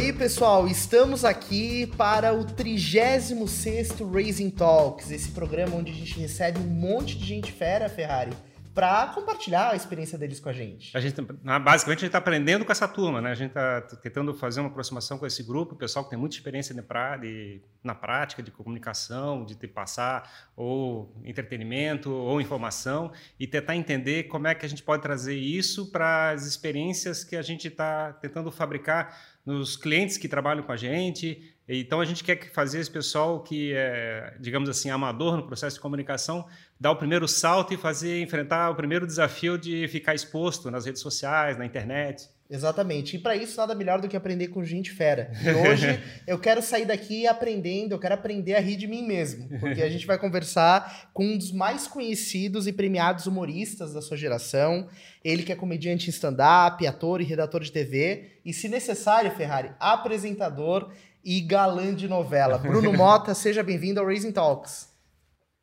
aí, 0.00 0.12
pessoal. 0.14 0.66
Estamos 0.66 1.26
aqui 1.26 1.86
para 1.86 2.32
o 2.32 2.42
36º 2.46 4.10
Raising 4.10 4.48
Talks, 4.48 5.10
esse 5.10 5.30
programa 5.30 5.76
onde 5.76 5.92
a 5.92 5.94
gente 5.94 6.18
recebe 6.18 6.58
um 6.58 6.66
monte 6.66 7.18
de 7.18 7.26
gente 7.26 7.52
fera, 7.52 7.86
Ferrari, 7.86 8.32
para 8.74 9.08
compartilhar 9.08 9.70
a 9.70 9.76
experiência 9.76 10.16
deles 10.16 10.38
com 10.38 10.48
a 10.48 10.52
gente. 10.52 10.96
A 10.96 11.00
gente 11.00 11.20
basicamente 11.20 11.98
a 11.98 12.00
gente 12.00 12.04
está 12.04 12.18
aprendendo 12.18 12.64
com 12.64 12.70
essa 12.70 12.86
turma, 12.86 13.20
né? 13.20 13.30
A 13.30 13.34
gente 13.34 13.48
está 13.48 13.80
tentando 13.80 14.32
fazer 14.32 14.60
uma 14.60 14.68
aproximação 14.68 15.18
com 15.18 15.26
esse 15.26 15.42
grupo, 15.42 15.74
o 15.74 15.78
pessoal 15.78 16.04
que 16.04 16.10
tem 16.10 16.18
muita 16.18 16.36
experiência 16.36 16.74
de, 16.74 16.80
de, 17.20 17.62
na 17.82 17.94
prática 17.94 18.42
de 18.42 18.50
comunicação, 18.50 19.44
de 19.44 19.56
te 19.56 19.66
passar 19.66 20.50
ou 20.54 21.12
entretenimento 21.24 22.10
ou 22.12 22.40
informação 22.40 23.12
e 23.38 23.46
tentar 23.46 23.74
entender 23.74 24.24
como 24.24 24.46
é 24.46 24.54
que 24.54 24.64
a 24.64 24.68
gente 24.68 24.82
pode 24.82 25.02
trazer 25.02 25.34
isso 25.34 25.90
para 25.90 26.30
as 26.30 26.46
experiências 26.46 27.24
que 27.24 27.36
a 27.36 27.42
gente 27.42 27.68
está 27.68 28.12
tentando 28.12 28.52
fabricar 28.52 29.18
nos 29.44 29.76
clientes 29.76 30.16
que 30.16 30.28
trabalham 30.28 30.62
com 30.62 30.72
a 30.72 30.76
gente. 30.76 31.49
Então 31.78 32.00
a 32.00 32.04
gente 32.04 32.24
quer 32.24 32.50
fazer 32.52 32.80
esse 32.80 32.90
pessoal 32.90 33.40
que 33.44 33.72
é, 33.74 34.34
digamos 34.40 34.68
assim, 34.68 34.90
amador 34.90 35.36
no 35.36 35.46
processo 35.46 35.76
de 35.76 35.80
comunicação, 35.80 36.44
dar 36.80 36.90
o 36.90 36.96
primeiro 36.96 37.28
salto 37.28 37.72
e 37.72 37.76
fazer 37.76 38.20
enfrentar 38.20 38.70
o 38.70 38.74
primeiro 38.74 39.06
desafio 39.06 39.56
de 39.56 39.86
ficar 39.86 40.14
exposto 40.14 40.68
nas 40.70 40.84
redes 40.84 41.00
sociais, 41.00 41.56
na 41.56 41.64
internet. 41.64 42.28
Exatamente. 42.50 43.14
E 43.14 43.18
para 43.20 43.36
isso, 43.36 43.56
nada 43.56 43.76
melhor 43.76 44.00
do 44.00 44.08
que 44.08 44.16
aprender 44.16 44.48
com 44.48 44.64
gente 44.64 44.90
fera. 44.90 45.30
E 45.40 45.68
hoje 45.68 46.02
eu 46.26 46.36
quero 46.36 46.60
sair 46.60 46.84
daqui 46.84 47.24
aprendendo, 47.24 47.92
eu 47.92 47.98
quero 47.98 48.14
aprender 48.14 48.56
a 48.56 48.60
rir 48.60 48.74
de 48.74 48.88
mim 48.88 49.06
mesmo. 49.06 49.48
Porque 49.60 49.80
a 49.80 49.88
gente 49.88 50.04
vai 50.04 50.18
conversar 50.18 51.10
com 51.14 51.24
um 51.24 51.38
dos 51.38 51.52
mais 51.52 51.86
conhecidos 51.86 52.66
e 52.66 52.72
premiados 52.72 53.28
humoristas 53.28 53.94
da 53.94 54.02
sua 54.02 54.16
geração. 54.16 54.88
Ele 55.22 55.44
que 55.44 55.52
é 55.52 55.54
comediante 55.54 56.08
em 56.08 56.10
stand-up, 56.10 56.84
ator 56.84 57.20
e 57.20 57.24
redator 57.24 57.62
de 57.62 57.70
TV. 57.70 58.40
E, 58.44 58.52
se 58.52 58.68
necessário, 58.68 59.30
Ferrari, 59.30 59.70
apresentador 59.78 60.90
e 61.24 61.40
galã 61.40 61.94
de 61.94 62.08
novela. 62.08 62.58
Bruno 62.58 62.92
Mota, 62.92 63.34
seja 63.34 63.62
bem-vindo 63.62 64.00
ao 64.00 64.06
Raising 64.06 64.32
Talks. 64.32 64.88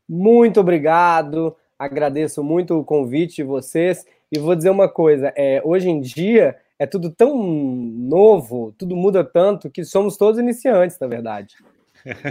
Muito 0.08 0.60
obrigado. 0.60 1.56
Agradeço 1.78 2.42
muito 2.42 2.78
o 2.78 2.84
convite 2.84 3.36
de 3.36 3.44
vocês. 3.44 4.04
E 4.32 4.38
vou 4.38 4.54
dizer 4.54 4.70
uma 4.70 4.88
coisa: 4.88 5.32
é, 5.36 5.60
hoje 5.64 5.88
em 5.88 6.00
dia 6.00 6.56
é 6.78 6.86
tudo 6.86 7.10
tão 7.10 7.36
novo, 7.42 8.74
tudo 8.78 8.96
muda 8.96 9.24
tanto 9.24 9.70
que 9.70 9.84
somos 9.84 10.16
todos 10.16 10.40
iniciantes, 10.40 10.98
na 10.98 11.06
verdade. 11.06 11.54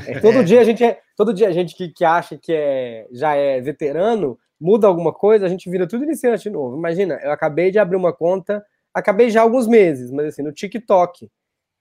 É, 0.07 0.19
todo 0.21 0.45
dia 0.45 0.61
a 0.61 0.63
gente 0.63 0.81
é, 0.81 1.01
todo 1.15 1.33
dia 1.33 1.49
a 1.49 1.51
gente 1.51 1.75
que, 1.75 1.89
que 1.89 2.05
acha 2.05 2.37
que 2.37 2.53
é, 2.53 3.05
já 3.11 3.35
é 3.35 3.59
veterano 3.59 4.39
muda 4.59 4.87
alguma 4.87 5.13
coisa, 5.13 5.45
a 5.45 5.49
gente 5.49 5.69
vira 5.69 5.87
tudo 5.87 6.03
iniciante 6.03 6.43
de 6.43 6.49
novo. 6.49 6.75
Imagina, 6.77 7.19
eu 7.21 7.31
acabei 7.31 7.69
de 7.69 7.77
abrir 7.77 7.95
uma 7.95 8.13
conta, 8.13 8.65
acabei 8.93 9.29
já 9.29 9.41
há 9.41 9.43
alguns 9.43 9.67
meses, 9.67 10.11
mas 10.11 10.27
assim, 10.27 10.41
no 10.41 10.51
TikTok. 10.51 11.29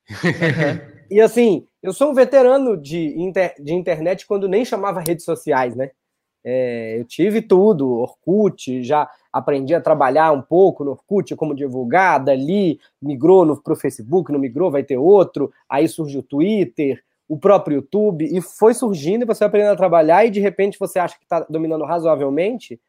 e 1.11 1.21
assim, 1.21 1.67
eu 1.83 1.93
sou 1.93 2.11
um 2.11 2.15
veterano 2.15 2.77
de, 2.77 3.19
inter, 3.19 3.55
de 3.59 3.73
internet 3.73 4.27
quando 4.27 4.49
nem 4.49 4.65
chamava 4.65 5.01
redes 5.01 5.25
sociais, 5.25 5.75
né? 5.75 5.91
É, 6.49 7.01
eu 7.01 7.05
tive 7.05 7.43
tudo, 7.43 7.91
Orkut, 7.91 8.83
já 8.85 9.11
aprendi 9.33 9.75
a 9.75 9.81
trabalhar 9.81 10.31
um 10.31 10.41
pouco 10.41 10.85
no 10.85 10.93
Orkut 10.93 11.35
como 11.35 11.57
divulgar, 11.57 12.23
dali 12.23 12.79
migrou 13.03 13.57
para 13.57 13.73
o 13.73 13.77
Facebook, 13.77 14.33
não 14.33 14.39
migrou, 14.39 14.71
vai 14.71 14.85
ter 14.85 14.97
outro, 14.97 15.53
aí 15.69 15.89
surge 15.89 16.19
o 16.19 16.23
Twitter, 16.23 17.03
o 17.29 17.37
próprio 17.37 17.77
YouTube, 17.77 18.25
e 18.25 18.41
foi 18.41 18.75
surgindo 18.75 19.23
e 19.23 19.27
você 19.27 19.43
aprendendo 19.43 19.73
a 19.73 19.77
trabalhar 19.77 20.25
e 20.25 20.31
de 20.31 20.39
repente 20.39 20.79
você 20.79 21.01
acha 21.01 21.19
que 21.19 21.25
está 21.25 21.41
dominando 21.51 21.85
razoavelmente, 21.85 22.81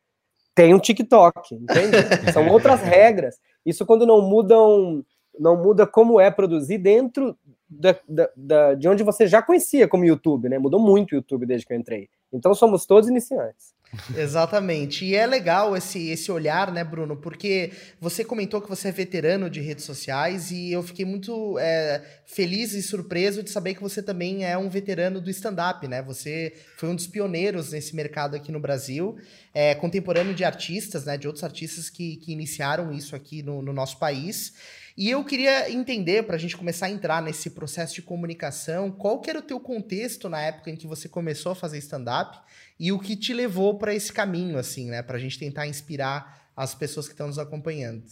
tem 0.54 0.74
um 0.74 0.80
TikTok, 0.80 1.56
entende? 1.56 1.98
São 2.34 2.48
outras 2.50 2.82
regras. 2.82 3.40
Isso 3.66 3.86
quando 3.86 4.06
não 4.06 4.22
mudam, 4.22 5.04
não 5.40 5.58
muda 5.58 5.86
como 5.86 6.20
é 6.20 6.30
produzir 6.30 6.78
dentro 6.78 7.36
da, 7.70 7.98
da, 8.08 8.30
da, 8.36 8.74
de 8.76 8.88
onde 8.88 9.04
você 9.04 9.28
já 9.28 9.42
conhecia 9.42 9.88
como 9.88 10.06
YouTube, 10.06 10.48
né? 10.50 10.58
Mudou 10.58 10.80
muito 10.80 11.12
o 11.12 11.16
YouTube 11.16 11.46
desde 11.46 11.66
que 11.66 11.74
eu 11.74 11.78
entrei. 11.78 12.10
Então 12.32 12.54
somos 12.54 12.86
todos 12.86 13.10
iniciantes. 13.10 13.76
Exatamente. 14.16 15.06
E 15.06 15.16
é 15.16 15.26
legal 15.26 15.76
esse, 15.76 16.10
esse 16.10 16.32
olhar, 16.32 16.72
né, 16.72 16.84
Bruno? 16.84 17.16
Porque 17.16 17.72
você 18.00 18.24
comentou 18.24 18.62
que 18.62 18.68
você 18.68 18.90
é 18.90 18.92
veterano 18.92 19.50
de 19.50 19.62
redes 19.62 19.86
sociais 19.86 20.52
e 20.52 20.72
eu 20.72 20.84
fiquei 20.84 21.06
muito 21.06 21.58
é, 21.58 22.04
feliz 22.26 22.74
e 22.74 22.82
surpreso 22.82 23.42
de 23.42 23.50
saber 23.50 23.76
que 23.76 23.82
você 23.82 24.04
também 24.04 24.46
é 24.46 24.58
um 24.58 24.70
veterano 24.70 25.22
do 25.22 25.30
stand-up, 25.30 25.88
né? 25.88 26.02
Você 26.02 26.54
foi 26.78 26.90
um 26.90 26.96
dos 26.96 27.08
pioneiros 27.08 27.72
nesse 27.72 27.96
mercado 27.96 28.36
aqui 28.36 28.52
no 28.52 28.60
Brasil, 28.60 29.18
é, 29.54 29.74
contemporâneo 29.76 30.34
de 30.34 30.44
artistas, 30.44 31.06
né? 31.06 31.18
De 31.18 31.28
outros 31.28 31.44
artistas 31.44 31.90
que, 31.90 32.18
que 32.18 32.34
iniciaram 32.34 32.92
isso 32.92 33.16
aqui 33.16 33.42
no, 33.42 33.62
no 33.62 33.72
nosso 33.72 33.98
país. 33.98 34.54
E 34.98 35.12
eu 35.12 35.24
queria 35.24 35.72
entender, 35.72 36.24
para 36.24 36.36
a 36.36 36.40
gente 36.40 36.58
começar 36.58 36.88
a 36.88 36.90
entrar 36.90 37.22
nesse 37.22 37.52
processo 37.52 37.94
de 37.94 38.02
comunicação, 38.02 38.90
qual 38.90 39.22
que 39.22 39.30
era 39.30 39.38
o 39.38 39.44
teu 39.44 39.60
contexto 39.60 40.28
na 40.28 40.42
época 40.42 40.72
em 40.72 40.76
que 40.76 40.88
você 40.88 41.08
começou 41.08 41.52
a 41.52 41.56
fazer 41.56 41.78
stand-up 41.78 42.40
e 42.80 42.92
o 42.92 42.98
que 42.98 43.16
te 43.16 43.32
levou 43.32 43.78
para 43.78 43.94
esse 43.94 44.12
caminho, 44.12 44.58
assim, 44.58 44.90
né? 44.90 45.04
Para 45.04 45.18
a 45.18 45.20
gente 45.20 45.38
tentar 45.38 45.68
inspirar 45.68 46.50
as 46.56 46.74
pessoas 46.74 47.06
que 47.06 47.14
estão 47.14 47.28
nos 47.28 47.38
acompanhando. 47.38 48.04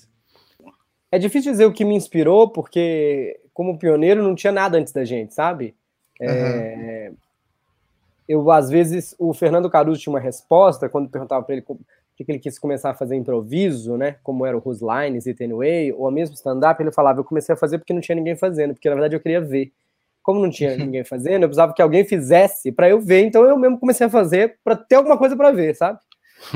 É 1.11 1.17
difícil 1.17 1.51
dizer 1.51 1.65
o 1.65 1.73
que 1.73 1.83
me 1.83 1.95
inspirou, 1.95 2.51
porque 2.51 3.39
como 3.51 3.79
pioneiro 3.79 4.21
não 4.21 4.35
tinha 4.35 4.53
nada 4.53 4.77
antes 4.77 4.93
da 4.93 5.03
gente, 5.03 5.33
sabe? 5.33 5.75
Uhum. 6.21 6.27
É... 6.29 7.11
Eu, 8.27 8.51
às 8.51 8.69
vezes, 8.69 9.15
o 9.17 9.33
Fernando 9.33 9.69
Caruso 9.71 9.99
tinha 9.99 10.13
uma 10.13 10.19
resposta 10.19 10.87
quando 10.87 11.09
perguntava 11.09 11.43
para 11.43 11.55
ele 11.55 11.65
que 12.23 12.31
ele 12.31 12.39
quis 12.39 12.57
começar 12.57 12.91
a 12.91 12.93
fazer 12.93 13.15
improviso, 13.15 13.97
né? 13.97 14.17
Como 14.23 14.45
era 14.45 14.57
o 14.57 14.61
Whose 14.63 14.83
Lines 14.83 15.25
e 15.25 15.33
Tenway, 15.33 15.91
ou 15.91 16.09
mesmo 16.09 16.35
stand-up, 16.35 16.81
ele 16.81 16.91
falava, 16.91 17.19
eu 17.19 17.23
comecei 17.23 17.53
a 17.53 17.57
fazer 17.57 17.77
porque 17.77 17.93
não 17.93 18.01
tinha 18.01 18.15
ninguém 18.15 18.35
fazendo, 18.35 18.73
porque 18.73 18.87
na 18.87 18.95
verdade 18.95 19.15
eu 19.15 19.19
queria 19.19 19.41
ver. 19.41 19.71
Como 20.23 20.39
não 20.39 20.49
tinha 20.49 20.75
ninguém 20.77 21.03
fazendo, 21.03 21.43
eu 21.43 21.49
precisava 21.49 21.73
que 21.73 21.81
alguém 21.81 22.05
fizesse 22.05 22.71
para 22.71 22.89
eu 22.89 22.99
ver, 23.01 23.25
então 23.25 23.43
eu 23.43 23.57
mesmo 23.57 23.79
comecei 23.79 24.07
a 24.07 24.09
fazer 24.09 24.57
para 24.63 24.75
ter 24.75 24.95
alguma 24.95 25.17
coisa 25.17 25.35
para 25.35 25.51
ver, 25.51 25.75
sabe? 25.75 25.99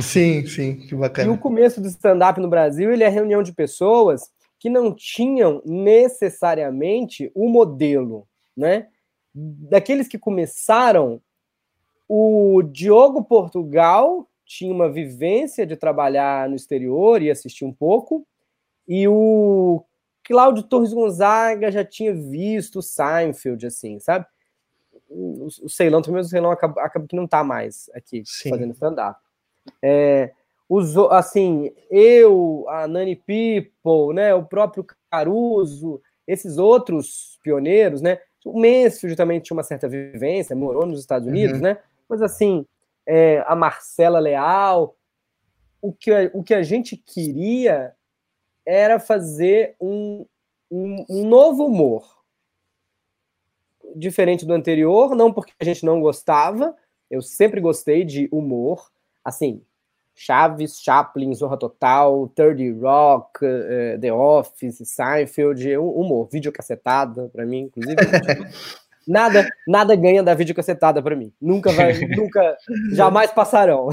Sim, 0.01 0.45
sim, 0.45 0.75
que 0.75 0.95
bacana. 0.95 1.29
E 1.29 1.31
o 1.31 1.37
começo 1.37 1.81
do 1.81 1.87
stand-up 1.87 2.39
no 2.39 2.47
Brasil, 2.47 2.91
ele 2.91 3.03
é 3.03 3.09
reunião 3.09 3.43
de 3.43 3.51
pessoas 3.51 4.29
que 4.57 4.69
não 4.69 4.93
tinham 4.93 5.61
necessariamente 5.65 7.31
o 7.33 7.49
modelo, 7.49 8.27
né? 8.55 8.87
Daqueles 9.33 10.07
que 10.07 10.17
começaram, 10.17 11.21
o 12.07 12.61
Diogo 12.63 13.23
Portugal 13.23 14.27
tinha 14.49 14.73
uma 14.73 14.89
vivência 14.89 15.63
de 15.63 15.75
trabalhar 15.75 16.49
no 16.49 16.55
exterior 16.55 17.21
e 17.21 17.29
assistir 17.29 17.65
um 17.65 17.71
pouco, 17.71 18.25
e 18.87 19.07
o 19.07 19.83
Cláudio 20.23 20.63
Torres 20.63 20.91
Gonzaga 20.91 21.71
já 21.71 21.85
tinha 21.85 22.11
visto 22.15 22.81
Seinfeld, 22.81 23.67
assim, 23.67 23.99
sabe? 23.99 24.25
O, 25.07 25.45
o 25.45 25.69
Ceilão, 25.69 26.01
também 26.01 26.21
o 26.21 26.23
Ceilão 26.23 26.49
acaba, 26.49 26.81
acaba 26.81 27.05
que 27.05 27.15
não 27.15 27.27
tá 27.27 27.43
mais 27.43 27.91
aqui 27.93 28.23
Sim. 28.25 28.49
fazendo 28.49 28.73
stand-up. 28.73 29.19
É, 29.83 30.31
os, 30.67 30.97
assim, 31.11 31.71
eu, 31.91 32.65
a 32.69 32.87
Nani 32.87 33.15
People, 33.15 34.15
né, 34.15 34.33
o 34.33 34.43
próprio 34.43 34.83
Caruso, 35.11 36.01
esses 36.27 36.57
outros 36.57 37.39
pioneiros, 37.43 38.01
né? 38.01 38.19
O 38.43 38.59
Mansfield 38.59 39.15
também 39.15 39.39
tinha 39.39 39.55
uma 39.55 39.63
certa 39.63 39.87
vivência, 39.87 40.55
morou 40.55 40.87
nos 40.87 40.99
Estados 40.99 41.27
Unidos, 41.27 41.57
uhum. 41.57 41.63
né? 41.63 41.77
Mas 42.07 42.23
assim, 42.23 42.65
é, 43.09 43.43
a 43.47 43.55
Marcela 43.55 44.19
Leal. 44.19 44.95
O 45.81 45.91
que, 45.91 46.11
o 46.33 46.43
que 46.43 46.53
a 46.53 46.61
gente 46.61 46.95
queria 46.95 47.95
era 48.65 48.99
fazer 48.99 49.75
um, 49.81 50.25
um, 50.69 51.05
um 51.09 51.27
novo 51.27 51.65
humor. 51.65 52.19
Diferente 53.95 54.45
do 54.45 54.53
anterior, 54.53 55.15
não 55.15 55.33
porque 55.33 55.53
a 55.59 55.65
gente 55.65 55.83
não 55.83 55.99
gostava, 55.99 56.75
eu 57.09 57.23
sempre 57.23 57.59
gostei 57.59 58.03
de 58.03 58.29
humor, 58.31 58.91
assim, 59.25 59.63
Chaves, 60.13 60.79
Chaplin, 60.79 61.33
Zorra 61.33 61.57
Total, 61.57 62.27
30 62.35 62.79
Rock, 62.79 63.43
uh, 63.43 63.99
The 63.99 64.13
Office, 64.13 64.87
Seinfeld, 64.87 65.77
humor, 65.77 66.29
videocassetada, 66.31 67.29
para 67.29 67.45
mim, 67.45 67.61
inclusive. 67.61 67.95
Nada, 69.09 69.49
nada 69.67 69.95
ganha 69.95 70.21
da 70.21 70.35
videocassetada 70.35 71.01
para 71.01 71.15
mim. 71.15 71.33
Nunca 71.41 71.71
vai, 71.71 71.93
nunca, 72.15 72.55
jamais 72.93 73.31
passarão. 73.31 73.89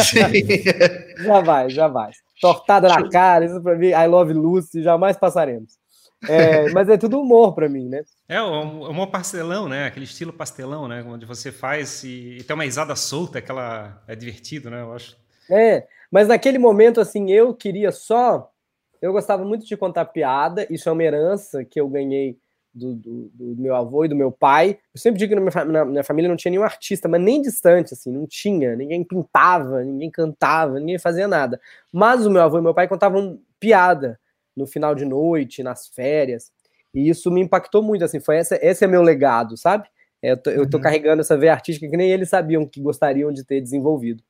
jamais, 1.22 1.70
jamais. 1.74 2.16
Tortada 2.40 2.88
na 2.88 3.06
cara, 3.10 3.44
isso 3.44 3.62
para 3.62 3.76
mim, 3.76 3.88
I 3.88 4.06
Love 4.06 4.32
Lucy, 4.32 4.82
jamais 4.82 5.18
passaremos. 5.18 5.74
É, 6.26 6.66
mas 6.72 6.88
é 6.88 6.96
tudo 6.96 7.20
humor 7.20 7.54
para 7.54 7.68
mim, 7.68 7.90
né? 7.90 8.02
É 8.26 8.40
o 8.40 8.88
humor 8.90 9.08
pastelão, 9.08 9.68
né? 9.68 9.84
Aquele 9.84 10.06
estilo 10.06 10.32
pastelão, 10.32 10.88
né? 10.88 11.04
Onde 11.06 11.26
você 11.26 11.52
faz 11.52 12.02
e, 12.02 12.38
e 12.38 12.42
tem 12.42 12.54
uma 12.54 12.64
risada 12.64 12.96
solta, 12.96 13.40
aquela 13.40 14.02
é 14.08 14.16
divertido, 14.16 14.70
né? 14.70 14.80
Eu 14.80 14.94
acho. 14.94 15.14
É, 15.50 15.86
mas 16.10 16.26
naquele 16.26 16.58
momento 16.58 17.02
assim, 17.02 17.30
eu 17.30 17.52
queria 17.52 17.92
só, 17.92 18.50
eu 19.02 19.12
gostava 19.12 19.44
muito 19.44 19.66
de 19.66 19.76
contar 19.76 20.06
piada. 20.06 20.66
Isso 20.70 20.88
é 20.88 20.92
uma 20.92 21.04
herança 21.04 21.66
que 21.66 21.78
eu 21.78 21.86
ganhei 21.86 22.38
do, 22.78 22.94
do, 22.94 23.30
do, 23.34 23.60
meu 23.60 23.74
avô 23.74 24.04
e 24.04 24.08
do 24.08 24.16
meu 24.16 24.30
pai. 24.30 24.78
Eu 24.94 25.00
sempre 25.00 25.18
digo 25.18 25.34
que 25.34 25.40
na 25.40 25.40
minha, 25.40 25.64
na 25.64 25.84
minha, 25.84 26.04
família 26.04 26.28
não 26.28 26.36
tinha 26.36 26.50
nenhum 26.50 26.62
artista, 26.62 27.08
mas 27.08 27.20
nem 27.20 27.42
distante, 27.42 27.94
assim, 27.94 28.12
não 28.12 28.26
tinha. 28.26 28.76
Ninguém 28.76 29.04
pintava, 29.04 29.82
ninguém 29.82 30.10
cantava, 30.10 30.78
ninguém 30.78 30.98
fazia 30.98 31.26
nada. 31.26 31.60
Mas 31.92 32.24
o 32.24 32.30
meu 32.30 32.42
avô 32.42 32.58
e 32.58 32.62
meu 32.62 32.74
pai 32.74 32.86
contavam 32.86 33.40
piada 33.58 34.18
no 34.56 34.66
final 34.66 34.94
de 34.94 35.04
noite, 35.04 35.62
nas 35.62 35.88
férias. 35.88 36.52
E 36.94 37.08
isso 37.08 37.30
me 37.30 37.40
impactou 37.40 37.82
muito, 37.82 38.04
assim, 38.04 38.20
foi 38.20 38.36
essa, 38.36 38.58
esse 38.62 38.84
é 38.84 38.88
meu 38.88 39.02
legado, 39.02 39.56
sabe? 39.56 39.88
Eu 40.22 40.36
tô, 40.36 40.50
eu 40.50 40.68
tô 40.68 40.78
uhum. 40.78 40.82
carregando 40.82 41.20
essa 41.20 41.36
veia 41.36 41.52
artística 41.52 41.88
que 41.88 41.96
nem 41.96 42.10
eles 42.10 42.28
sabiam 42.28 42.66
que 42.66 42.80
gostariam 42.80 43.32
de 43.32 43.44
ter 43.44 43.60
desenvolvido. 43.60 44.22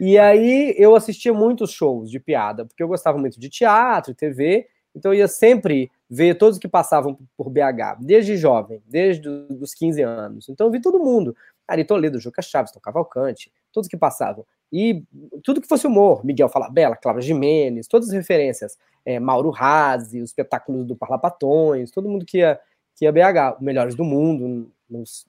E 0.00 0.18
aí 0.18 0.74
eu 0.76 0.94
assistia 0.96 1.32
muitos 1.32 1.70
shows 1.70 2.10
de 2.10 2.18
piada, 2.18 2.66
porque 2.66 2.82
eu 2.82 2.88
gostava 2.88 3.18
muito 3.18 3.38
de 3.38 3.48
teatro, 3.48 4.14
TV, 4.14 4.66
então 4.94 5.12
eu 5.12 5.18
ia 5.18 5.28
sempre 5.28 5.90
ver 6.14 6.34
todos 6.34 6.58
que 6.58 6.68
passavam 6.68 7.18
por 7.38 7.48
BH, 7.48 7.96
desde 8.00 8.36
jovem, 8.36 8.82
desde 8.86 9.26
os 9.28 9.72
15 9.72 10.02
anos. 10.02 10.46
Então 10.46 10.66
eu 10.66 10.70
vi 10.70 10.78
todo 10.78 11.00
mundo. 11.00 11.34
Ari 11.66 11.84
Toledo, 11.84 12.20
Juca 12.20 12.42
Chaves, 12.42 12.70
Tom 12.70 12.80
Cavalcante, 12.80 13.50
todos 13.72 13.88
que 13.88 13.96
passavam. 13.96 14.44
E 14.70 15.02
tudo 15.42 15.58
que 15.58 15.66
fosse 15.66 15.86
humor, 15.86 16.22
Miguel 16.22 16.50
Falabella, 16.50 16.96
Cláudia 16.96 17.22
Jimenez, 17.22 17.88
todas 17.88 18.08
as 18.08 18.14
referências, 18.14 18.76
é, 19.06 19.18
Mauro 19.18 19.48
Razzi, 19.48 20.20
os 20.20 20.28
espetáculos 20.28 20.84
do 20.84 20.94
Parlapatões, 20.94 21.90
todo 21.90 22.10
mundo 22.10 22.26
que 22.26 22.38
ia, 22.38 22.60
que 22.94 23.06
ia 23.06 23.12
BH, 23.12 23.62
melhores 23.62 23.94
do 23.94 24.04
mundo, 24.04 24.70
uns 24.90 25.26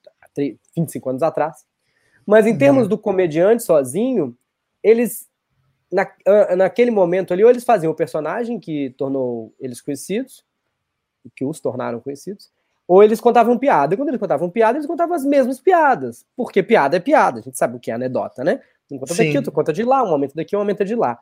25 0.75 1.11
anos 1.11 1.23
atrás. 1.23 1.65
Mas 2.25 2.45
em 2.45 2.57
termos 2.57 2.83
uhum. 2.83 2.89
do 2.89 2.97
comediante 2.97 3.63
sozinho, 3.63 4.35
eles, 4.83 5.29
na, 5.89 6.05
naquele 6.57 6.91
momento 6.91 7.31
ali, 7.31 7.41
ou 7.41 7.49
eles 7.49 7.63
faziam 7.63 7.93
o 7.93 7.95
personagem 7.95 8.59
que 8.59 8.89
tornou 8.97 9.53
eles 9.61 9.79
conhecidos, 9.79 10.43
que 11.35 11.45
os 11.45 11.59
tornaram 11.59 11.99
conhecidos, 11.99 12.49
ou 12.87 13.03
eles 13.03 13.21
contavam 13.21 13.57
piada. 13.57 13.93
E 13.93 13.97
quando 13.97 14.09
eles 14.09 14.19
contavam 14.19 14.49
piada, 14.49 14.77
eles 14.77 14.87
contavam 14.87 15.15
as 15.15 15.23
mesmas 15.23 15.59
piadas. 15.59 16.25
Porque 16.35 16.61
piada 16.61 16.97
é 16.97 16.99
piada, 16.99 17.39
a 17.39 17.41
gente 17.41 17.57
sabe 17.57 17.77
o 17.77 17.79
que 17.79 17.91
é 17.91 17.93
anedota, 17.93 18.43
né? 18.43 18.61
Um 18.91 18.99
conta 18.99 19.13
Sim. 19.13 19.25
daqui, 19.25 19.37
outro 19.37 19.51
conta 19.51 19.73
de 19.73 19.83
lá, 19.83 20.03
um 20.03 20.11
aumento 20.11 20.35
daqui, 20.35 20.55
um 20.55 20.59
aumento 20.59 20.83
de 20.85 20.95
lá. 20.95 21.19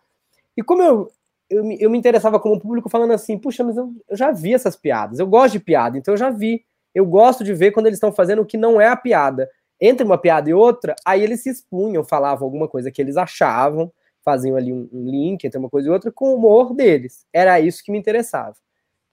E 0.58 0.64
como 0.64 0.82
eu, 0.82 1.12
eu, 1.50 1.72
eu 1.80 1.90
me 1.90 1.98
interessava 1.98 2.40
como 2.40 2.60
público 2.60 2.90
falando 2.90 3.12
assim, 3.12 3.38
puxa, 3.38 3.64
mas 3.64 3.78
eu, 3.78 3.94
eu 4.10 4.18
já 4.18 4.32
vi 4.32 4.54
essas 4.54 4.76
piadas, 4.76 5.20
eu 5.20 5.28
gosto 5.28 5.54
de 5.54 5.60
piada, 5.60 5.98
então 5.98 6.14
eu 6.14 6.18
já 6.18 6.30
vi. 6.30 6.66
Eu 6.94 7.06
gosto 7.06 7.44
de 7.44 7.54
ver 7.54 7.72
quando 7.72 7.86
eles 7.86 7.98
estão 7.98 8.12
fazendo 8.12 8.42
o 8.42 8.46
que 8.46 8.58
não 8.58 8.82
é 8.82 8.88
a 8.88 8.98
piada. 8.98 9.50
Entre 9.80 10.06
uma 10.06 10.18
piada 10.18 10.50
e 10.50 10.54
outra, 10.54 10.94
aí 11.06 11.24
eles 11.24 11.42
se 11.42 11.50
expunham, 11.50 12.04
falavam 12.04 12.46
alguma 12.46 12.68
coisa 12.68 12.92
que 12.92 13.02
eles 13.02 13.16
achavam, 13.16 13.92
faziam 14.24 14.56
ali 14.56 14.74
um, 14.74 14.90
um 14.92 15.06
link 15.10 15.44
entre 15.46 15.58
uma 15.58 15.70
coisa 15.70 15.88
e 15.88 15.92
outra 15.92 16.12
com 16.12 16.30
o 16.30 16.36
humor 16.36 16.74
deles. 16.74 17.26
Era 17.34 17.60
isso 17.60 17.84
que 17.84 17.92
me 17.92 17.98
interessava. 17.98 18.56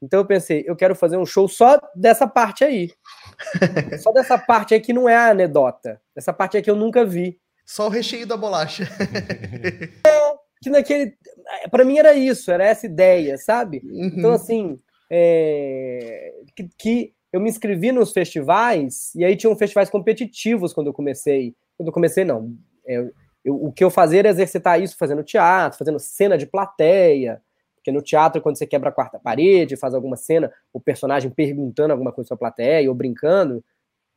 Então 0.03 0.21
eu 0.21 0.27
pensei, 0.27 0.65
eu 0.67 0.77
quero 0.77 0.95
fazer 0.95 1.17
um 1.17 1.27
show 1.27 1.49
só 1.49 1.79
dessa 1.95 2.27
parte 2.27 2.65
aí. 2.65 2.93
só 4.01 4.13
dessa 4.13 4.39
parte 4.39 4.75
aí 4.75 4.81
que 4.81 4.93
não 4.93 5.09
é 5.09 5.17
a 5.17 5.31
anedota. 5.31 6.01
Essa 6.17 6.33
parte 6.33 6.57
aí 6.57 6.63
que 6.63 6.71
eu 6.71 6.77
nunca 6.77 7.05
vi. 7.05 7.39
Só 7.67 7.87
o 7.87 7.91
recheio 7.91 8.27
da 8.27 8.37
bolacha. 8.37 8.85
é, 10.07 10.35
que 10.63 10.71
naquele. 10.71 11.15
Para 11.71 11.85
mim 11.85 11.99
era 11.99 12.15
isso, 12.15 12.51
era 12.51 12.65
essa 12.65 12.87
ideia, 12.87 13.37
sabe? 13.37 13.83
Uhum. 13.85 14.13
Então, 14.17 14.33
assim, 14.33 14.79
é, 15.11 16.33
que, 16.55 16.69
que, 16.79 17.13
eu 17.33 17.41
me 17.41 17.51
inscrevi 17.51 17.93
nos 17.93 18.13
festivais, 18.13 19.15
e 19.15 19.25
aí 19.25 19.37
tinham 19.37 19.55
festivais 19.57 19.91
competitivos 19.91 20.73
quando 20.73 20.87
eu 20.87 20.95
comecei. 20.95 21.55
Quando 21.77 21.89
eu 21.89 21.93
comecei, 21.93 22.25
não. 22.25 22.55
Eu, 22.87 23.11
eu, 23.45 23.55
o 23.55 23.73
que 23.73 23.85
eu 23.85 23.91
fazia 23.91 24.21
era 24.21 24.31
exercitar 24.31 24.81
isso 24.81 24.97
fazendo 24.97 25.23
teatro, 25.23 25.79
fazendo 25.79 25.99
cena 25.99 26.39
de 26.39 26.47
plateia. 26.47 27.43
Porque 27.89 27.93
no 27.93 28.03
teatro, 28.03 28.43
quando 28.43 28.59
você 28.59 28.67
quebra 28.67 28.91
a 28.91 28.93
quarta 28.93 29.19
parede, 29.19 29.75
faz 29.75 29.95
alguma 29.95 30.15
cena, 30.15 30.53
o 30.73 30.79
personagem 30.79 31.31
perguntando 31.31 31.93
alguma 31.93 32.13
coisa 32.13 32.29
pra 32.29 32.37
plateia, 32.37 32.87
ou 32.89 32.95
brincando, 32.95 33.65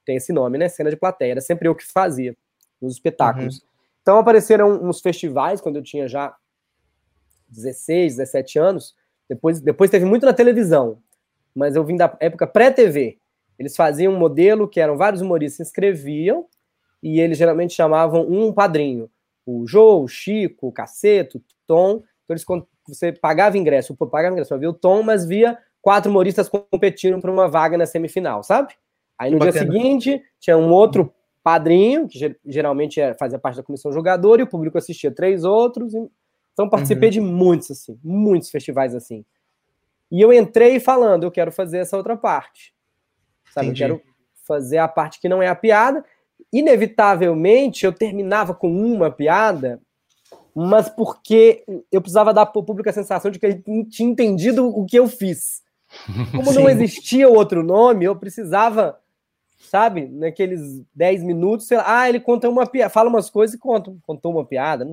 tem 0.05 0.17
esse 0.17 0.33
nome, 0.33 0.57
né? 0.57 0.67
Cena 0.67 0.89
de 0.89 0.97
plateia. 0.97 1.31
Era 1.31 1.41
sempre 1.41 1.69
eu 1.69 1.75
que 1.75 1.85
fazia 1.85 2.35
nos 2.81 2.93
espetáculos. 2.93 3.59
Uhum. 3.59 3.67
Então 4.01 4.17
apareceram 4.17 4.83
uns 4.83 4.99
festivais 4.99 5.61
quando 5.61 5.77
eu 5.77 5.83
tinha 5.83 6.05
já 6.05 6.35
16, 7.47 8.17
17 8.17 8.59
anos. 8.59 8.93
Depois, 9.29 9.61
depois 9.61 9.89
teve 9.89 10.03
muito 10.03 10.25
na 10.25 10.33
televisão 10.33 11.01
mas 11.53 11.75
eu 11.75 11.83
vim 11.83 11.97
da 11.97 12.15
época 12.19 12.47
pré-TV. 12.47 13.17
Eles 13.59 13.75
faziam 13.75 14.13
um 14.13 14.17
modelo 14.17 14.67
que 14.67 14.79
eram 14.79 14.97
vários 14.97 15.21
humoristas 15.21 15.57
se 15.57 15.63
inscreviam 15.63 16.45
e 17.03 17.19
eles 17.19 17.37
geralmente 17.37 17.73
chamavam 17.73 18.25
um 18.29 18.53
padrinho. 18.53 19.09
O 19.45 19.67
Joe, 19.67 20.01
o 20.01 20.07
Chico, 20.07 20.67
o 20.67 20.71
Caceto, 20.71 21.37
o 21.37 21.43
Tom. 21.67 22.03
Então 22.23 22.33
eles, 22.35 22.45
você 22.87 23.11
pagava 23.11 23.57
ingresso, 23.57 23.95
pagava 23.95 24.33
ingresso 24.33 24.49
para 24.49 24.57
ver 24.57 24.67
o 24.67 24.73
Tom, 24.73 25.03
mas 25.03 25.25
via 25.25 25.57
quatro 25.81 26.09
humoristas 26.09 26.49
competindo 26.49 27.19
por 27.19 27.29
uma 27.29 27.47
vaga 27.47 27.77
na 27.77 27.85
semifinal, 27.85 28.43
sabe? 28.43 28.73
Aí 29.17 29.31
no 29.31 29.39
Bacana. 29.39 29.51
dia 29.51 29.61
seguinte 29.61 30.23
tinha 30.39 30.57
um 30.57 30.71
outro 30.71 31.13
padrinho, 31.43 32.07
que 32.07 32.37
geralmente 32.45 32.99
fazia 33.19 33.39
parte 33.39 33.57
da 33.57 33.63
comissão 33.63 33.91
jogador, 33.91 34.39
e 34.39 34.43
o 34.43 34.47
público 34.47 34.77
assistia 34.77 35.11
três 35.11 35.43
outros. 35.43 35.93
Então 36.53 36.69
participei 36.69 37.09
uhum. 37.09 37.13
de 37.13 37.21
muitos, 37.21 37.71
assim, 37.71 37.99
muitos 38.03 38.49
festivais 38.49 38.93
assim. 38.93 39.25
E 40.11 40.21
eu 40.21 40.33
entrei 40.33 40.79
falando, 40.79 41.23
eu 41.23 41.31
quero 41.31 41.51
fazer 41.51 41.79
essa 41.79 41.95
outra 41.95 42.17
parte. 42.17 42.73
Sabe? 43.53 43.69
Eu 43.69 43.73
quero 43.73 44.01
fazer 44.45 44.77
a 44.77 44.87
parte 44.87 45.19
que 45.19 45.29
não 45.29 45.41
é 45.41 45.47
a 45.47 45.55
piada. 45.55 46.03
Inevitavelmente, 46.51 47.85
eu 47.85 47.93
terminava 47.93 48.53
com 48.53 48.69
uma 48.69 49.09
piada, 49.09 49.81
mas 50.55 50.89
porque 50.89 51.63
eu 51.91 52.01
precisava 52.01 52.33
dar 52.33 52.45
para 52.45 52.59
o 52.59 52.63
público 52.63 52.89
a 52.89 52.93
sensação 52.93 53.31
de 53.31 53.39
que 53.39 53.45
ele 53.45 53.63
tinha 53.89 54.09
entendido 54.09 54.67
o 54.67 54.85
que 54.85 54.97
eu 54.97 55.07
fiz. 55.07 55.61
Como 56.31 56.53
não 56.53 56.67
existia 56.69 57.27
outro 57.29 57.63
nome, 57.63 58.05
eu 58.05 58.15
precisava, 58.15 58.99
sabe, 59.59 60.07
naqueles 60.07 60.81
10 60.93 61.23
minutos, 61.23 61.69
lá, 61.69 62.01
ah, 62.01 62.09
ele 62.09 62.19
conta 62.19 62.49
uma 62.49 62.65
piada, 62.67 62.89
fala 62.89 63.09
umas 63.09 63.29
coisas 63.29 63.55
e 63.55 63.59
conta, 63.59 63.93
contou 64.03 64.31
uma 64.31 64.45
piada. 64.45 64.87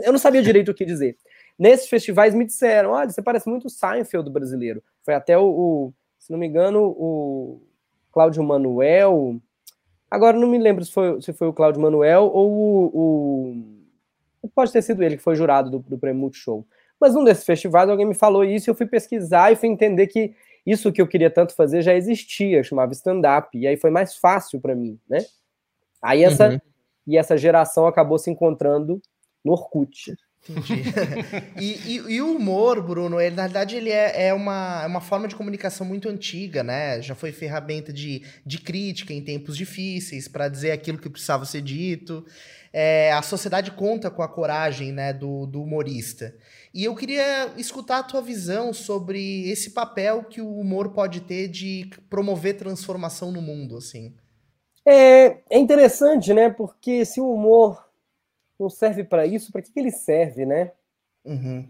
Eu 0.00 0.12
não 0.12 0.18
sabia 0.18 0.42
direito 0.42 0.70
o 0.70 0.74
que 0.74 0.84
dizer. 0.84 1.16
Nesses 1.58 1.88
festivais 1.88 2.34
me 2.34 2.44
disseram: 2.44 2.90
olha, 2.90 3.10
você 3.10 3.22
parece 3.22 3.48
muito 3.48 3.66
o 3.66 3.70
Seinfeld 3.70 4.30
brasileiro. 4.30 4.82
Foi 5.02 5.14
até 5.14 5.36
o, 5.36 5.44
o 5.44 5.92
se 6.18 6.30
não 6.30 6.38
me 6.38 6.46
engano, 6.46 6.84
o 6.84 7.62
Cláudio 8.12 8.42
Manuel. 8.42 9.40
Agora 10.10 10.38
não 10.38 10.48
me 10.48 10.58
lembro 10.58 10.84
se 10.84 10.92
foi, 10.92 11.20
se 11.20 11.32
foi 11.32 11.48
o 11.48 11.52
Cláudio 11.52 11.80
Manuel 11.80 12.30
ou 12.32 12.50
o, 12.50 12.86
o, 12.94 13.77
Pode 14.54 14.72
ter 14.72 14.82
sido 14.82 15.02
ele 15.02 15.16
que 15.16 15.22
foi 15.22 15.34
jurado 15.34 15.70
do, 15.70 15.78
do 15.78 15.98
Prêmio 15.98 16.20
Multishow. 16.20 16.66
Mas 17.00 17.14
num 17.14 17.24
desses 17.24 17.44
festivais 17.44 17.88
alguém 17.88 18.06
me 18.06 18.14
falou 18.14 18.44
isso 18.44 18.68
e 18.68 18.70
eu 18.70 18.74
fui 18.74 18.86
pesquisar 18.86 19.52
e 19.52 19.56
fui 19.56 19.68
entender 19.68 20.06
que 20.08 20.34
isso 20.66 20.92
que 20.92 21.00
eu 21.00 21.06
queria 21.06 21.30
tanto 21.30 21.54
fazer 21.54 21.80
já 21.82 21.94
existia, 21.94 22.62
chamava 22.62 22.92
stand-up. 22.92 23.56
E 23.56 23.66
aí 23.66 23.76
foi 23.76 23.90
mais 23.90 24.16
fácil 24.16 24.60
para 24.60 24.74
mim, 24.74 24.98
né? 25.08 25.24
Aí 26.02 26.22
essa, 26.22 26.50
uhum. 26.50 26.60
e 27.06 27.16
essa 27.16 27.36
geração 27.36 27.86
acabou 27.86 28.18
se 28.18 28.30
encontrando 28.30 29.00
no 29.44 29.52
Orkut. 29.52 30.14
Entendi. 30.48 30.82
e, 31.60 31.96
e, 31.96 32.14
e, 32.14 32.22
o 32.22 32.36
humor, 32.36 32.82
Bruno, 32.82 33.20
ele, 33.20 33.36
na 33.36 33.42
verdade, 33.42 33.76
ele 33.76 33.90
é, 33.90 34.28
é, 34.28 34.34
uma, 34.34 34.82
é 34.82 34.86
uma 34.86 35.00
forma 35.00 35.28
de 35.28 35.36
comunicação 35.36 35.86
muito 35.86 36.08
antiga, 36.08 36.62
né? 36.62 37.00
Já 37.02 37.14
foi 37.14 37.32
ferramenta 37.32 37.92
de, 37.92 38.22
de 38.44 38.58
crítica 38.58 39.12
em 39.12 39.22
tempos 39.22 39.56
difíceis, 39.56 40.28
para 40.28 40.48
dizer 40.48 40.72
aquilo 40.72 40.98
que 40.98 41.10
precisava 41.10 41.44
ser 41.44 41.62
dito. 41.62 42.24
É, 42.72 43.12
a 43.12 43.22
sociedade 43.22 43.70
conta 43.70 44.10
com 44.10 44.22
a 44.22 44.28
coragem 44.28 44.92
né, 44.92 45.12
do, 45.12 45.46
do 45.46 45.62
humorista. 45.62 46.34
E 46.72 46.84
eu 46.84 46.94
queria 46.94 47.52
escutar 47.56 47.98
a 47.98 48.02
tua 48.02 48.20
visão 48.20 48.72
sobre 48.72 49.48
esse 49.50 49.70
papel 49.70 50.24
que 50.24 50.40
o 50.40 50.58
humor 50.58 50.90
pode 50.90 51.22
ter 51.22 51.48
de 51.48 51.90
promover 52.10 52.56
transformação 52.56 53.32
no 53.32 53.40
mundo, 53.40 53.76
assim. 53.76 54.14
É, 54.86 55.38
é 55.50 55.58
interessante, 55.58 56.32
né? 56.32 56.50
Porque 56.50 57.04
se 57.04 57.20
o 57.20 57.32
humor 57.32 57.87
não 58.58 58.68
serve 58.68 59.04
para 59.04 59.26
isso, 59.26 59.52
para 59.52 59.62
que, 59.62 59.72
que 59.72 59.78
ele 59.78 59.90
serve, 59.90 60.44
né? 60.44 60.72
Uhum. 61.24 61.68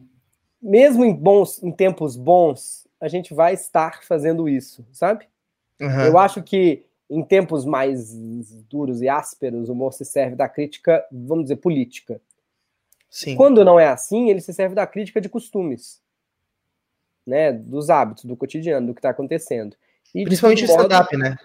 Mesmo 0.60 1.04
em 1.04 1.14
bons, 1.14 1.62
em 1.62 1.70
tempos 1.70 2.16
bons, 2.16 2.86
a 3.00 3.08
gente 3.08 3.34
vai 3.34 3.54
estar 3.54 4.02
fazendo 4.02 4.48
isso, 4.48 4.86
sabe? 4.92 5.26
Uhum. 5.80 6.06
Eu 6.06 6.18
acho 6.18 6.42
que 6.42 6.84
em 7.10 7.22
tempos 7.22 7.64
mais 7.64 8.12
duros 8.68 9.00
e 9.00 9.08
ásperos, 9.08 9.68
o 9.68 9.72
humor 9.72 9.92
se 9.92 10.04
serve 10.04 10.36
da 10.36 10.48
crítica, 10.48 11.04
vamos 11.10 11.44
dizer, 11.44 11.56
política. 11.56 12.20
Sim. 13.08 13.34
Quando 13.36 13.64
não 13.64 13.80
é 13.80 13.88
assim, 13.88 14.28
ele 14.28 14.40
se 14.40 14.52
serve 14.52 14.74
da 14.74 14.86
crítica 14.86 15.20
de 15.20 15.28
costumes, 15.28 16.02
né? 17.26 17.52
Dos 17.52 17.88
hábitos, 17.88 18.24
do 18.24 18.36
cotidiano, 18.36 18.88
do 18.88 18.94
que 18.94 18.98
está 18.98 19.10
acontecendo. 19.10 19.76
E 20.14 20.24
Principalmente 20.24 20.64
o 20.64 20.66
stand-up, 20.66 21.16
né? 21.16 21.36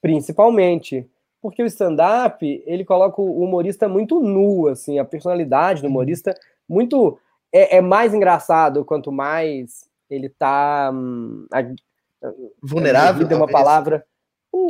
Principalmente 0.00 1.10
porque 1.46 1.62
o 1.62 1.66
stand-up, 1.66 2.64
ele 2.66 2.84
coloca 2.84 3.22
o 3.22 3.40
humorista 3.40 3.88
muito 3.88 4.20
nu, 4.20 4.66
assim, 4.66 4.98
a 4.98 5.04
personalidade 5.04 5.80
do 5.80 5.84
uhum. 5.84 5.92
humorista 5.92 6.34
muito... 6.68 7.16
É, 7.52 7.76
é 7.76 7.80
mais 7.80 8.12
engraçado 8.12 8.84
quanto 8.84 9.12
mais 9.12 9.88
ele 10.10 10.28
tá... 10.28 10.90
Hum, 10.92 11.46
a, 11.52 11.62
vulnerável, 12.60 13.28
é 13.30 13.34
uma 13.36 13.46
palavra... 13.46 14.04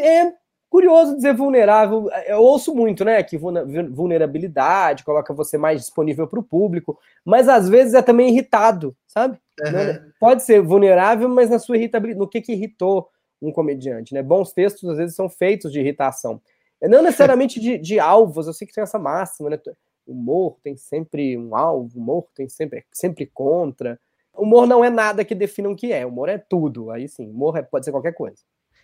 É 0.03 0.35
curioso 0.69 1.17
dizer 1.17 1.33
vulnerável. 1.33 2.11
Eu 2.27 2.43
ouço 2.43 2.75
muito, 2.75 3.03
né, 3.03 3.23
que 3.23 3.39
vulnerabilidade 3.39 5.05
coloca 5.05 5.33
você 5.33 5.57
mais 5.57 5.81
disponível 5.81 6.27
para 6.27 6.41
o 6.41 6.43
público, 6.43 6.99
mas 7.25 7.49
às 7.49 7.67
vezes 7.67 7.95
é 7.95 8.03
também 8.03 8.29
irritado, 8.29 8.95
sabe? 9.07 9.39
Uhum. 9.59 10.11
Pode 10.21 10.43
ser 10.43 10.61
vulnerável, 10.61 11.31
mas 11.31 11.49
na 11.49 11.59
sua 11.59 11.79
irritabilidade, 11.79 12.19
no 12.19 12.29
que 12.29 12.43
que 12.43 12.53
irritou 12.53 13.09
um 13.41 13.53
comediante, 13.53 14.13
né? 14.13 14.23
Bons 14.23 14.53
textos 14.53 14.89
às 14.89 14.97
vezes 14.97 15.15
são 15.15 15.29
feitos 15.29 15.71
de 15.73 15.81
irritação. 15.81 16.41
É 16.81 16.89
não 16.89 17.03
necessariamente 17.03 17.59
de, 17.59 17.79
de 17.79 17.99
alvos, 17.99 18.47
eu 18.47 18.53
sei 18.53 18.67
que 18.67 18.75
tem 18.75 18.83
essa 18.83 18.99
máxima, 18.99 19.51
né? 19.51 19.59
O 20.07 20.13
humor 20.13 20.59
tem 20.63 20.77
sempre 20.77 21.37
um 21.37 21.57
alvo, 21.57 21.99
o 21.99 22.01
humor 22.01 22.29
tem 22.35 22.49
sempre, 22.49 22.85
sempre 22.93 23.27
contra. 23.27 23.99
humor 24.37 24.67
não 24.67 24.85
é 24.85 24.91
nada 24.91 25.25
que 25.25 25.35
defina 25.35 25.69
o 25.69 25.77
que 25.77 25.93
é. 25.93 26.07
Humor 26.07 26.29
é 26.29 26.39
tudo. 26.39 26.91
Aí 26.91 27.09
sim, 27.09 27.29
humor 27.29 27.57
é, 27.57 27.63
pode 27.63 27.85
ser 27.85 27.91
qualquer 27.91 28.13
coisa. 28.13 28.43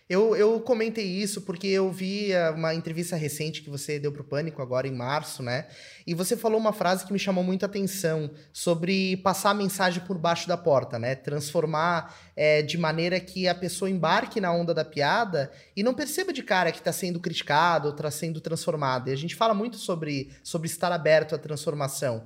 Eu, 0.09 0.35
eu 0.35 0.59
comentei 0.59 1.05
isso 1.05 1.41
porque 1.43 1.65
eu 1.65 1.89
vi 1.89 2.33
eh, 2.33 2.49
uma 2.49 2.75
entrevista 2.75 3.15
recente 3.15 3.61
que 3.61 3.69
você 3.69 3.97
deu 3.97 4.11
pro 4.11 4.23
Pânico 4.23 4.61
agora 4.61 4.85
em 4.85 4.91
março, 4.91 5.41
né? 5.41 5.65
E 6.05 6.13
você 6.13 6.35
falou 6.35 6.59
uma 6.59 6.73
frase 6.73 7.05
que 7.05 7.13
me 7.13 7.17
chamou 7.17 7.41
muito 7.41 7.63
a 7.63 7.67
atenção 7.67 8.29
sobre 8.51 9.15
passar 9.17 9.51
a 9.51 9.53
mensagem 9.53 10.03
por 10.03 10.17
baixo 10.17 10.45
da 10.45 10.57
porta, 10.57 10.99
né? 10.99 11.15
Transformar 11.15 12.13
é, 12.35 12.61
de 12.61 12.77
maneira 12.77 13.17
que 13.17 13.47
a 13.47 13.55
pessoa 13.55 13.89
embarque 13.89 14.41
na 14.41 14.51
onda 14.51 14.73
da 14.73 14.83
piada 14.83 15.49
e 15.73 15.81
não 15.81 15.93
perceba 15.93 16.33
de 16.33 16.43
cara 16.43 16.73
que 16.73 16.79
está 16.79 16.91
sendo 16.91 17.21
criticado 17.21 17.87
ou 17.87 17.95
está 17.95 18.11
sendo 18.11 18.41
transformado. 18.41 19.09
E 19.09 19.13
a 19.13 19.17
gente 19.17 19.35
fala 19.35 19.53
muito 19.53 19.77
sobre, 19.77 20.31
sobre 20.43 20.67
estar 20.67 20.91
aberto 20.91 21.33
à 21.33 21.37
transformação. 21.37 22.25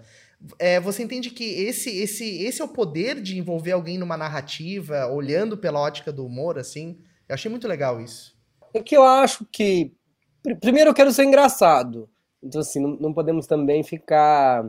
É, 0.58 0.80
você 0.80 1.04
entende 1.04 1.30
que 1.30 1.44
esse, 1.44 1.92
esse, 1.96 2.42
esse 2.42 2.60
é 2.60 2.66
o 2.66 2.70
poder 2.70 3.22
de 3.22 3.38
envolver 3.38 3.72
alguém 3.72 4.00
numa 4.00 4.18
narrativa, 4.18 5.06
olhando 5.06 5.56
pela 5.56 5.80
ótica 5.80 6.12
do 6.12 6.26
humor, 6.26 6.58
assim? 6.58 6.98
Eu 7.28 7.34
achei 7.34 7.50
muito 7.50 7.68
legal 7.68 8.00
isso. 8.00 8.36
É 8.74 8.82
que 8.82 8.96
eu 8.96 9.04
acho 9.04 9.46
que. 9.52 9.94
Primeiro, 10.62 10.92
eu 10.92 10.94
quero 10.94 11.12
ser 11.12 11.26
engraçado. 11.26 12.10
Então, 12.42 12.62
assim, 12.62 12.80
não, 12.80 12.90
não 12.92 13.14
podemos 13.14 13.48
também 13.48 13.84
ficar. 13.84 14.66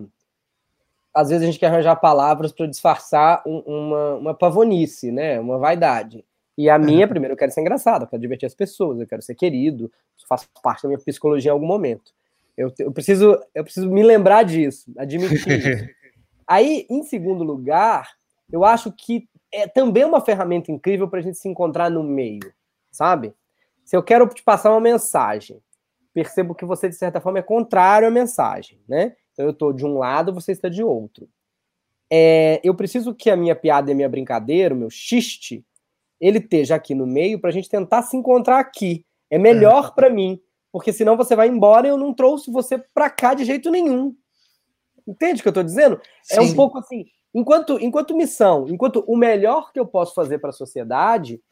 Às 1.15 1.31
vezes 1.31 1.43
a 1.43 1.47
gente 1.47 1.59
quer 1.59 1.67
arranjar 1.67 1.97
palavras 1.97 2.53
para 2.53 2.67
disfarçar 2.67 3.43
um, 3.47 3.59
uma, 3.61 4.15
uma 4.17 4.35
pavonice, 4.35 5.11
né? 5.11 5.38
Uma 5.38 5.59
vaidade. 5.59 6.25
E 6.57 6.69
a 6.69 6.77
minha, 6.77 7.07
primeiro, 7.07 7.35
eu 7.35 7.38
quero 7.38 7.53
ser 7.53 7.61
engraçado, 7.61 8.03
eu 8.03 8.09
quero 8.09 8.21
divertir 8.21 8.47
as 8.47 8.55
pessoas, 8.55 8.99
eu 8.99 9.07
quero 9.07 9.23
ser 9.23 9.37
querido, 9.37 9.93
isso 10.17 10.27
faz 10.27 10.45
parte 10.61 10.83
da 10.83 10.88
minha 10.88 10.99
psicologia 10.99 11.50
em 11.50 11.53
algum 11.53 11.67
momento. 11.67 12.12
Eu, 12.57 12.73
eu, 12.81 12.91
preciso, 12.91 13.41
eu 13.55 13.62
preciso 13.62 13.88
me 13.88 14.03
lembrar 14.03 14.43
disso, 14.43 14.93
admitir. 14.99 15.95
Aí, 16.45 16.85
em 16.91 17.05
segundo 17.05 17.45
lugar, 17.45 18.11
eu 18.50 18.65
acho 18.65 18.91
que 18.91 19.29
é 19.52 19.67
também 19.67 20.05
uma 20.05 20.21
ferramenta 20.21 20.71
incrível 20.71 21.09
para 21.09 21.21
a 21.21 21.23
gente 21.23 21.38
se 21.38 21.49
encontrar 21.49 21.90
no 21.90 22.02
meio, 22.02 22.52
sabe? 22.90 23.35
Se 23.85 23.97
eu 23.97 24.02
quero 24.02 24.28
te 24.28 24.43
passar 24.43 24.71
uma 24.71 24.81
mensagem, 24.81 25.62
percebo 26.12 26.55
que 26.55 26.64
você, 26.64 26.88
de 26.88 26.95
certa 26.95 27.21
forma, 27.21 27.38
é 27.38 27.43
contrário 27.43 28.09
à 28.09 28.11
mensagem, 28.11 28.81
né? 28.88 29.17
Então 29.33 29.47
eu 29.47 29.52
estou 29.52 29.73
de 29.73 29.87
um 29.87 29.99
lado, 29.99 30.35
você 30.35 30.52
está 30.52 30.69
de 30.69 30.83
outro. 30.83 31.28
É, 32.11 32.61
eu 32.64 32.75
preciso 32.75 33.14
que 33.14 33.31
a 33.31 33.37
minha 33.37 33.55
piada 33.55 33.90
e 33.90 33.93
a 33.93 33.97
minha 33.97 34.09
brincadeira, 34.09 34.75
o 34.75 34.78
meu 34.78 34.90
xiste, 34.90 35.64
ele 36.21 36.38
esteja 36.38 36.75
aqui 36.75 36.95
no 36.95 37.07
meio 37.07 37.38
para 37.38 37.50
a 37.50 37.52
gente 37.52 37.69
tentar 37.69 38.02
se 38.02 38.17
encontrar 38.17 38.59
aqui. 38.59 39.05
É 39.31 39.38
melhor 39.38 39.88
é. 39.88 39.95
para 39.95 40.11
mim, 40.11 40.40
porque 40.73 40.93
senão 40.93 41.17
você 41.17 41.37
vai 41.37 41.49
embora 41.49 41.87
e 41.87 41.90
eu 41.90 41.97
não 41.97 42.12
trouxe 42.12 42.50
você 42.50 42.78
para 42.78 43.09
cá 43.11 43.35
de 43.35 43.45
jeito 43.45 43.71
nenhum. 43.71 44.14
Entende 45.07 45.40
o 45.40 45.43
que 45.43 45.49
eu 45.49 45.50
estou 45.50 45.64
dizendo? 45.64 46.00
Sim. 46.23 46.37
É 46.37 46.40
um 46.40 46.55
pouco 46.55 46.78
assim, 46.78 47.07
Enquanto, 47.35 47.78
enquanto 47.80 48.16
missão, 48.16 48.66
enquanto 48.68 49.04
o 49.06 49.16
melhor 49.16 49.73
que 49.73 49.78
eu 49.78 49.87
posso 49.87 50.14
fazer 50.14 50.38
para 50.38 50.50
a 50.50 50.52
sociedade 50.52 51.42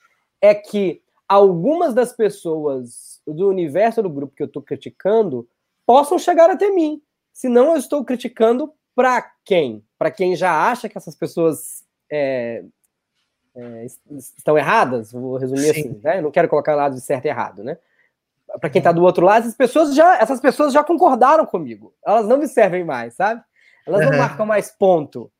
é 0.40 0.54
que 0.54 1.02
algumas 1.28 1.92
das 1.92 2.12
pessoas 2.12 3.20
do 3.26 3.48
universo 3.48 4.02
do 4.02 4.10
grupo 4.10 4.34
que 4.34 4.42
eu 4.42 4.46
estou 4.46 4.62
criticando 4.62 5.48
possam 5.84 6.18
chegar 6.18 6.50
até 6.50 6.70
mim. 6.70 7.02
Senão 7.32 7.72
eu 7.72 7.76
estou 7.76 8.04
criticando 8.04 8.72
para 8.94 9.20
quem? 9.44 9.84
Para 9.98 10.10
quem 10.10 10.34
já 10.34 10.70
acha 10.70 10.88
que 10.88 10.96
essas 10.96 11.14
pessoas 11.14 11.84
é, 12.10 12.64
é, 13.54 13.86
estão 14.10 14.56
erradas, 14.56 15.12
vou 15.12 15.36
resumir 15.36 15.60
Sim. 15.62 15.70
assim, 15.70 16.00
né? 16.02 16.18
Eu 16.18 16.22
não 16.22 16.30
quero 16.30 16.48
colocar 16.48 16.74
lado 16.74 16.94
de 16.94 17.00
certo 17.00 17.26
e 17.26 17.28
errado, 17.28 17.62
né? 17.62 17.76
Para 18.60 18.70
quem 18.70 18.78
está 18.78 18.92
do 18.92 19.02
outro 19.02 19.24
lado, 19.24 19.42
essas 19.42 19.56
pessoas 19.56 19.94
já, 19.94 20.18
essas 20.18 20.40
pessoas 20.40 20.72
já 20.72 20.82
concordaram 20.82 21.44
comigo. 21.44 21.92
Elas 22.06 22.26
não 22.26 22.38
me 22.38 22.46
servem 22.46 22.84
mais, 22.84 23.14
sabe? 23.14 23.42
Elas 23.86 24.04
não 24.04 24.16
marcam 24.18 24.46
mais 24.46 24.70
ponto. 24.70 25.30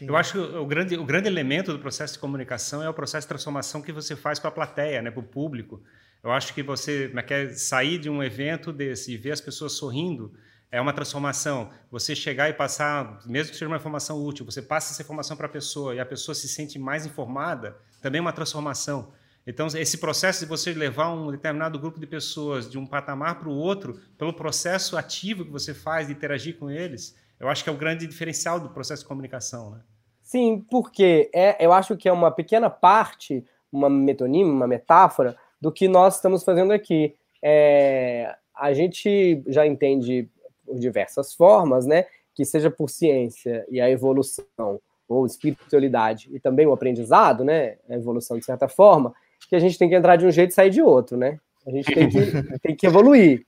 Eu 0.00 0.16
acho 0.16 0.32
que 0.32 0.38
o 0.38 0.66
grande, 0.66 0.96
o 0.96 1.04
grande 1.04 1.28
elemento 1.28 1.72
do 1.72 1.78
processo 1.78 2.14
de 2.14 2.18
comunicação 2.18 2.82
é 2.82 2.88
o 2.88 2.94
processo 2.94 3.26
de 3.26 3.28
transformação 3.28 3.82
que 3.82 3.92
você 3.92 4.16
faz 4.16 4.38
com 4.38 4.48
a 4.48 4.50
plateia, 4.50 5.02
né, 5.02 5.10
para 5.10 5.20
o 5.20 5.22
público. 5.22 5.82
Eu 6.22 6.32
acho 6.32 6.54
que 6.54 6.62
você 6.62 7.10
é 7.14 7.22
quer 7.22 7.50
sair 7.50 7.98
de 7.98 8.08
um 8.10 8.22
evento 8.22 8.72
desse 8.72 9.12
e 9.12 9.16
ver 9.16 9.32
as 9.32 9.40
pessoas 9.40 9.72
sorrindo 9.72 10.32
é 10.72 10.80
uma 10.80 10.92
transformação. 10.92 11.70
Você 11.90 12.14
chegar 12.14 12.48
e 12.48 12.52
passar, 12.52 13.20
mesmo 13.26 13.50
que 13.50 13.58
seja 13.58 13.66
uma 13.66 13.76
informação 13.76 14.24
útil, 14.24 14.44
você 14.44 14.62
passa 14.62 14.92
essa 14.92 15.02
informação 15.02 15.36
para 15.36 15.46
a 15.46 15.50
pessoa 15.50 15.94
e 15.94 16.00
a 16.00 16.06
pessoa 16.06 16.34
se 16.34 16.48
sente 16.48 16.78
mais 16.78 17.04
informada, 17.04 17.76
também 18.00 18.18
é 18.18 18.22
uma 18.22 18.32
transformação. 18.32 19.12
Então, 19.46 19.66
esse 19.66 19.98
processo 19.98 20.40
de 20.40 20.46
você 20.46 20.72
levar 20.72 21.12
um 21.12 21.30
determinado 21.30 21.78
grupo 21.78 21.98
de 21.98 22.06
pessoas 22.06 22.70
de 22.70 22.78
um 22.78 22.86
patamar 22.86 23.40
para 23.40 23.48
o 23.48 23.52
outro, 23.52 23.98
pelo 24.16 24.32
processo 24.32 24.96
ativo 24.96 25.44
que 25.44 25.50
você 25.50 25.74
faz 25.74 26.06
de 26.06 26.12
interagir 26.12 26.56
com 26.56 26.70
eles, 26.70 27.16
eu 27.40 27.48
acho 27.48 27.64
que 27.64 27.70
é 27.70 27.72
o 27.72 27.76
grande 27.76 28.06
diferencial 28.06 28.60
do 28.60 28.68
processo 28.68 29.02
de 29.02 29.08
comunicação, 29.08 29.70
né? 29.70 29.80
Sim, 30.22 30.64
porque 30.70 31.28
é, 31.34 31.64
eu 31.64 31.72
acho 31.72 31.96
que 31.96 32.08
é 32.08 32.12
uma 32.12 32.30
pequena 32.30 32.70
parte, 32.70 33.44
uma 33.72 33.90
metonímia, 33.90 34.52
uma 34.52 34.68
metáfora 34.68 35.36
do 35.60 35.72
que 35.72 35.88
nós 35.88 36.16
estamos 36.16 36.44
fazendo 36.44 36.72
aqui. 36.72 37.16
É, 37.42 38.32
a 38.54 38.72
gente 38.72 39.42
já 39.48 39.66
entende 39.66 40.28
por 40.64 40.78
diversas 40.78 41.34
formas, 41.34 41.86
né? 41.86 42.06
Que 42.34 42.44
seja 42.44 42.70
por 42.70 42.88
ciência 42.88 43.66
e 43.68 43.80
a 43.80 43.90
evolução, 43.90 44.80
ou 45.08 45.26
espiritualidade 45.26 46.30
e 46.32 46.38
também 46.38 46.66
o 46.66 46.72
aprendizado, 46.72 47.44
né? 47.44 47.78
A 47.88 47.94
evolução 47.94 48.38
de 48.38 48.44
certa 48.44 48.68
forma, 48.68 49.12
que 49.48 49.56
a 49.56 49.58
gente 49.58 49.76
tem 49.76 49.88
que 49.88 49.96
entrar 49.96 50.14
de 50.14 50.26
um 50.26 50.30
jeito 50.30 50.50
e 50.50 50.54
sair 50.54 50.70
de 50.70 50.80
outro, 50.80 51.16
né? 51.16 51.40
A 51.66 51.70
gente 51.70 51.92
tem 51.92 52.08
que, 52.08 52.18
tem 52.62 52.76
que 52.76 52.86
evoluir. 52.86 53.44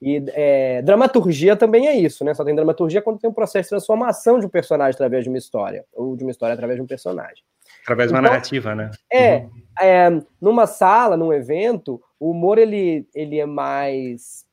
E 0.00 0.22
é, 0.28 0.82
dramaturgia 0.82 1.56
também 1.56 1.88
é 1.88 1.96
isso, 1.96 2.24
né? 2.24 2.34
Só 2.34 2.44
tem 2.44 2.54
dramaturgia 2.54 3.00
quando 3.00 3.18
tem 3.18 3.30
um 3.30 3.34
processo 3.34 3.64
de 3.64 3.70
transformação 3.70 4.38
de 4.38 4.46
um 4.46 4.48
personagem 4.48 4.94
através 4.94 5.24
de 5.24 5.30
uma 5.30 5.38
história, 5.38 5.84
ou 5.94 6.16
de 6.16 6.22
uma 6.22 6.30
história 6.30 6.52
através 6.52 6.76
de 6.76 6.82
um 6.82 6.86
personagem. 6.86 7.42
Através 7.82 8.08
de 8.08 8.14
uma 8.14 8.20
então, 8.20 8.30
narrativa, 8.30 8.74
né? 8.74 8.90
É, 9.10 9.36
uhum. 9.38 9.50
é, 9.80 10.22
numa 10.40 10.66
sala, 10.66 11.16
num 11.16 11.32
evento, 11.32 12.00
o 12.20 12.30
humor 12.30 12.58
ele, 12.58 13.08
ele 13.14 13.38
é 13.38 13.46
mais 13.46 14.44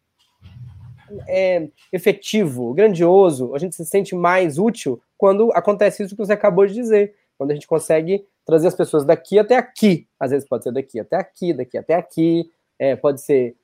é, 1.28 1.68
efetivo, 1.92 2.74
grandioso, 2.74 3.54
a 3.54 3.60
gente 3.60 3.76
se 3.76 3.86
sente 3.86 4.16
mais 4.16 4.58
útil 4.58 5.02
quando 5.18 5.52
acontece 5.54 6.04
isso 6.04 6.16
que 6.16 6.26
você 6.26 6.34
acabou 6.34 6.66
de 6.66 6.74
dizer, 6.74 7.16
quando 7.38 7.52
a 7.52 7.54
gente 7.54 7.68
consegue 7.68 8.26
trazer 8.46 8.68
as 8.68 8.76
pessoas 8.76 9.06
daqui 9.06 9.40
até 9.40 9.56
aqui, 9.56 10.08
às 10.20 10.32
vezes 10.32 10.48
pode 10.48 10.64
ser 10.64 10.72
daqui 10.72 11.00
até 11.00 11.16
aqui, 11.16 11.54
daqui 11.54 11.78
até 11.78 11.96
aqui, 11.96 12.50
é, 12.78 12.96
pode 12.96 13.22
ser 13.22 13.56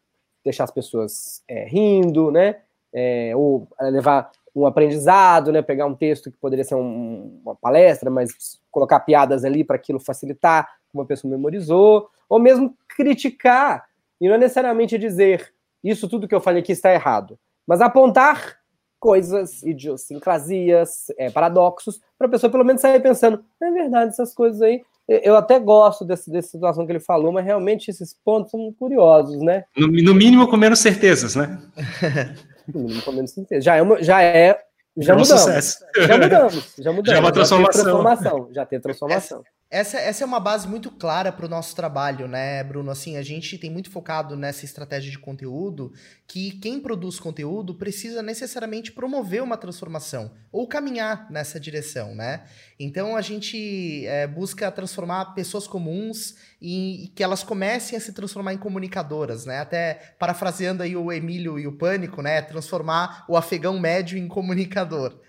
deixar 0.44 0.64
as 0.64 0.72
pessoas 0.72 1.44
é, 1.48 1.66
rindo, 1.66 2.32
né? 2.32 2.58
É, 2.94 3.34
ou 3.36 3.68
levar 3.80 4.32
um 4.56 4.66
aprendizado, 4.66 5.52
né? 5.52 5.62
Pegar 5.62 5.86
um 5.86 5.96
texto 5.96 6.32
que 6.32 6.38
poderia 6.38 6.64
ser 6.64 6.76
um, 6.76 7.40
uma 7.44 7.56
palestra, 7.56 8.10
mas 8.10 8.60
colocar 8.72 9.00
piadas 9.02 9.44
ali 9.44 9.64
para 9.64 9.76
aquilo 9.76 10.00
facilitar, 10.00 10.68
como 10.92 11.04
a 11.04 11.06
pessoa 11.06 11.30
memorizou, 11.30 12.10
ou 12.28 12.40
mesmo 12.40 12.76
criticar 12.88 13.86
e 14.20 14.28
não 14.28 14.38
necessariamente 14.38 14.98
dizer 14.98 15.54
isso 15.84 16.10
tudo 16.10 16.28
que 16.28 16.36
eu 16.36 16.42
falei 16.42 16.62
aqui 16.62 16.74
está 16.74 16.94
errado, 16.94 17.40
mas 17.66 17.82
apontar 17.82 18.60
coisas, 19.00 19.64
idiosincrasias, 19.64 21.06
é, 21.18 21.30
paradoxos, 21.30 22.02
para 22.18 22.28
a 22.28 22.30
pessoa 22.30 22.52
pelo 22.52 22.66
menos 22.66 22.82
sair 22.82 23.02
pensando, 23.02 23.44
é 23.62 23.72
verdade, 23.72 24.10
essas 24.10 24.34
coisas 24.34 24.62
aí 24.62 24.84
eu 25.10 25.36
até 25.36 25.60
gosto 25.60 26.06
desse, 26.06 26.32
dessa 26.32 26.50
situação 26.50 26.86
que 26.86 26.92
ele 26.92 27.00
falou, 27.00 27.32
mas 27.32 27.44
realmente 27.44 27.90
esses 27.90 28.16
pontos 28.24 28.52
são 28.52 28.72
curiosos, 28.78 29.42
né? 29.42 29.64
No, 29.76 29.88
no 29.88 30.14
mínimo 30.14 30.48
com 30.48 30.56
menos 30.56 30.80
certezas, 30.80 31.36
né? 31.36 31.60
no 32.74 32.82
mínimo 32.82 33.02
com 33.02 33.12
menos 33.12 33.32
certezas. 33.32 33.64
Já 33.64 33.76
é, 33.76 33.82
uma, 33.82 34.02
já 34.04 34.22
é 34.22 34.60
já 34.98 35.14
é 35.14 35.16
um 35.16 35.20
mudamos. 35.20 35.44
Sucesso. 35.44 35.86
Já 35.98 36.18
mudamos. 36.18 36.76
Já 36.78 36.92
mudamos. 36.92 37.10
Já 37.10 37.16
é 37.16 37.20
uma 37.20 37.32
transformação. 37.32 37.74
Já 37.74 37.74
tem 37.74 37.82
transformação. 37.82 38.50
Já 38.54 38.66
tem 38.66 38.80
transformação. 38.80 39.44
Essa, 39.72 40.00
essa 40.00 40.24
é 40.24 40.26
uma 40.26 40.40
base 40.40 40.68
muito 40.68 40.90
clara 40.90 41.32
para 41.32 41.46
o 41.46 41.50
nosso 41.50 41.76
trabalho, 41.76 42.28
né, 42.28 42.64
Bruno? 42.64 42.90
Assim, 42.90 43.18
a 43.18 43.22
gente 43.22 43.56
tem 43.56 43.70
muito 43.70 43.92
focado 43.92 44.36
nessa 44.36 44.66
estratégia 44.66 45.12
de 45.12 45.20
conteúdo 45.20 45.94
que 46.28 46.54
quem 46.54 46.80
produz 46.80 47.20
conteúdo 47.20 47.76
precisa 47.76 48.24
necessariamente 48.24 48.92
promover 48.92 49.44
uma 49.44 49.58
transformação 49.58 50.32
ou 50.52 50.68
caminhar 50.68 51.30
nessa 51.30 51.60
direção, 51.60 52.16
né? 52.16 52.48
Então 52.80 53.16
a 53.16 53.22
gente 53.22 54.08
é, 54.08 54.26
busca 54.26 54.72
transformar 54.72 55.36
pessoas 55.36 55.68
comuns 55.68 56.34
e, 56.60 57.06
e, 57.06 57.08
que 57.10 57.22
elas 57.22 57.44
comecem 57.44 57.96
a 57.96 58.02
se 58.02 58.12
transformar 58.12 58.56
em 58.56 58.58
comunicadoras, 58.58 59.46
né? 59.46 59.60
Até 59.60 60.16
parafraseando 60.18 60.82
aí 60.82 60.96
o 60.96 61.12
Emílio 61.12 61.60
e 61.60 61.68
o 61.68 61.78
Pânico, 61.78 62.24
né? 62.24 62.42
Transformar 62.42 63.24
o 63.28 63.38
afegão 63.38 63.80
médio 63.80 64.18
em 64.18 64.28
comunicador. 64.28 65.20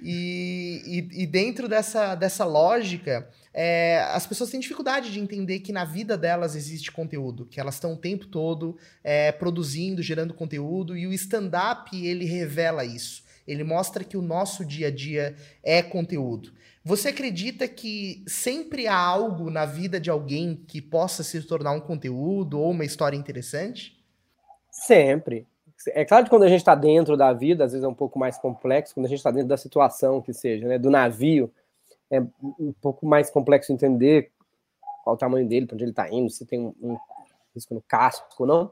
E, 0.00 1.08
e, 1.12 1.22
e 1.22 1.26
dentro 1.26 1.68
dessa, 1.68 2.14
dessa 2.14 2.44
lógica 2.44 3.28
é, 3.52 4.00
as 4.12 4.26
pessoas 4.26 4.50
têm 4.50 4.60
dificuldade 4.60 5.10
de 5.10 5.18
entender 5.18 5.60
que 5.60 5.72
na 5.72 5.84
vida 5.84 6.16
delas 6.16 6.54
existe 6.54 6.92
conteúdo, 6.92 7.46
que 7.46 7.60
elas 7.60 7.74
estão 7.74 7.94
o 7.94 7.96
tempo 7.96 8.26
todo 8.26 8.76
é, 9.02 9.32
produzindo, 9.32 10.02
gerando 10.02 10.34
conteúdo, 10.34 10.96
e 10.96 11.06
o 11.06 11.12
stand-up 11.12 11.90
ele 11.94 12.24
revela 12.24 12.84
isso. 12.84 13.24
Ele 13.46 13.64
mostra 13.64 14.04
que 14.04 14.16
o 14.16 14.22
nosso 14.22 14.64
dia 14.64 14.88
a 14.88 14.90
dia 14.90 15.34
é 15.62 15.82
conteúdo. 15.82 16.52
Você 16.84 17.08
acredita 17.08 17.66
que 17.66 18.22
sempre 18.26 18.86
há 18.86 18.96
algo 18.96 19.50
na 19.50 19.66
vida 19.66 20.00
de 20.00 20.08
alguém 20.08 20.64
que 20.66 20.80
possa 20.80 21.22
se 21.22 21.42
tornar 21.42 21.72
um 21.72 21.80
conteúdo 21.80 22.58
ou 22.58 22.70
uma 22.70 22.84
história 22.84 23.16
interessante? 23.16 23.98
Sempre. 24.70 25.46
É 25.88 26.04
claro 26.04 26.24
que 26.24 26.30
quando 26.30 26.44
a 26.44 26.48
gente 26.48 26.60
está 26.60 26.74
dentro 26.74 27.16
da 27.16 27.32
vida, 27.32 27.64
às 27.64 27.72
vezes 27.72 27.84
é 27.84 27.88
um 27.88 27.94
pouco 27.94 28.18
mais 28.18 28.38
complexo, 28.38 28.94
quando 28.94 29.06
a 29.06 29.08
gente 29.08 29.18
está 29.18 29.30
dentro 29.30 29.48
da 29.48 29.56
situação 29.56 30.22
que 30.22 30.32
seja, 30.32 30.68
né, 30.68 30.78
do 30.78 30.90
navio, 30.90 31.50
é 32.10 32.20
um 32.20 32.72
pouco 32.80 33.06
mais 33.06 33.30
complexo 33.30 33.72
entender 33.72 34.30
qual 35.04 35.14
o 35.14 35.18
tamanho 35.18 35.46
dele, 35.48 35.66
para 35.66 35.74
onde 35.74 35.84
ele 35.84 35.92
está 35.92 36.10
indo, 36.10 36.30
se 36.30 36.44
tem 36.44 36.60
um, 36.60 36.74
um 36.82 36.98
risco 37.54 37.74
no 37.74 37.82
casco 37.82 38.26
ou 38.38 38.46
não. 38.46 38.70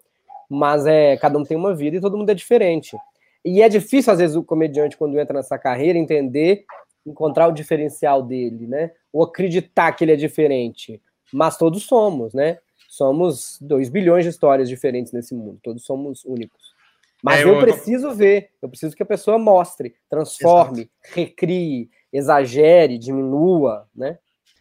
Mas 0.49 0.87
é, 0.87 1.17
cada 1.17 1.39
um 1.39 1.45
tem 1.45 1.57
uma 1.57 1.75
vida 1.75 1.97
e 1.97 2.01
todo 2.01 2.17
mundo 2.17 2.31
é 2.31 2.35
diferente. 2.35 2.97
E 3.45 3.63
é 3.63 3.69
difícil, 3.69 4.13
às 4.13 4.19
vezes, 4.19 4.37
o 4.37 4.43
comediante, 4.43 4.97
quando 4.97 5.19
entra 5.19 5.35
nessa 5.35 5.59
carreira, 5.59 5.99
entender, 5.99 6.65
encontrar 7.07 7.49
o 7.49 7.53
diferencial 7.53 8.23
dele, 8.23 8.67
né? 8.67 8.91
Ou 9.13 9.23
acreditar 9.23 9.93
que 9.93 10.05
ele 10.05 10.13
é 10.13 10.17
diferente. 10.17 11.01
Mas 11.33 11.57
todos 11.57 11.85
somos, 11.85 12.35
né? 12.35 12.59
Somos 12.89 13.59
2 13.61 13.89
bilhões 13.89 14.25
de 14.25 14.31
histórias 14.31 14.69
diferentes 14.69 15.13
nesse 15.13 15.35
mundo. 15.35 15.61
Todos 15.63 15.85
somos 15.85 16.25
únicos. 16.25 16.75
Mas 17.23 17.41
é, 17.41 17.45
eu, 17.45 17.55
eu, 17.55 17.61
preciso 17.61 18.13
ver, 18.13 18.51
eu 18.63 18.69
preciso 18.69 18.97
que 18.97 19.03
a 19.03 19.07
pessoa 19.07 19.39
mostre, 19.39 19.95
transforme, 20.09 20.83
Exato. 20.83 21.15
recrie, 21.15 21.91
exagere, 22.13 22.99
diminua, 22.99 23.87
né? 23.95 24.19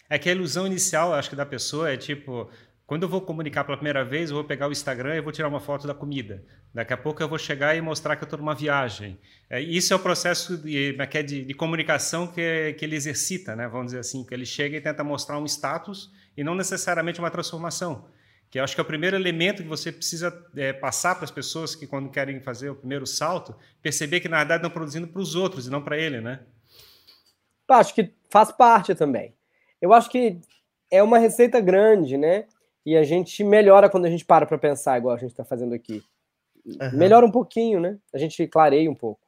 É 0.10 0.18
que 0.18 0.30
a 0.30 0.32
ilusão 0.32 0.66
inicial, 0.66 1.14
acho 1.14 1.30
que 1.30 1.36
da 1.36 1.46
pessoa 1.46 1.92
é 1.92 1.98
tipo, 1.98 2.50
quando 2.86 3.04
eu 3.04 3.10
vou 3.10 3.20
comunicar 3.20 3.66
pela 3.66 3.76
primeira 3.76 4.06
vez, 4.06 4.30
eu 4.30 4.38
vou 4.38 4.46
pegar 4.46 4.70
o 4.70 4.72
Instagram 4.72 5.16
e 5.16 5.22
vou 5.22 5.34
tirar 5.34 5.50
uma 5.50 5.60
foto 5.60 5.86
da 5.86 5.94
comida. 5.94 6.42
Daqui 6.74 6.94
a 6.94 6.98
pouco 6.98 7.22
eu 7.22 7.28
vou 7.28 7.38
chegar 7.38 7.76
e 7.76 7.82
mostrar 7.82 8.16
que 8.16 8.24
eu 8.24 8.26
estou 8.26 8.40
numa 8.40 8.56
viagem. 8.56 9.20
É, 9.50 9.60
isso 9.60 9.92
é 9.92 9.96
o 9.96 10.00
processo 10.00 10.58
de, 10.58 10.96
é 10.98 11.18
é, 11.20 11.24
de, 11.24 11.44
de 11.44 11.54
comunicação 11.54 12.28
que, 12.28 12.74
que 12.78 12.86
ele 12.86 12.96
exercita, 12.96 13.56
né? 13.56 13.68
vamos 13.68 13.88
dizer 13.88 14.00
assim, 14.00 14.24
que 14.24 14.34
ele 14.34 14.46
chega 14.46 14.78
e 14.78 14.82
tenta 14.82 15.04
mostrar 15.04 15.38
um 15.38 15.46
status 15.46 16.10
e 16.38 16.44
não 16.46 16.56
necessariamente 16.56 17.20
uma 17.20 17.30
transformação. 17.30 18.06
Que 18.50 18.60
eu 18.60 18.64
acho 18.64 18.74
que 18.74 18.80
é 18.80 18.84
o 18.84 18.88
primeiro 18.88 19.18
elemento 19.18 19.62
que 19.62 19.68
você 19.68 19.92
precisa 19.92 20.34
é, 20.56 20.72
passar 20.72 21.16
para 21.16 21.26
as 21.26 21.32
pessoas 21.32 21.76
que, 21.76 21.86
quando 21.86 22.10
querem 22.10 22.40
fazer 22.40 22.70
o 22.70 22.76
primeiro 22.76 23.06
salto, 23.06 23.54
perceber 23.82 24.22
que, 24.22 24.30
na 24.30 24.38
verdade, 24.38 24.60
estão 24.60 24.72
produzindo 24.72 25.08
para 25.08 25.22
os 25.22 25.36
outros 25.36 25.68
e 25.68 25.70
não 25.70 25.82
para 25.82 25.98
ele, 25.98 26.22
né? 26.22 26.40
Acho 27.68 27.94
que 27.94 28.14
faz 28.30 28.52
parte 28.52 28.96
também. 28.96 29.34
Eu 29.82 29.94
acho 29.94 30.10
que 30.10 30.40
é 30.90 31.04
uma 31.04 31.18
receita 31.18 31.60
grande, 31.60 32.18
né? 32.18 32.46
E 32.86 32.96
a 32.96 33.04
gente 33.04 33.44
melhora 33.44 33.90
quando 33.90 34.06
a 34.06 34.10
gente 34.10 34.24
para 34.24 34.46
para 34.46 34.58
pensar, 34.58 34.98
igual 34.98 35.16
a 35.16 35.20
gente 35.20 35.32
está 35.32 35.44
fazendo 35.44 35.74
aqui. 35.74 36.02
Uhum. 36.66 36.98
Melhora 36.98 37.26
um 37.26 37.32
pouquinho, 37.32 37.80
né? 37.80 37.98
A 38.14 38.18
gente 38.18 38.48
clareia 38.48 38.90
um 38.90 38.96
pouco. 38.96 39.27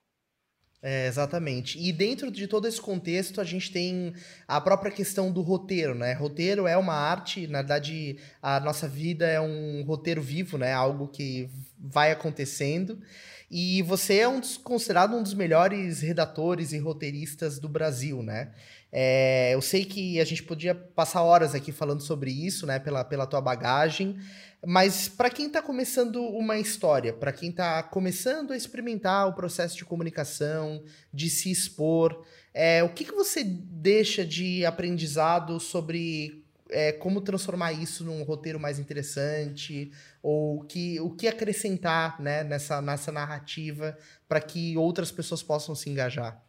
É, 0.81 1.07
exatamente. 1.07 1.77
E 1.77 1.91
dentro 1.91 2.31
de 2.31 2.47
todo 2.47 2.65
esse 2.65 2.79
contexto, 2.79 3.41
a 3.41 3.43
gente 3.43 3.69
tem 3.69 4.13
a 4.47 4.61
própria 4.61 4.89
questão 4.89 5.29
do 5.29 5.41
roteiro, 5.41 5.93
né? 5.93 6.13
Roteiro 6.13 6.65
é 6.67 6.77
uma 6.77 6.93
arte, 6.93 7.47
na 7.47 7.59
verdade, 7.59 8.17
a 8.41 8.61
nossa 8.61 8.87
vida 8.87 9.25
é 9.27 9.41
um 9.41 9.83
roteiro 9.83 10.21
vivo, 10.21 10.57
né? 10.57 10.71
Algo 10.71 11.09
que 11.09 11.49
vai 11.77 12.11
acontecendo. 12.11 12.97
E 13.51 13.81
você 13.81 14.19
é 14.19 14.27
um 14.29 14.39
dos, 14.39 14.55
considerado 14.55 15.17
um 15.17 15.23
dos 15.23 15.33
melhores 15.33 15.99
redatores 16.01 16.71
e 16.71 16.77
roteiristas 16.77 17.59
do 17.59 17.67
Brasil, 17.67 18.23
né? 18.23 18.51
É, 18.91 19.53
eu 19.53 19.61
sei 19.61 19.85
que 19.85 20.19
a 20.19 20.25
gente 20.25 20.43
podia 20.43 20.73
passar 20.73 21.21
horas 21.21 21.53
aqui 21.53 21.71
falando 21.71 22.01
sobre 22.01 22.31
isso, 22.31 22.65
né, 22.65 22.79
pela, 22.79 23.03
pela 23.03 23.27
tua 23.27 23.39
bagagem, 23.39 24.17
mas 24.65 25.07
para 25.07 25.29
quem 25.29 25.47
está 25.47 25.61
começando 25.61 26.21
uma 26.21 26.57
história, 26.57 27.13
para 27.13 27.31
quem 27.31 27.49
está 27.49 27.83
começando 27.83 28.51
a 28.51 28.57
experimentar 28.57 29.27
o 29.27 29.33
processo 29.33 29.77
de 29.77 29.85
comunicação, 29.85 30.83
de 31.13 31.29
se 31.29 31.51
expor, 31.51 32.25
é, 32.53 32.83
o 32.83 32.89
que, 32.89 33.05
que 33.05 33.13
você 33.13 33.43
deixa 33.43 34.25
de 34.25 34.65
aprendizado 34.65 35.59
sobre 35.59 36.43
é, 36.69 36.91
como 36.91 37.21
transformar 37.21 37.73
isso 37.73 38.03
num 38.03 38.23
roteiro 38.23 38.59
mais 38.59 38.79
interessante, 38.79 39.91
ou 40.21 40.63
que, 40.63 40.99
o 40.99 41.09
que 41.11 41.27
acrescentar 41.27 42.19
né, 42.21 42.43
nessa, 42.43 42.81
nessa 42.81 43.11
narrativa 43.11 43.97
para 44.27 44.41
que 44.41 44.75
outras 44.77 45.11
pessoas 45.11 45.41
possam 45.41 45.73
se 45.73 45.89
engajar? 45.89 46.43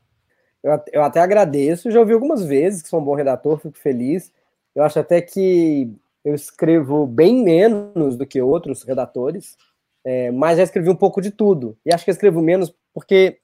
Eu, 0.63 0.83
eu 0.93 1.03
até 1.03 1.21
agradeço, 1.21 1.91
já 1.91 2.01
ouvi 2.01 2.13
algumas 2.13 2.45
vezes 2.45 2.83
que 2.83 2.89
sou 2.89 3.01
um 3.01 3.05
bom 3.05 3.15
redator, 3.15 3.59
fico 3.59 3.79
feliz. 3.79 4.33
Eu 4.75 4.83
acho 4.83 4.99
até 4.99 5.21
que 5.21 5.93
eu 6.25 6.35
escrevo 6.35 7.07
bem 7.07 7.43
menos 7.43 8.17
do 8.17 8.27
que 8.27 8.41
outros 8.41 8.83
redatores, 8.83 9.57
é, 10.05 10.31
mas 10.31 10.59
já 10.59 10.65
escrevi 10.65 10.91
um 10.91 10.97
pouco 10.97 11.21
de 11.21 11.31
tudo. 11.31 11.77
E 11.85 11.93
acho 11.95 12.05
que 12.05 12.11
eu 12.11 12.15
escrevo 12.15 12.41
menos 12.43 12.75
porque 12.93 13.39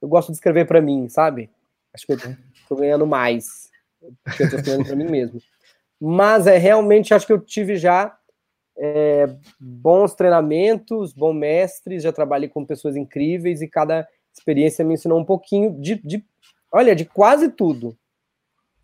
eu 0.00 0.08
gosto 0.08 0.28
de 0.28 0.36
escrever 0.36 0.66
para 0.66 0.80
mim, 0.80 1.08
sabe? 1.08 1.50
Acho 1.92 2.06
que 2.06 2.12
eu 2.12 2.16
estou 2.16 2.78
ganhando 2.78 3.06
mais 3.06 3.66
porque 4.24 4.42
eu 4.42 4.46
estou 4.46 4.60
escrevendo 4.60 4.86
para 4.86 4.96
mim 4.96 5.10
mesmo. 5.10 5.40
Mas 6.00 6.46
é 6.46 6.56
realmente 6.58 7.14
acho 7.14 7.26
que 7.26 7.32
eu 7.32 7.40
tive 7.40 7.76
já 7.76 8.16
é, 8.76 9.26
bons 9.58 10.14
treinamentos, 10.14 11.12
bons 11.12 11.34
mestres, 11.34 12.02
já 12.02 12.12
trabalhei 12.12 12.48
com 12.48 12.64
pessoas 12.64 12.96
incríveis 12.96 13.62
e 13.62 13.68
cada 13.68 14.06
experiência 14.32 14.84
me 14.84 14.94
ensinou 14.94 15.18
um 15.18 15.24
pouquinho 15.24 15.72
de, 15.80 15.94
de 16.04 16.24
olha, 16.76 16.94
de 16.94 17.06
quase 17.06 17.48
tudo. 17.48 17.96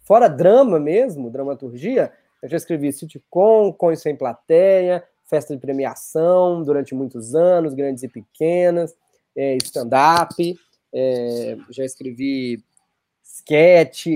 Fora 0.00 0.26
drama 0.26 0.81
mesmo, 0.81 1.31
dramaturgia, 1.31 2.11
eu 2.42 2.48
já 2.48 2.57
escrevi 2.57 2.90
sitcom, 2.90 3.70
Cões 3.70 4.00
Sem 4.00 4.16
Plateia, 4.16 5.05
festa 5.26 5.55
de 5.55 5.61
premiação 5.61 6.62
durante 6.62 6.94
muitos 6.94 7.35
anos, 7.35 7.74
grandes 7.74 8.02
e 8.02 8.09
pequenas, 8.09 8.96
é, 9.37 9.57
stand-up, 9.57 10.59
é, 10.92 11.57
já 11.70 11.85
escrevi 11.85 12.64
sketch, 13.22 14.07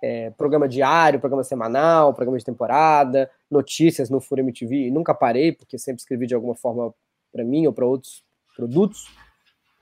é, 0.00 0.30
programa 0.30 0.68
diário, 0.68 1.18
programa 1.18 1.42
semanal, 1.42 2.14
programa 2.14 2.38
de 2.38 2.44
temporada, 2.44 3.28
notícias 3.50 4.08
no 4.08 4.20
Furo 4.20 4.42
MTV. 4.42 4.92
Nunca 4.92 5.12
parei, 5.12 5.50
porque 5.50 5.76
sempre 5.76 6.00
escrevi 6.00 6.26
de 6.26 6.36
alguma 6.36 6.54
forma 6.54 6.94
para 7.32 7.42
mim 7.42 7.66
ou 7.66 7.72
para 7.72 7.84
outros 7.84 8.24
produtos. 8.54 9.08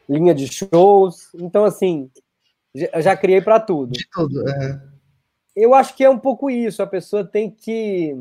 Linha 0.08 0.34
de 0.34 0.46
shows. 0.48 1.28
Então, 1.34 1.64
assim, 1.64 2.10
já, 2.74 3.00
já 3.00 3.16
criei 3.16 3.40
para 3.40 3.60
tudo. 3.60 3.92
De 3.92 4.06
tudo, 4.10 4.48
é. 4.48 4.80
Eu 5.54 5.74
acho 5.74 5.94
que 5.96 6.04
é 6.04 6.10
um 6.10 6.18
pouco 6.18 6.48
isso. 6.50 6.82
A 6.82 6.86
pessoa 6.86 7.24
tem 7.24 7.50
que, 7.50 8.14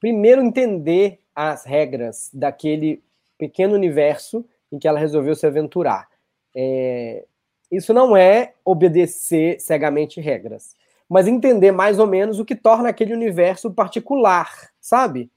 primeiro, 0.00 0.42
entender 0.42 1.20
as 1.34 1.64
regras 1.64 2.30
daquele 2.32 3.02
pequeno 3.38 3.74
universo 3.74 4.44
em 4.72 4.78
que 4.78 4.88
ela 4.88 4.98
resolveu 4.98 5.34
se 5.34 5.46
aventurar. 5.46 6.08
É, 6.54 7.24
isso 7.70 7.94
não 7.94 8.16
é 8.16 8.54
obedecer 8.64 9.60
cegamente 9.60 10.20
regras 10.20 10.74
mas 11.08 11.26
entender 11.26 11.72
mais 11.72 11.98
ou 11.98 12.06
menos 12.06 12.38
o 12.38 12.44
que 12.44 12.54
torna 12.54 12.90
aquele 12.90 13.14
universo 13.14 13.70
particular, 13.72 14.50
sabe? 14.80 15.30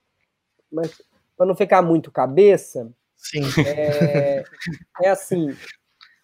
Mas 0.71 1.01
para 1.37 1.45
não 1.45 1.55
ficar 1.55 1.81
muito 1.81 2.11
cabeça, 2.11 2.91
Sim. 3.15 3.41
É, 3.65 4.43
é 5.01 5.09
assim, 5.09 5.55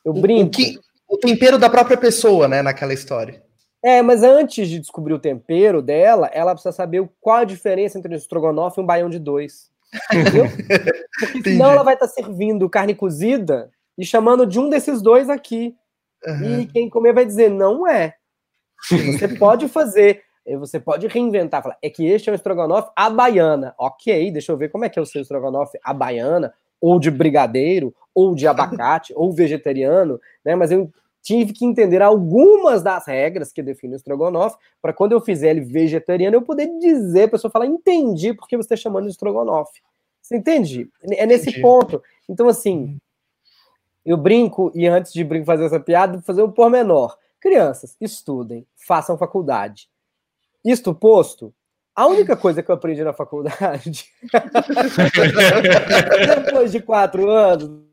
eu 0.03 0.11
brinco. 0.19 0.47
O, 0.47 0.51
que, 0.51 0.79
o 1.07 1.17
tempero 1.17 1.57
da 1.57 1.69
própria 1.69 1.97
pessoa, 1.97 2.47
né, 2.47 2.61
naquela 2.61 2.93
história. 2.93 3.41
É, 3.83 4.01
mas 4.01 4.23
antes 4.23 4.67
de 4.67 4.79
descobrir 4.79 5.13
o 5.13 5.19
tempero 5.19 5.81
dela, 5.81 6.29
ela 6.33 6.53
precisa 6.53 6.71
saber 6.71 7.07
qual 7.21 7.37
a 7.37 7.45
diferença 7.45 7.97
entre 7.97 8.13
um 8.13 8.17
estrogonofe 8.17 8.79
e 8.79 8.83
um 8.83 8.85
baião 8.85 9.09
de 9.09 9.19
dois. 9.19 9.69
Entendeu? 10.11 10.45
Porque 11.31 11.51
senão 11.51 11.71
ela 11.71 11.83
vai 11.83 11.93
estar 11.93 12.07
tá 12.07 12.13
servindo 12.13 12.69
carne 12.69 12.93
cozida 12.93 13.71
e 13.97 14.05
chamando 14.05 14.45
de 14.45 14.59
um 14.59 14.69
desses 14.69 15.01
dois 15.01 15.29
aqui. 15.29 15.75
Uhum. 16.25 16.61
E 16.61 16.65
quem 16.65 16.89
comer 16.89 17.13
vai 17.13 17.25
dizer, 17.25 17.49
não 17.49 17.87
é. 17.87 18.15
Você 18.89 19.27
pode 19.27 19.67
fazer, 19.67 20.21
você 20.59 20.79
pode 20.79 21.07
reinventar, 21.07 21.63
falar, 21.63 21.77
é 21.81 21.89
que 21.89 22.05
este 22.05 22.29
é 22.29 22.31
um 22.31 22.35
estrogonofe 22.35 22.89
à 22.95 23.09
baiana. 23.09 23.73
Ok, 23.77 24.31
deixa 24.31 24.51
eu 24.51 24.57
ver 24.57 24.69
como 24.69 24.85
é 24.85 24.89
que 24.89 24.99
é 24.99 25.01
o 25.01 25.05
seu 25.05 25.21
estrogonofe 25.21 25.77
à 25.83 25.93
baiana, 25.93 26.53
ou 26.79 26.99
de 26.99 27.09
brigadeiro, 27.09 27.93
ou 28.17 28.33
de 28.33 28.47
abacate, 28.47 29.13
ou 29.15 29.31
vegetariano, 29.31 30.19
né? 30.43 30.55
Mas 30.55 30.71
eu 30.71 30.91
tive 31.21 31.53
que 31.53 31.63
entender 31.63 32.01
algumas 32.01 32.81
das 32.81 33.05
regras 33.05 33.53
que 33.53 33.61
definem 33.61 33.93
o 33.93 33.97
estrogonofe, 33.97 34.57
para 34.81 34.91
quando 34.91 35.11
eu 35.11 35.21
fizer 35.21 35.51
ele 35.51 35.61
vegetariano, 35.61 36.35
eu 36.35 36.41
poder 36.41 36.67
dizer, 36.79 37.25
a 37.25 37.27
pessoa 37.27 37.51
falar, 37.51 37.67
entendi 37.67 38.33
porque 38.33 38.57
você 38.57 38.73
está 38.73 38.75
chamando 38.75 39.03
de 39.03 39.11
estrogonofe. 39.11 39.83
Você 40.19 40.35
entende? 40.35 40.89
É 41.11 41.27
nesse 41.27 41.49
entendi. 41.49 41.61
ponto. 41.61 42.01
Então, 42.27 42.49
assim, 42.49 42.97
eu 44.03 44.17
brinco, 44.17 44.71
e 44.73 44.87
antes 44.87 45.13
de 45.13 45.23
brinco 45.23 45.45
fazer 45.45 45.65
essa 45.65 45.79
piada, 45.79 46.13
vou 46.13 46.23
fazer 46.23 46.41
um 46.41 46.51
pormenor. 46.51 47.15
Crianças, 47.39 47.95
estudem, 48.01 48.65
façam 48.75 49.15
faculdade. 49.15 49.87
Isto 50.65 50.91
posto, 50.91 51.53
a 51.95 52.07
única 52.07 52.35
coisa 52.35 52.63
que 52.63 52.71
eu 52.71 52.75
aprendi 52.75 53.03
na 53.03 53.13
faculdade, 53.13 54.05
depois 56.45 56.71
de 56.71 56.81
quatro 56.81 57.29
anos 57.29 57.86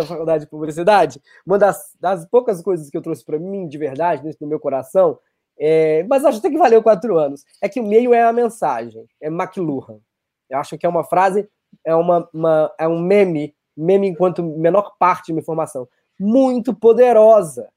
da 0.00 0.06
faculdade 0.06 0.44
de 0.44 0.50
publicidade, 0.50 1.20
uma 1.46 1.58
das, 1.58 1.94
das 2.00 2.26
poucas 2.26 2.62
coisas 2.62 2.88
que 2.90 2.96
eu 2.96 3.02
trouxe 3.02 3.24
para 3.24 3.38
mim 3.38 3.66
de 3.66 3.78
verdade, 3.78 4.22
no 4.40 4.46
meu 4.46 4.60
coração, 4.60 5.18
é, 5.58 6.04
mas 6.04 6.24
acho 6.24 6.38
até 6.38 6.50
que 6.50 6.56
valeu 6.58 6.82
quatro 6.82 7.18
anos, 7.18 7.44
é 7.60 7.68
que 7.68 7.80
o 7.80 7.86
meio 7.86 8.14
é 8.14 8.22
a 8.22 8.32
mensagem, 8.32 9.06
é 9.20 9.28
McLuhan. 9.28 10.00
Eu 10.48 10.58
acho 10.58 10.78
que 10.78 10.86
é 10.86 10.88
uma 10.88 11.04
frase, 11.04 11.48
é, 11.84 11.94
uma, 11.94 12.28
uma, 12.32 12.72
é 12.78 12.86
um 12.86 13.00
meme, 13.00 13.54
meme 13.76 14.08
enquanto 14.08 14.42
menor 14.42 14.96
parte 14.98 15.26
de 15.26 15.32
uma 15.32 15.40
informação, 15.40 15.88
muito 16.18 16.74
poderosa. 16.74 17.68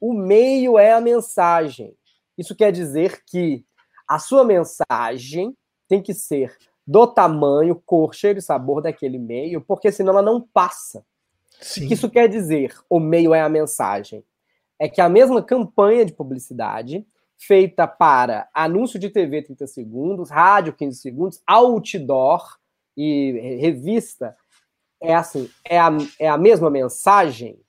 O 0.00 0.12
meio 0.12 0.78
é 0.78 0.92
a 0.92 1.00
mensagem. 1.00 1.94
Isso 2.36 2.56
quer 2.56 2.72
dizer 2.72 3.22
que 3.26 3.64
a 4.08 4.18
sua 4.18 4.44
mensagem 4.44 5.56
tem 5.88 6.02
que 6.02 6.14
ser 6.14 6.56
do 6.86 7.06
tamanho, 7.06 7.80
cor, 7.84 8.14
cheiro 8.14 8.38
e 8.38 8.42
sabor 8.42 8.82
daquele 8.82 9.18
meio, 9.18 9.60
porque 9.60 9.92
senão 9.92 10.12
ela 10.12 10.22
não 10.22 10.40
passa. 10.40 11.04
Sim. 11.62 11.84
O 11.84 11.88
que 11.88 11.94
isso 11.94 12.10
quer 12.10 12.28
dizer? 12.28 12.74
O 12.90 13.00
meio 13.00 13.32
é 13.32 13.40
a 13.40 13.48
mensagem. 13.48 14.24
É 14.78 14.88
que 14.88 15.00
a 15.00 15.08
mesma 15.08 15.42
campanha 15.42 16.04
de 16.04 16.12
publicidade, 16.12 17.06
feita 17.38 17.86
para 17.86 18.48
anúncio 18.52 18.98
de 18.98 19.08
TV 19.08 19.42
30 19.42 19.66
segundos, 19.66 20.30
rádio 20.30 20.72
15 20.72 21.00
segundos, 21.00 21.42
outdoor 21.46 22.58
e 22.96 23.58
revista, 23.60 24.36
é 25.00 25.14
assim, 25.14 25.48
é 25.64 25.78
a, 25.78 25.90
é 26.18 26.28
a 26.28 26.36
mesma 26.36 26.70
mensagem? 26.70 27.60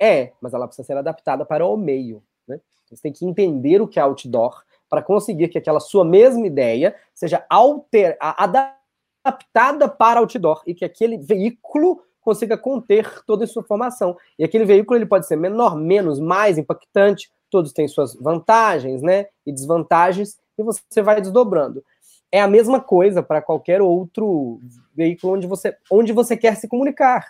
É, 0.00 0.32
mas 0.40 0.52
ela 0.52 0.66
precisa 0.66 0.86
ser 0.86 0.96
adaptada 0.96 1.44
para 1.44 1.64
o 1.66 1.76
meio. 1.76 2.22
Né? 2.46 2.60
Você 2.90 3.02
tem 3.02 3.12
que 3.12 3.24
entender 3.24 3.80
o 3.80 3.88
que 3.88 3.98
é 3.98 4.02
outdoor 4.02 4.62
para 4.88 5.02
conseguir 5.02 5.48
que 5.48 5.58
aquela 5.58 5.80
sua 5.80 6.04
mesma 6.04 6.46
ideia 6.46 6.94
seja 7.14 7.44
alter, 7.48 8.16
adaptada 8.20 9.88
para 9.88 10.20
outdoor 10.20 10.62
e 10.66 10.74
que 10.74 10.84
aquele 10.84 11.18
veículo 11.18 12.02
consiga 12.26 12.58
conter 12.58 13.22
toda 13.24 13.44
a 13.44 13.46
sua 13.46 13.62
informação. 13.62 14.16
E 14.36 14.42
aquele 14.42 14.64
veículo 14.64 14.98
ele 14.98 15.06
pode 15.06 15.28
ser 15.28 15.36
menor, 15.36 15.76
menos, 15.76 16.18
mais 16.18 16.58
impactante, 16.58 17.30
todos 17.48 17.72
têm 17.72 17.86
suas 17.86 18.16
vantagens, 18.16 19.00
né, 19.00 19.26
e 19.46 19.52
desvantagens, 19.52 20.36
e 20.58 20.62
você 20.64 21.00
vai 21.02 21.20
desdobrando. 21.20 21.84
É 22.32 22.40
a 22.40 22.48
mesma 22.48 22.80
coisa 22.80 23.22
para 23.22 23.40
qualquer 23.40 23.80
outro 23.80 24.60
veículo 24.92 25.34
onde 25.34 25.46
você, 25.46 25.76
onde 25.88 26.12
você 26.12 26.36
quer 26.36 26.56
se 26.56 26.66
comunicar. 26.66 27.24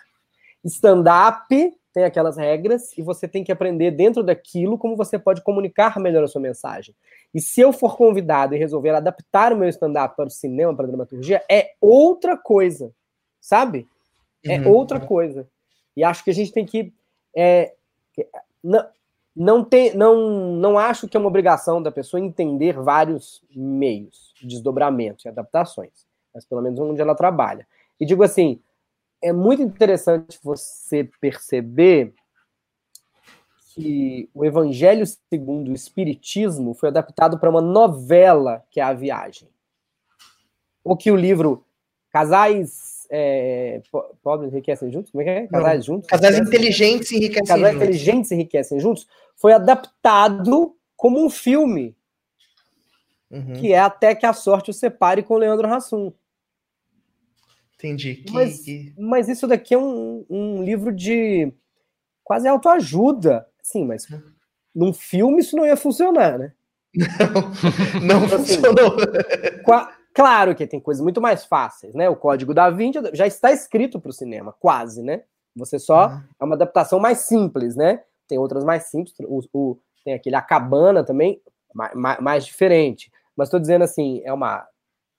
Stand-up 0.65 1.47
tem 1.93 2.03
aquelas 2.03 2.35
regras 2.35 2.97
e 2.97 3.03
você 3.03 3.27
tem 3.27 3.43
que 3.43 3.51
aprender 3.51 3.91
dentro 3.91 4.23
daquilo 4.23 4.79
como 4.79 4.95
você 4.95 5.19
pode 5.19 5.43
comunicar 5.43 5.99
melhor 5.99 6.23
a 6.23 6.27
sua 6.27 6.41
mensagem. 6.41 6.95
E 7.35 7.39
se 7.39 7.61
eu 7.61 7.71
for 7.71 7.95
convidado 7.95 8.55
e 8.55 8.57
resolver 8.57 8.89
adaptar 8.89 9.53
o 9.53 9.57
meu 9.57 9.69
stand-up 9.69 10.15
para 10.15 10.25
o 10.25 10.31
cinema, 10.31 10.75
para 10.75 10.85
a 10.85 10.87
dramaturgia, 10.87 11.43
é 11.49 11.73
outra 11.79 12.35
coisa, 12.35 12.91
sabe? 13.39 13.87
É 14.47 14.59
uhum. 14.59 14.73
outra 14.73 14.99
coisa. 14.99 15.47
E 15.95 16.03
acho 16.03 16.23
que 16.23 16.29
a 16.29 16.33
gente 16.33 16.51
tem 16.51 16.65
que. 16.65 16.93
É, 17.35 17.73
não, 18.63 18.85
não, 19.35 19.63
tem, 19.63 19.95
não, 19.95 20.55
não 20.55 20.77
acho 20.77 21.07
que 21.07 21.15
é 21.15 21.19
uma 21.19 21.29
obrigação 21.29 21.81
da 21.81 21.91
pessoa 21.91 22.19
entender 22.19 22.73
vários 22.73 23.43
meios, 23.55 24.33
desdobramentos 24.41 25.25
e 25.25 25.29
adaptações, 25.29 26.05
mas 26.33 26.45
pelo 26.45 26.61
menos 26.61 26.79
onde 26.79 27.01
ela 27.01 27.15
trabalha. 27.15 27.67
E 27.99 28.05
digo 28.05 28.23
assim, 28.23 28.59
é 29.21 29.31
muito 29.31 29.61
interessante 29.61 30.39
você 30.43 31.09
perceber 31.19 32.13
que 33.73 34.27
o 34.33 34.43
Evangelho 34.43 35.05
segundo 35.05 35.69
o 35.69 35.73
Espiritismo 35.73 36.73
foi 36.73 36.89
adaptado 36.89 37.37
para 37.37 37.49
uma 37.49 37.61
novela 37.61 38.63
que 38.71 38.79
é 38.79 38.83
A 38.83 38.93
Viagem. 38.93 39.47
Ou 40.83 40.97
que 40.97 41.11
o 41.11 41.15
livro 41.15 41.63
Casais 42.09 42.96
é, 43.09 43.81
pobres 44.21 44.51
enriquecem 44.51 44.91
juntos? 44.91 45.11
Como 45.11 45.21
é 45.21 45.23
que 45.23 45.29
é? 45.29 45.47
Casais 45.47 45.85
juntos? 45.85 46.09
Casais 46.09 46.39
inteligentes 46.39 47.11
enriquecem 47.11 47.45
Casais 47.45 47.73
juntos. 47.73 47.87
inteligentes 47.87 48.31
enriquecem 48.31 48.79
juntos. 48.79 49.07
Foi 49.35 49.53
adaptado 49.53 50.75
como 50.95 51.23
um 51.23 51.29
filme. 51.29 51.95
Uhum. 53.29 53.53
Que 53.53 53.73
é 53.73 53.79
Até 53.79 54.15
que 54.15 54.25
a 54.25 54.33
Sorte 54.33 54.69
o 54.69 54.73
Separe 54.73 55.23
com 55.23 55.37
Leandro 55.37 55.67
Hassum. 55.67 56.11
Entendi. 57.75 58.15
Que, 58.15 58.33
mas, 58.33 58.65
mas 58.97 59.29
isso 59.29 59.47
daqui 59.47 59.73
é 59.73 59.77
um, 59.77 60.25
um 60.29 60.63
livro 60.63 60.91
de 60.91 61.53
quase 62.23 62.47
autoajuda. 62.47 63.47
Sim, 63.61 63.85
mas 63.85 64.09
hum. 64.09 64.21
num 64.73 64.93
filme 64.93 65.39
isso 65.39 65.55
não 65.55 65.65
ia 65.65 65.77
funcionar, 65.77 66.39
né? 66.39 66.53
Não, 68.01 68.21
não 68.21 68.25
então, 68.25 68.39
assim, 68.39 68.55
funcionou. 68.55 68.97
Claro 70.17 70.55
que 70.55 70.65
tem 70.65 70.79
coisas 70.79 71.03
muito 71.03 71.21
mais 71.21 71.45
fáceis, 71.45 71.93
né? 71.93 72.09
O 72.09 72.15
Código 72.15 72.51
da 72.51 72.71
Vinci 72.71 72.97
já 73.13 73.27
está 73.27 73.51
escrito 73.51 74.01
para 74.01 74.09
o 74.09 74.13
cinema, 74.13 74.51
quase, 74.51 75.03
né? 75.03 75.21
Você 75.55 75.77
só 75.77 76.07
uhum. 76.07 76.23
é 76.39 76.43
uma 76.43 76.55
adaptação 76.55 76.99
mais 76.99 77.19
simples, 77.19 77.75
né? 77.75 78.03
Tem 78.27 78.39
outras 78.39 78.63
mais 78.63 78.85
simples, 78.85 79.13
o, 79.19 79.43
o 79.53 79.79
tem 80.03 80.15
aquele 80.15 80.35
A 80.35 80.41
Cabana 80.41 81.03
também, 81.03 81.39
mais, 81.71 82.19
mais 82.19 82.45
diferente. 82.47 83.11
Mas 83.35 83.49
estou 83.49 83.59
dizendo 83.59 83.83
assim, 83.83 84.23
é 84.25 84.33
uma 84.33 84.67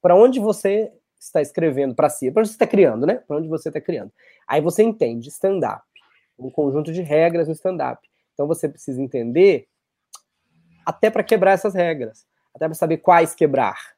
para 0.02 0.16
onde 0.16 0.40
você 0.40 0.92
está 1.16 1.40
escrevendo 1.40 1.94
para 1.94 2.08
si, 2.08 2.32
para 2.32 2.40
onde 2.40 2.48
você 2.48 2.56
está 2.56 2.66
criando, 2.66 3.06
né? 3.06 3.22
Para 3.24 3.36
onde 3.36 3.46
você 3.46 3.68
está 3.68 3.80
criando. 3.80 4.10
Aí 4.48 4.60
você 4.60 4.82
entende 4.82 5.28
stand-up, 5.28 5.84
um 6.36 6.50
conjunto 6.50 6.90
de 6.90 7.02
regras 7.02 7.46
no 7.46 7.54
stand-up. 7.54 8.04
Então 8.34 8.48
você 8.48 8.68
precisa 8.68 9.00
entender 9.00 9.68
até 10.84 11.08
para 11.08 11.22
quebrar 11.22 11.52
essas 11.52 11.72
regras, 11.72 12.26
até 12.52 12.66
para 12.66 12.74
saber 12.74 12.96
quais 12.96 13.32
quebrar 13.32 13.96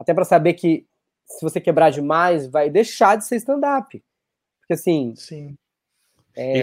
até 0.00 0.14
para 0.14 0.24
saber 0.24 0.54
que 0.54 0.86
se 1.26 1.42
você 1.42 1.60
quebrar 1.60 1.90
demais, 1.90 2.46
vai 2.46 2.70
deixar 2.70 3.16
de 3.16 3.26
ser 3.26 3.36
stand-up. 3.36 4.02
Porque 4.60 4.72
assim. 4.72 5.14
Sim. 5.14 5.56
É, 6.34 6.58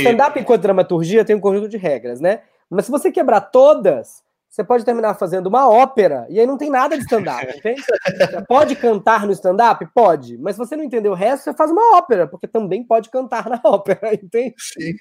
stand-up 0.00 0.38
enquanto 0.38 0.62
dramaturgia 0.62 1.24
tem 1.24 1.34
um 1.34 1.40
conjunto 1.40 1.68
de 1.68 1.78
regras, 1.78 2.20
né? 2.20 2.42
Mas 2.68 2.84
se 2.84 2.90
você 2.90 3.10
quebrar 3.10 3.40
todas, 3.40 4.22
você 4.52 4.62
pode 4.62 4.84
terminar 4.84 5.14
fazendo 5.14 5.46
uma 5.46 5.66
ópera 5.66 6.26
e 6.28 6.38
aí 6.38 6.44
não 6.44 6.58
tem 6.58 6.68
nada 6.68 6.94
de 6.94 7.04
stand-up, 7.04 7.46
entende? 7.56 7.82
Você 7.82 8.42
pode 8.46 8.76
cantar 8.76 9.26
no 9.26 9.32
stand-up? 9.32 9.86
Pode. 9.94 10.36
Mas 10.36 10.56
se 10.56 10.58
você 10.58 10.76
não 10.76 10.84
entender 10.84 11.08
o 11.08 11.14
resto, 11.14 11.44
você 11.44 11.54
faz 11.54 11.70
uma 11.70 11.96
ópera, 11.96 12.26
porque 12.26 12.46
também 12.46 12.84
pode 12.84 13.08
cantar 13.08 13.48
na 13.48 13.58
ópera, 13.64 14.12
entende? 14.12 14.54
Sim. 14.58 14.92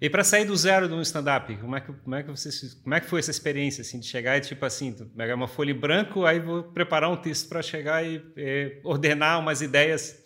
E 0.00 0.08
para 0.08 0.24
sair 0.24 0.46
do 0.46 0.56
zero 0.56 0.88
no 0.88 1.02
stand-up, 1.02 1.54
como 1.58 1.76
é 1.76 1.82
que 1.82 1.92
como 1.92 2.14
é 2.14 2.22
que 2.22 2.30
você 2.30 2.48
como 2.82 2.94
é 2.94 3.00
que 3.00 3.06
foi 3.06 3.20
essa 3.20 3.30
experiência 3.30 3.82
assim 3.82 4.00
de 4.00 4.06
chegar 4.06 4.38
e 4.38 4.40
tipo 4.40 4.64
assim, 4.64 4.94
pegar 5.14 5.34
uma 5.34 5.48
folha 5.48 5.72
em 5.72 5.78
branco, 5.78 6.24
aí 6.24 6.40
vou 6.40 6.62
preparar 6.62 7.10
um 7.10 7.16
texto 7.16 7.50
para 7.50 7.60
chegar 7.60 8.02
e, 8.02 8.24
e 8.34 8.80
ordenar 8.82 9.38
umas 9.38 9.60
ideias 9.60 10.24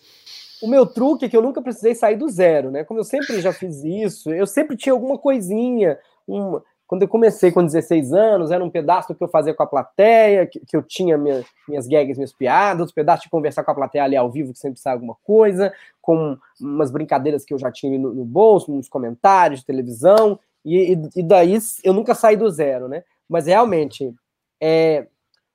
o 0.60 0.66
meu 0.66 0.84
truque 0.84 1.24
é 1.24 1.28
que 1.28 1.36
eu 1.36 1.42
nunca 1.42 1.62
precisei 1.62 1.94
sair 1.94 2.16
do 2.16 2.28
zero, 2.28 2.68
né? 2.68 2.82
Como 2.82 2.98
eu 2.98 3.04
sempre 3.04 3.40
já 3.40 3.52
fiz 3.52 3.84
isso, 3.84 4.32
eu 4.32 4.44
sempre 4.44 4.76
tinha 4.76 4.92
alguma 4.92 5.16
coisinha, 5.16 5.96
uma, 6.26 6.64
quando 6.88 7.02
eu 7.02 7.08
comecei 7.08 7.52
com 7.52 7.62
16 7.62 8.14
anos, 8.14 8.50
era 8.50 8.64
um 8.64 8.70
pedaço 8.70 9.14
que 9.14 9.22
eu 9.22 9.28
fazia 9.28 9.52
com 9.52 9.62
a 9.62 9.66
plateia, 9.66 10.46
que, 10.46 10.58
que 10.60 10.74
eu 10.74 10.82
tinha 10.82 11.18
minha, 11.18 11.44
minhas 11.68 11.86
gags, 11.86 12.16
minhas 12.16 12.32
piadas, 12.32 12.80
outros 12.80 12.94
pedaços 12.94 13.24
de 13.24 13.30
conversar 13.30 13.62
com 13.62 13.70
a 13.70 13.74
plateia 13.74 14.04
ali 14.04 14.16
ao 14.16 14.30
vivo, 14.30 14.54
que 14.54 14.58
sempre 14.58 14.80
sai 14.80 14.94
alguma 14.94 15.14
coisa, 15.22 15.70
com 16.00 16.38
umas 16.58 16.90
brincadeiras 16.90 17.44
que 17.44 17.52
eu 17.52 17.58
já 17.58 17.70
tinha 17.70 17.98
no, 17.98 18.14
no 18.14 18.24
bolso, 18.24 18.72
uns 18.72 18.88
comentários 18.88 19.60
de 19.60 19.66
televisão, 19.66 20.40
e, 20.64 20.94
e, 20.94 21.10
e, 21.16 21.22
daí 21.22 21.58
eu 21.84 21.92
nunca 21.92 22.14
saí 22.14 22.36
do 22.36 22.50
zero, 22.50 22.88
né? 22.88 23.04
Mas 23.28 23.46
realmente, 23.46 24.14
é, 24.58 25.06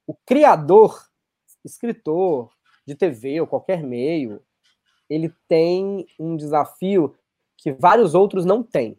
o 0.06 0.13
criador, 0.13 1.04
escritor 1.65 2.52
de 2.86 2.93
TV 2.93 3.41
ou 3.41 3.48
qualquer 3.48 3.82
meio, 3.82 4.39
ele 5.10 5.34
tem 5.48 6.06
um 6.19 6.38
desafio 6.38 7.15
que 7.58 7.72
vários 7.72 8.13
outros 8.13 8.46
não 8.46 8.62
têm, 8.62 8.96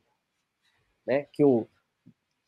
né? 1.06 1.26
Que 1.32 1.44
o 1.44 1.64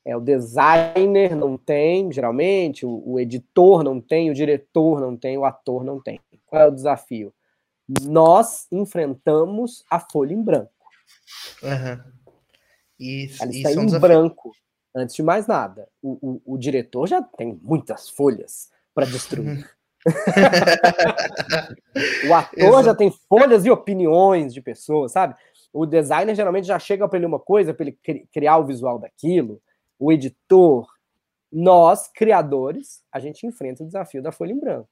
é, 0.06 0.16
o 0.16 0.20
designer 0.20 1.34
não 1.34 1.58
tem, 1.58 2.12
geralmente, 2.12 2.86
o, 2.86 3.02
o, 3.04 3.18
editor 3.18 3.82
não 3.82 4.00
tem, 4.00 4.30
o 4.30 4.34
diretor 4.34 5.00
não 5.00 5.16
tem, 5.16 5.36
o 5.36 5.44
ator 5.44 5.82
não 5.82 6.00
tem. 6.00 6.20
Qual 6.46 6.62
é 6.62 6.66
o 6.68 6.70
desafio? 6.70 7.34
Nós 8.02 8.68
enfrentamos 8.70 9.84
a 9.90 9.98
folha 9.98 10.32
em 10.32 10.40
branco. 10.40 10.70
Uhum. 11.60 12.12
Isso, 13.00 13.42
Ela 13.42 13.50
está 13.50 13.70
isso 13.72 13.80
em 13.80 13.82
é 13.82 13.96
um 13.96 14.00
branco, 14.00 14.52
antes 14.94 15.16
de 15.16 15.24
mais 15.24 15.48
nada. 15.48 15.88
O, 16.00 16.40
o, 16.46 16.54
o 16.54 16.56
diretor 16.56 17.08
já 17.08 17.20
tem 17.20 17.58
muitas 17.60 18.08
folhas 18.08 18.70
para 18.94 19.06
destruir. 19.06 19.68
O 22.28 22.32
ator 22.32 22.58
Exato. 22.58 22.84
já 22.84 22.94
tem 22.94 23.10
folhas 23.28 23.66
e 23.66 23.70
opiniões 23.70 24.54
de 24.54 24.60
pessoas, 24.60 25.10
sabe? 25.10 25.34
O 25.72 25.84
designer 25.84 26.32
geralmente 26.32 26.64
já 26.64 26.78
chega 26.78 27.08
para 27.08 27.18
ele 27.18 27.26
uma 27.26 27.40
coisa, 27.40 27.74
para 27.74 27.86
ele 27.86 27.98
criar 28.32 28.58
o 28.58 28.66
visual 28.66 29.00
daquilo 29.00 29.60
o 29.98 30.12
editor, 30.12 30.86
nós, 31.52 32.08
criadores, 32.08 33.02
a 33.10 33.18
gente 33.18 33.46
enfrenta 33.46 33.82
o 33.82 33.86
desafio 33.86 34.22
da 34.22 34.32
folha 34.32 34.52
em 34.52 34.58
branco. 34.58 34.90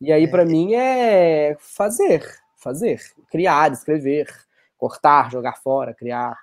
E 0.00 0.12
aí, 0.12 0.28
para 0.28 0.42
é. 0.42 0.46
mim, 0.46 0.74
é 0.74 1.56
fazer, 1.58 2.24
fazer, 2.56 3.00
criar, 3.30 3.72
escrever, 3.72 4.28
cortar, 4.76 5.30
jogar 5.30 5.56
fora, 5.56 5.92
criar. 5.92 6.38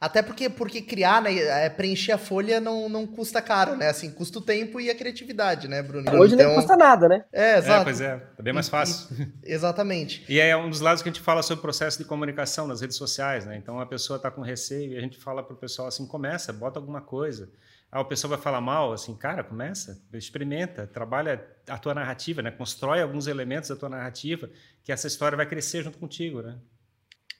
Até 0.00 0.22
porque, 0.22 0.48
porque 0.48 0.80
criar, 0.80 1.20
né, 1.20 1.36
é, 1.36 1.68
preencher 1.68 2.12
a 2.12 2.18
folha 2.18 2.58
não, 2.58 2.88
não 2.88 3.06
custa 3.06 3.42
caro, 3.42 3.76
né? 3.76 3.88
Assim, 3.88 4.10
custa 4.10 4.38
o 4.38 4.40
tempo 4.40 4.80
e 4.80 4.88
a 4.88 4.94
criatividade, 4.94 5.68
né, 5.68 5.82
Bruno? 5.82 6.10
Hoje 6.18 6.34
então... 6.34 6.46
nem 6.46 6.56
custa 6.56 6.74
nada, 6.74 7.06
né? 7.06 7.22
É, 7.30 7.58
exato. 7.58 7.82
É, 7.82 7.84
pois 7.84 8.00
é, 8.00 8.22
é 8.38 8.42
bem 8.42 8.54
mais 8.54 8.70
fácil. 8.70 9.14
E, 9.44 9.52
exatamente. 9.52 10.24
e 10.26 10.40
é 10.40 10.56
um 10.56 10.70
dos 10.70 10.80
lados 10.80 11.02
que 11.02 11.08
a 11.10 11.12
gente 11.12 11.22
fala 11.22 11.42
sobre 11.42 11.58
o 11.58 11.62
processo 11.62 11.98
de 11.98 12.04
comunicação 12.06 12.66
nas 12.66 12.80
redes 12.80 12.96
sociais, 12.96 13.44
né? 13.44 13.58
Então 13.58 13.78
a 13.78 13.84
pessoa 13.84 14.16
está 14.16 14.30
com 14.30 14.40
receio 14.40 14.92
e 14.92 14.96
a 14.96 15.00
gente 15.02 15.18
fala 15.18 15.42
para 15.42 15.52
o 15.52 15.56
pessoal 15.56 15.88
assim, 15.88 16.06
começa, 16.06 16.50
bota 16.50 16.78
alguma 16.78 17.02
coisa. 17.02 17.50
Aí 17.92 18.00
a 18.00 18.04
pessoa 18.04 18.30
vai 18.30 18.38
falar 18.38 18.62
mal, 18.62 18.94
assim, 18.94 19.14
cara, 19.14 19.44
começa, 19.44 20.00
experimenta, 20.14 20.86
trabalha 20.86 21.44
a 21.68 21.76
tua 21.76 21.92
narrativa, 21.92 22.40
né? 22.40 22.50
Constrói 22.50 23.02
alguns 23.02 23.26
elementos 23.26 23.68
da 23.68 23.76
tua 23.76 23.90
narrativa 23.90 24.48
que 24.82 24.92
essa 24.92 25.06
história 25.06 25.36
vai 25.36 25.44
crescer 25.44 25.82
junto 25.82 25.98
contigo, 25.98 26.40
né? 26.40 26.56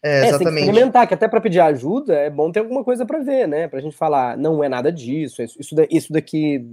É, 0.02 0.28
exatamente. 0.28 0.34
É, 0.34 0.38
tem 0.38 0.54
que 0.54 0.60
experimentar, 0.60 1.06
que 1.06 1.14
até 1.14 1.28
para 1.28 1.40
pedir 1.40 1.60
ajuda 1.60 2.14
é 2.14 2.30
bom 2.30 2.50
ter 2.50 2.60
alguma 2.60 2.82
coisa 2.82 3.04
para 3.04 3.18
ver, 3.18 3.46
né? 3.46 3.68
Para 3.68 3.78
a 3.78 3.82
gente 3.82 3.96
falar, 3.96 4.36
não 4.36 4.64
é 4.64 4.68
nada 4.68 4.90
disso, 4.90 5.42
isso, 5.42 5.58
isso 5.90 6.12
daqui 6.12 6.64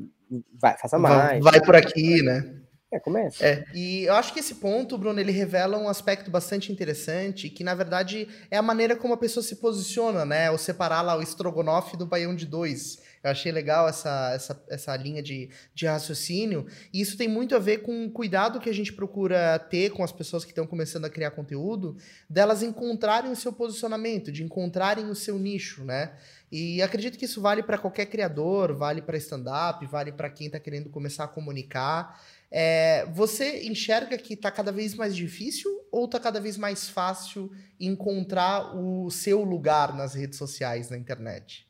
vai, 0.59 0.77
faça 0.77 0.97
mais. 0.97 1.43
Vai, 1.43 1.53
vai 1.53 1.61
por 1.61 1.75
aqui, 1.75 2.21
né? 2.21 2.57
É, 2.89 2.99
começa. 2.99 3.45
É, 3.45 3.65
e 3.73 4.03
eu 4.05 4.13
acho 4.13 4.33
que 4.33 4.39
esse 4.39 4.55
ponto, 4.55 4.97
Bruno, 4.97 5.19
ele 5.19 5.31
revela 5.31 5.77
um 5.77 5.89
aspecto 5.89 6.31
bastante 6.31 6.71
interessante, 6.71 7.49
que 7.49 7.61
na 7.61 7.75
verdade 7.75 8.29
é 8.49 8.55
a 8.55 8.61
maneira 8.61 8.95
como 8.95 9.13
a 9.13 9.17
pessoa 9.17 9.43
se 9.43 9.57
posiciona, 9.57 10.25
né? 10.25 10.47
Ao 10.47 10.57
separar 10.57 11.01
lá 11.01 11.17
o 11.17 11.21
estrogonofe 11.21 11.97
do 11.97 12.05
baião 12.05 12.33
de 12.33 12.45
dois. 12.45 12.99
Eu 13.27 13.31
achei 13.31 13.51
legal 13.51 13.89
essa, 13.89 14.31
essa, 14.33 14.63
essa 14.69 14.95
linha 14.95 15.21
de, 15.21 15.49
de 15.75 15.85
raciocínio. 15.85 16.65
E 16.93 17.01
isso 17.01 17.17
tem 17.17 17.27
muito 17.27 17.55
a 17.55 17.59
ver 17.59 17.79
com 17.79 18.05
o 18.05 18.09
cuidado 18.09 18.59
que 18.59 18.69
a 18.69 18.73
gente 18.73 18.93
procura 18.93 19.59
ter 19.59 19.89
com 19.91 20.01
as 20.01 20.13
pessoas 20.13 20.45
que 20.45 20.51
estão 20.51 20.65
começando 20.65 21.03
a 21.03 21.09
criar 21.09 21.31
conteúdo, 21.31 21.97
delas 22.29 22.63
encontrarem 22.63 23.29
o 23.29 23.35
seu 23.35 23.51
posicionamento, 23.51 24.31
de 24.31 24.43
encontrarem 24.43 25.09
o 25.09 25.15
seu 25.15 25.37
nicho, 25.37 25.83
né? 25.83 26.13
E 26.49 26.81
acredito 26.81 27.17
que 27.17 27.25
isso 27.25 27.41
vale 27.41 27.61
para 27.61 27.77
qualquer 27.77 28.05
criador, 28.05 28.73
vale 28.73 29.01
para 29.01 29.17
stand-up, 29.17 29.85
vale 29.85 30.13
para 30.13 30.29
quem 30.29 30.47
está 30.47 30.59
querendo 30.59 30.89
começar 30.89 31.25
a 31.25 31.27
comunicar. 31.27 32.23
É, 32.49 33.05
você 33.07 33.67
enxerga 33.67 34.17
que 34.17 34.35
está 34.35 34.49
cada 34.49 34.71
vez 34.71 34.95
mais 34.95 35.13
difícil 35.13 35.69
ou 35.91 36.05
está 36.05 36.17
cada 36.17 36.39
vez 36.39 36.57
mais 36.57 36.87
fácil 36.87 37.51
encontrar 37.77 38.73
o 38.73 39.11
seu 39.11 39.43
lugar 39.43 39.93
nas 39.93 40.13
redes 40.13 40.37
sociais, 40.37 40.89
na 40.89 40.97
internet? 40.97 41.66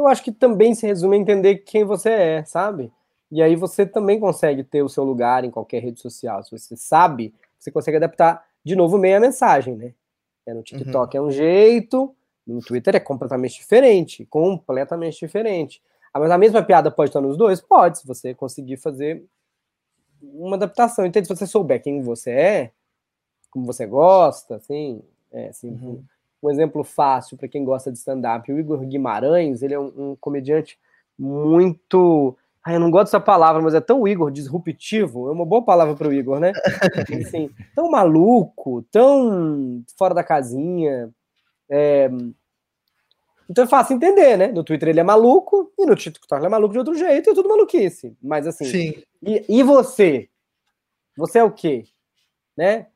Eu 0.00 0.06
acho 0.06 0.22
que 0.22 0.32
também 0.32 0.74
se 0.74 0.86
resume 0.86 1.16
a 1.16 1.20
entender 1.20 1.56
quem 1.58 1.84
você 1.84 2.08
é, 2.08 2.44
sabe? 2.44 2.90
E 3.30 3.42
aí 3.42 3.54
você 3.54 3.84
também 3.84 4.18
consegue 4.18 4.64
ter 4.64 4.82
o 4.82 4.88
seu 4.88 5.04
lugar 5.04 5.44
em 5.44 5.50
qualquer 5.50 5.82
rede 5.82 6.00
social. 6.00 6.42
Se 6.42 6.50
você 6.50 6.74
sabe, 6.74 7.34
você 7.58 7.70
consegue 7.70 7.98
adaptar 7.98 8.44
de 8.64 8.74
novo 8.74 8.96
meia 8.96 9.20
mensagem, 9.20 9.76
né? 9.76 9.92
É, 10.46 10.54
no 10.54 10.62
TikTok 10.62 11.16
uhum. 11.16 11.24
é 11.24 11.28
um 11.28 11.30
jeito, 11.30 12.14
no 12.46 12.60
Twitter 12.60 12.96
é 12.96 13.00
completamente 13.00 13.58
diferente, 13.58 14.24
completamente 14.24 15.20
diferente. 15.20 15.82
Ah, 16.14 16.18
mas 16.18 16.30
a 16.30 16.38
mesma 16.38 16.62
piada 16.62 16.90
pode 16.90 17.10
estar 17.10 17.20
nos 17.20 17.36
dois? 17.36 17.60
Pode, 17.60 17.98
se 17.98 18.06
você 18.06 18.34
conseguir 18.34 18.78
fazer 18.78 19.22
uma 20.22 20.56
adaptação. 20.56 21.04
Entende? 21.04 21.28
Se 21.28 21.36
você 21.36 21.46
souber 21.46 21.82
quem 21.82 22.02
você 22.02 22.30
é, 22.30 22.72
como 23.50 23.66
você 23.66 23.86
gosta, 23.86 24.56
assim, 24.56 25.02
é, 25.30 25.48
assim 25.48 25.68
uhum. 25.68 26.02
Um, 26.42 26.50
exemplo 26.50 26.84
fácil 26.84 27.36
para 27.36 27.48
quem 27.48 27.64
gosta 27.64 27.90
de 27.90 27.98
stand-up, 27.98 28.50
o 28.52 28.58
Igor 28.58 28.80
Guimarães, 28.86 29.62
ele 29.62 29.74
é 29.74 29.78
um, 29.78 30.12
um 30.12 30.16
comediante 30.16 30.78
muito 31.18 32.36
Ai, 32.62 32.76
eu 32.76 32.80
não 32.80 32.90
gosto 32.90 33.06
dessa 33.06 33.20
palavra, 33.20 33.62
mas 33.62 33.72
é 33.72 33.80
tão 33.80 34.06
Igor, 34.06 34.30
disruptivo, 34.30 35.28
é 35.28 35.32
uma 35.32 35.46
boa 35.46 35.64
palavra 35.64 35.94
para 35.94 36.08
o 36.08 36.12
Igor, 36.12 36.38
né? 36.38 36.52
Assim, 37.26 37.50
tão 37.74 37.90
maluco, 37.90 38.82
tão 38.90 39.82
fora 39.96 40.14
da 40.14 40.22
casinha. 40.22 41.10
É... 41.70 42.10
Então 43.48 43.64
é 43.64 43.66
fácil 43.66 43.96
entender, 43.96 44.36
né? 44.36 44.48
No 44.48 44.62
Twitter 44.62 44.90
ele 44.90 45.00
é 45.00 45.02
maluco 45.02 45.72
e 45.78 45.86
no 45.86 45.96
TikTok 45.96 46.38
ele 46.38 46.46
é 46.46 46.50
maluco 46.50 46.72
de 46.72 46.78
outro 46.78 46.94
jeito, 46.94 47.30
é 47.30 47.34
tudo 47.34 47.48
maluquice. 47.48 48.14
Mas 48.22 48.46
assim, 48.46 48.66
Sim. 48.66 49.02
E, 49.22 49.44
e 49.48 49.62
você? 49.62 50.28
Você 51.16 51.38
é 51.38 51.44
o 51.44 51.50
quê? 51.50 51.84
Né? 52.54 52.86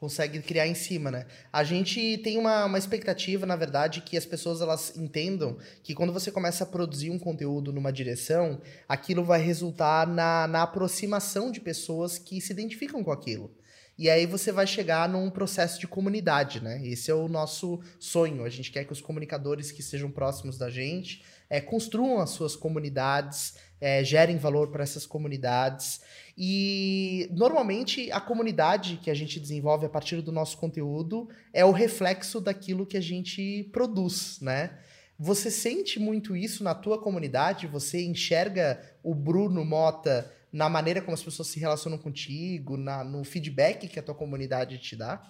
Consegue 0.00 0.40
criar 0.40 0.66
em 0.66 0.74
cima, 0.74 1.10
né? 1.10 1.26
A 1.52 1.62
gente 1.62 2.16
tem 2.24 2.38
uma, 2.38 2.64
uma 2.64 2.78
expectativa, 2.78 3.44
na 3.44 3.54
verdade, 3.54 4.00
que 4.00 4.16
as 4.16 4.24
pessoas 4.24 4.62
elas 4.62 4.96
entendam 4.96 5.58
que 5.82 5.94
quando 5.94 6.10
você 6.10 6.32
começa 6.32 6.64
a 6.64 6.66
produzir 6.66 7.10
um 7.10 7.18
conteúdo 7.18 7.70
numa 7.70 7.92
direção, 7.92 8.62
aquilo 8.88 9.22
vai 9.22 9.42
resultar 9.42 10.06
na, 10.06 10.48
na 10.48 10.62
aproximação 10.62 11.52
de 11.52 11.60
pessoas 11.60 12.18
que 12.18 12.40
se 12.40 12.50
identificam 12.50 13.04
com 13.04 13.12
aquilo. 13.12 13.54
E 13.98 14.08
aí 14.08 14.24
você 14.24 14.50
vai 14.50 14.66
chegar 14.66 15.06
num 15.06 15.28
processo 15.28 15.78
de 15.78 15.86
comunidade, 15.86 16.62
né? 16.62 16.80
Esse 16.82 17.10
é 17.10 17.14
o 17.14 17.28
nosso 17.28 17.78
sonho. 17.98 18.44
A 18.44 18.48
gente 18.48 18.72
quer 18.72 18.86
que 18.86 18.92
os 18.94 19.02
comunicadores 19.02 19.70
que 19.70 19.82
sejam 19.82 20.10
próximos 20.10 20.56
da 20.56 20.70
gente 20.70 21.22
é, 21.50 21.60
construam 21.60 22.18
as 22.18 22.30
suas 22.30 22.56
comunidades, 22.56 23.56
é, 23.80 24.04
gerem 24.04 24.36
valor 24.36 24.70
para 24.70 24.82
essas 24.82 25.06
comunidades. 25.06 26.00
E 26.36 27.28
normalmente 27.32 28.10
a 28.12 28.20
comunidade 28.20 28.98
que 29.02 29.10
a 29.10 29.14
gente 29.14 29.40
desenvolve 29.40 29.86
a 29.86 29.88
partir 29.88 30.20
do 30.20 30.32
nosso 30.32 30.58
conteúdo 30.58 31.28
é 31.52 31.64
o 31.64 31.70
reflexo 31.70 32.40
daquilo 32.40 32.86
que 32.86 32.96
a 32.96 33.00
gente 33.00 33.68
produz, 33.72 34.38
né? 34.40 34.78
Você 35.18 35.50
sente 35.50 36.00
muito 36.00 36.34
isso 36.34 36.64
na 36.64 36.74
tua 36.74 36.98
comunidade? 36.98 37.66
Você 37.66 38.02
enxerga 38.02 38.80
o 39.02 39.14
Bruno 39.14 39.64
Mota 39.64 40.32
na 40.50 40.68
maneira 40.68 41.02
como 41.02 41.12
as 41.14 41.22
pessoas 41.22 41.48
se 41.48 41.60
relacionam 41.60 41.98
contigo, 41.98 42.76
na, 42.76 43.04
no 43.04 43.22
feedback 43.22 43.86
que 43.86 43.98
a 43.98 44.02
tua 44.02 44.14
comunidade 44.14 44.78
te 44.78 44.96
dá? 44.96 45.22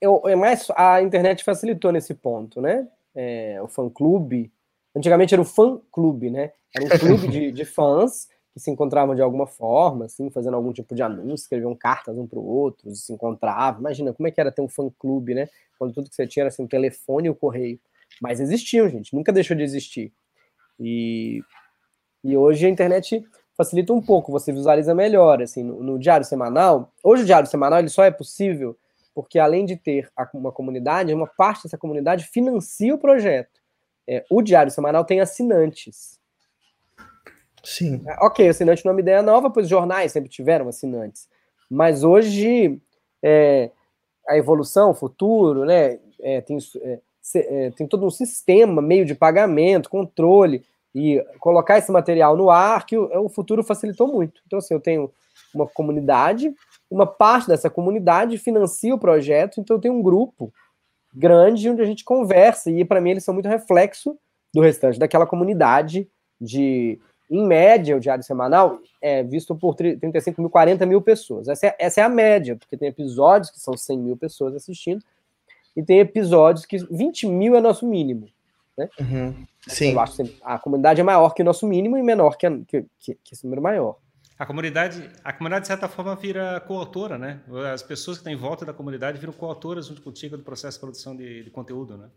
Eu, 0.00 0.22
é 0.26 0.34
mais 0.34 0.66
a 0.76 1.02
internet 1.02 1.44
facilitou 1.44 1.92
nesse 1.92 2.14
ponto, 2.14 2.60
né? 2.60 2.88
É, 3.14 3.60
o 3.60 3.68
fã 3.68 3.88
clube. 3.90 4.50
Antigamente 4.96 5.34
era 5.34 5.42
o 5.42 5.44
fã 5.44 5.78
clube, 5.90 6.30
né? 6.30 6.52
Era 6.74 6.84
um 6.84 6.88
clube 6.98 7.28
de, 7.28 7.52
de 7.52 7.64
fãs 7.64 8.28
que 8.52 8.60
se 8.60 8.70
encontravam 8.70 9.14
de 9.14 9.22
alguma 9.22 9.46
forma, 9.46 10.06
assim, 10.06 10.30
fazendo 10.30 10.54
algum 10.56 10.72
tipo 10.72 10.94
de 10.94 11.02
anúncio, 11.02 11.44
escreviam 11.44 11.74
cartas 11.74 12.18
um 12.18 12.26
para 12.26 12.38
o 12.38 12.44
outro, 12.44 12.94
se 12.94 13.12
encontravam. 13.12 13.80
Imagina 13.80 14.12
como 14.12 14.28
é 14.28 14.30
que 14.30 14.40
era 14.40 14.52
ter 14.52 14.60
um 14.60 14.68
fã-clube, 14.68 15.34
né? 15.34 15.48
Quando 15.78 15.94
tudo 15.94 16.10
que 16.10 16.14
você 16.14 16.26
tinha 16.26 16.42
era 16.42 16.48
assim, 16.48 16.64
o 16.64 16.68
telefone 16.68 17.28
e 17.28 17.30
o 17.30 17.34
correio. 17.34 17.80
Mas 18.20 18.40
existiam, 18.40 18.88
gente, 18.88 19.14
nunca 19.14 19.32
deixou 19.32 19.56
de 19.56 19.62
existir. 19.62 20.12
E, 20.78 21.42
e 22.22 22.36
hoje 22.36 22.66
a 22.66 22.68
internet 22.68 23.24
facilita 23.56 23.92
um 23.92 24.02
pouco, 24.02 24.30
você 24.30 24.52
visualiza 24.52 24.94
melhor, 24.94 25.42
assim, 25.42 25.62
no, 25.62 25.82
no 25.82 25.98
diário 25.98 26.26
semanal. 26.26 26.92
Hoje 27.02 27.22
o 27.22 27.26
diário 27.26 27.48
semanal 27.48 27.78
ele 27.78 27.88
só 27.88 28.04
é 28.04 28.10
possível 28.10 28.76
porque 29.14 29.38
além 29.38 29.64
de 29.64 29.76
ter 29.76 30.10
uma 30.32 30.52
comunidade, 30.52 31.12
uma 31.12 31.26
parte 31.26 31.64
dessa 31.64 31.78
comunidade 31.78 32.24
financia 32.24 32.94
o 32.94 32.98
projeto. 32.98 33.60
É, 34.08 34.24
o 34.30 34.42
diário 34.42 34.72
semanal 34.72 35.04
tem 35.04 35.20
assinantes. 35.20 36.18
Sim. 37.64 38.02
É, 38.06 38.16
ok, 38.24 38.48
assinante 38.48 38.84
não 38.84 38.90
é 38.90 38.94
uma 38.94 39.00
ideia 39.00 39.22
nova, 39.22 39.50
pois 39.50 39.68
jornais 39.68 40.12
sempre 40.12 40.28
tiveram 40.28 40.68
assinantes. 40.68 41.28
Mas 41.70 42.04
hoje 42.04 42.80
é, 43.22 43.70
a 44.28 44.36
evolução, 44.36 44.90
o 44.90 44.94
futuro, 44.94 45.64
né, 45.64 45.98
é, 46.20 46.40
tem, 46.40 46.58
é, 46.82 46.98
é, 47.34 47.70
tem 47.70 47.86
todo 47.86 48.04
um 48.04 48.10
sistema, 48.10 48.82
meio 48.82 49.04
de 49.04 49.14
pagamento, 49.14 49.90
controle, 49.90 50.64
e 50.94 51.24
colocar 51.38 51.78
esse 51.78 51.90
material 51.90 52.36
no 52.36 52.50
ar, 52.50 52.84
que 52.84 52.96
o, 52.98 53.24
o 53.24 53.28
futuro 53.28 53.64
facilitou 53.64 54.06
muito. 54.06 54.42
Então, 54.46 54.58
assim, 54.58 54.74
eu 54.74 54.80
tenho 54.80 55.10
uma 55.54 55.66
comunidade, 55.66 56.54
uma 56.90 57.06
parte 57.06 57.48
dessa 57.48 57.70
comunidade 57.70 58.38
financia 58.38 58.94
o 58.94 58.98
projeto, 58.98 59.60
então 59.60 59.76
eu 59.76 59.80
tenho 59.80 59.94
um 59.94 60.02
grupo 60.02 60.52
grande 61.14 61.68
onde 61.68 61.82
a 61.82 61.86
gente 61.86 62.04
conversa, 62.04 62.70
e 62.70 62.84
para 62.84 63.00
mim 63.00 63.10
eles 63.10 63.24
são 63.24 63.34
muito 63.34 63.48
reflexo 63.48 64.18
do 64.52 64.60
restante 64.60 64.98
daquela 64.98 65.26
comunidade 65.26 66.08
de 66.40 66.98
em 67.32 67.46
média, 67.46 67.96
o 67.96 68.00
diário 68.00 68.22
semanal 68.22 68.78
é 69.00 69.22
visto 69.22 69.54
por 69.56 69.74
35 69.74 70.40
mil, 70.40 70.50
40 70.50 70.84
mil 70.84 71.00
pessoas. 71.00 71.48
Essa 71.48 71.68
é, 71.68 71.76
essa 71.78 72.00
é 72.02 72.04
a 72.04 72.08
média, 72.08 72.56
porque 72.56 72.76
tem 72.76 72.88
episódios 72.88 73.50
que 73.50 73.58
são 73.58 73.74
100 73.74 73.98
mil 73.98 74.16
pessoas 74.18 74.54
assistindo, 74.54 75.02
e 75.74 75.82
tem 75.82 75.98
episódios 75.98 76.66
que 76.66 76.76
20 76.76 77.26
mil 77.26 77.56
é 77.56 77.60
nosso 77.60 77.86
mínimo. 77.86 78.28
Né? 78.76 78.86
Uhum. 79.00 79.46
Sim. 79.66 79.92
Eu 79.92 80.00
acho 80.00 80.22
que 80.22 80.36
a 80.42 80.58
comunidade 80.58 81.00
é 81.00 81.04
maior 81.04 81.32
que 81.32 81.40
o 81.40 81.44
nosso 81.44 81.66
mínimo 81.66 81.96
e 81.96 82.02
menor 82.02 82.36
que, 82.36 82.46
a, 82.46 82.50
que, 82.50 82.84
que, 82.98 83.14
que 83.14 83.34
esse 83.34 83.44
número 83.44 83.62
maior. 83.62 83.96
A 84.38 84.44
comunidade, 84.44 85.08
a 85.24 85.32
comunidade, 85.32 85.62
de 85.62 85.68
certa 85.68 85.88
forma, 85.88 86.14
vira 86.16 86.60
coautora, 86.60 87.16
né? 87.16 87.40
As 87.72 87.82
pessoas 87.82 88.18
que 88.18 88.20
estão 88.22 88.32
em 88.32 88.36
volta 88.36 88.66
da 88.66 88.74
comunidade 88.74 89.18
viram 89.18 89.32
coautoras 89.32 89.86
junto 89.86 90.02
contigo 90.02 90.36
do 90.36 90.42
processo 90.42 90.76
de 90.76 90.80
produção 90.80 91.16
de, 91.16 91.44
de 91.44 91.50
conteúdo, 91.50 91.96
né? 91.96 92.08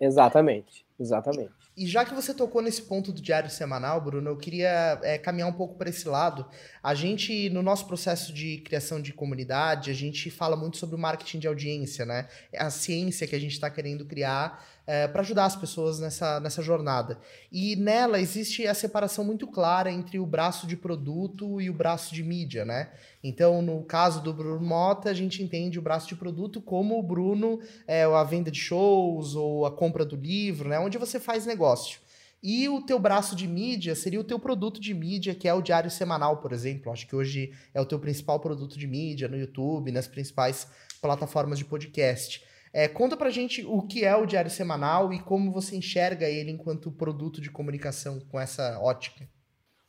Exatamente, 0.00 0.86
exatamente. 0.98 1.50
E 1.76 1.86
já 1.86 2.04
que 2.04 2.12
você 2.12 2.34
tocou 2.34 2.60
nesse 2.60 2.82
ponto 2.82 3.12
do 3.12 3.22
diário 3.22 3.48
semanal, 3.48 4.00
Bruno, 4.00 4.30
eu 4.30 4.36
queria 4.36 4.98
é, 5.02 5.16
caminhar 5.16 5.48
um 5.48 5.52
pouco 5.52 5.76
para 5.76 5.88
esse 5.88 6.08
lado. 6.08 6.44
A 6.82 6.92
gente, 6.92 7.48
no 7.50 7.62
nosso 7.62 7.86
processo 7.86 8.32
de 8.32 8.58
criação 8.58 9.00
de 9.00 9.12
comunidade, 9.12 9.90
a 9.90 9.94
gente 9.94 10.28
fala 10.28 10.56
muito 10.56 10.76
sobre 10.76 10.96
o 10.96 10.98
marketing 10.98 11.38
de 11.38 11.46
audiência, 11.46 12.04
né? 12.04 12.26
É 12.52 12.60
a 12.60 12.68
ciência 12.68 13.28
que 13.28 13.36
a 13.36 13.38
gente 13.38 13.52
está 13.52 13.70
querendo 13.70 14.04
criar 14.04 14.64
é, 14.88 15.06
para 15.06 15.20
ajudar 15.20 15.44
as 15.44 15.54
pessoas 15.54 16.00
nessa, 16.00 16.40
nessa 16.40 16.62
jornada. 16.62 17.18
E 17.52 17.76
nela 17.76 18.18
existe 18.18 18.66
a 18.66 18.72
separação 18.72 19.22
muito 19.22 19.46
clara 19.46 19.92
entre 19.92 20.18
o 20.18 20.24
braço 20.24 20.66
de 20.66 20.78
produto 20.78 21.60
e 21.60 21.68
o 21.68 21.74
braço 21.74 22.14
de 22.14 22.24
mídia, 22.24 22.64
né? 22.64 22.88
Então, 23.22 23.60
no 23.60 23.82
caso 23.82 24.22
do 24.22 24.32
Bruno 24.32 24.64
Mota, 24.64 25.10
a 25.10 25.14
gente 25.14 25.42
entende 25.42 25.78
o 25.78 25.82
braço 25.82 26.08
de 26.08 26.16
produto 26.16 26.62
como 26.62 26.98
o 26.98 27.02
Bruno, 27.02 27.60
é, 27.86 28.04
a 28.04 28.24
venda 28.24 28.50
de 28.50 28.58
shows 28.58 29.34
ou 29.34 29.66
a 29.66 29.70
compra 29.70 30.06
do 30.06 30.16
livro, 30.16 30.70
né? 30.70 30.78
Onde 30.88 30.96
você 30.96 31.20
faz 31.20 31.44
negócio. 31.44 32.00
E 32.42 32.66
o 32.66 32.80
teu 32.80 32.98
braço 32.98 33.36
de 33.36 33.46
mídia 33.46 33.94
seria 33.94 34.18
o 34.18 34.24
teu 34.24 34.38
produto 34.38 34.80
de 34.80 34.94
mídia, 34.94 35.34
que 35.34 35.46
é 35.46 35.52
o 35.52 35.60
diário 35.60 35.90
semanal, 35.90 36.38
por 36.38 36.50
exemplo. 36.50 36.90
Acho 36.90 37.06
que 37.06 37.14
hoje 37.14 37.52
é 37.74 37.80
o 37.80 37.84
teu 37.84 37.98
principal 37.98 38.40
produto 38.40 38.78
de 38.78 38.86
mídia 38.86 39.28
no 39.28 39.36
YouTube, 39.36 39.92
nas 39.92 40.06
principais 40.06 40.66
plataformas 41.02 41.58
de 41.58 41.66
podcast. 41.66 42.42
É, 42.72 42.88
conta 42.88 43.18
pra 43.18 43.28
gente 43.28 43.64
o 43.66 43.82
que 43.82 44.02
é 44.04 44.16
o 44.16 44.24
Diário 44.24 44.50
Semanal 44.50 45.12
e 45.12 45.18
como 45.18 45.52
você 45.52 45.76
enxerga 45.76 46.26
ele 46.26 46.50
enquanto 46.50 46.90
produto 46.90 47.40
de 47.40 47.50
comunicação 47.50 48.20
com 48.30 48.40
essa 48.40 48.78
ótica. 48.80 49.28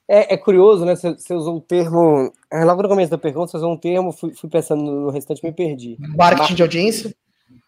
É, 0.08 0.34
é 0.34 0.38
curioso, 0.38 0.86
né? 0.86 0.96
Você, 0.96 1.34
usou 1.34 1.58
o 1.58 1.62
termo. 1.62 2.34
É, 2.52 2.66
logo 2.66 2.82
no 2.82 2.90
começo 2.90 3.12
da 3.12 3.18
pergunta, 3.18 3.52
você 3.52 3.58
usou 3.58 3.74
um 3.74 3.78
termo, 3.78 4.12
fui, 4.12 4.34
fui 4.34 4.50
pensando 4.50 4.82
no 4.82 5.12
restante 5.12 5.44
me 5.44 5.54
perdi. 5.54 5.98
Marketing 6.00 6.56
de 6.56 6.62
audiência? 6.62 7.16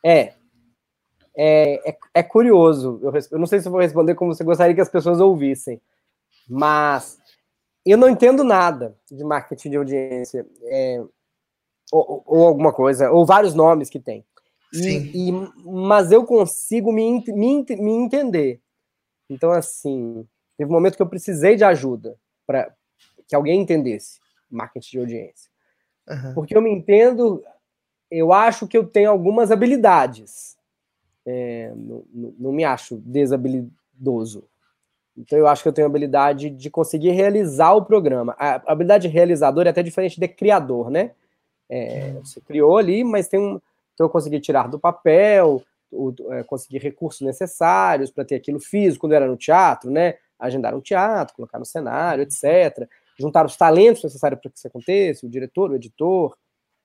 É. 0.04 0.34
É, 1.36 1.89
é, 1.89 1.98
é 2.15 2.24
curioso. 2.24 3.00
Eu, 3.02 3.13
eu 3.32 3.39
não 3.39 3.48
sei 3.48 3.60
se 3.60 3.70
vou 3.70 3.80
responder 3.80 4.15
como 4.15 4.34
você 4.34 4.44
gostaria 4.44 4.76
que 4.76 4.82
as 4.82 4.89
pessoas 4.89 5.20
ouvissem, 5.20 5.82
mas 6.50 7.20
eu 7.86 7.98
não 7.98 8.10
entendo 8.10 8.44
nada 8.44 8.96
de 9.10 9.24
marketing 9.24 9.70
de 9.70 9.78
audiência. 9.78 10.46
É, 10.63 11.04
ou, 11.91 12.24
ou, 12.26 12.48
alguma 12.48 12.72
coisa, 12.72 13.12
ou 13.12 13.26
vários 13.26 13.54
nomes 13.54 13.89
que 13.89 14.00
tem. 14.00 14.26
Sim. 14.74 15.12
E, 15.13 15.30
e, 15.30 15.32
mas 15.65 16.12
eu 16.12 16.26
consigo 16.26 16.91
me, 16.91 17.24
me, 17.28 17.65
me 17.67 17.91
entender. 17.91 18.62
Então, 19.30 19.52
assim, 19.52 20.26
Teve 20.62 20.70
um 20.70 20.76
momento 20.76 20.96
que 20.96 21.02
eu 21.02 21.10
precisei 21.10 21.56
de 21.56 21.63
ajuda 21.63 22.15
para 22.46 22.72
que 23.28 23.36
alguém 23.36 23.60
entendesse 23.60 24.20
marketing 24.48 24.91
de 24.91 25.00
audiência. 25.00 25.52
Uhum. 26.08 26.34
Porque 26.36 26.56
eu 26.56 26.62
me 26.62 26.70
entendo, 26.70 27.44
eu 28.12 28.32
acho 28.32 28.67
que 28.67 28.78
eu 28.78 28.86
tenho 28.86 29.10
algumas 29.10 29.50
habilidades. 29.50 30.56
É, 31.25 31.71
não, 31.75 32.03
não, 32.39 32.51
me 32.51 32.63
acho 32.63 32.97
desabilidoso. 32.97 34.43
Então 35.15 35.38
eu 35.38 35.47
acho 35.47 35.62
que 35.62 35.69
eu 35.69 35.73
tenho 35.73 35.88
a 35.88 35.89
habilidade 35.89 36.49
de 36.49 36.69
conseguir 36.69 37.12
realizar 37.12 37.73
o 37.73 37.86
programa. 37.86 38.36
A 38.39 38.71
habilidade 38.71 39.07
realizadora 39.07 39.69
é 39.69 39.71
até 39.71 39.84
diferente 39.84 40.19
de 40.19 40.27
criador, 40.27 40.89
né? 40.89 41.12
É, 41.69 42.13
você 42.13 42.41
criou 42.41 42.77
ali, 42.77 43.03
mas 43.03 43.27
tem 43.27 43.39
um. 43.39 43.62
Então 43.93 44.07
eu 44.07 44.10
consegui 44.10 44.39
tirar 44.39 44.67
do 44.67 44.79
papel, 44.79 45.62
o, 45.91 46.13
é, 46.31 46.43
conseguir 46.43 46.79
recursos 46.79 47.21
necessários 47.21 48.10
para 48.10 48.25
ter 48.25 48.36
aquilo 48.36 48.60
físico, 48.60 49.01
quando 49.01 49.13
era 49.13 49.27
no 49.27 49.38
teatro, 49.38 49.91
né? 49.91 50.15
Agendar 50.39 50.75
um 50.75 50.81
teatro, 50.81 51.36
colocar 51.36 51.60
no 51.60 51.65
cenário, 51.65 52.23
etc. 52.23 52.88
Juntar 53.19 53.45
os 53.45 53.55
talentos 53.55 54.03
necessários 54.03 54.41
para 54.41 54.49
que 54.49 54.57
isso 54.57 54.67
aconteça, 54.67 55.25
o 55.25 55.29
diretor, 55.29 55.69
o 55.69 55.75
editor, 55.75 56.36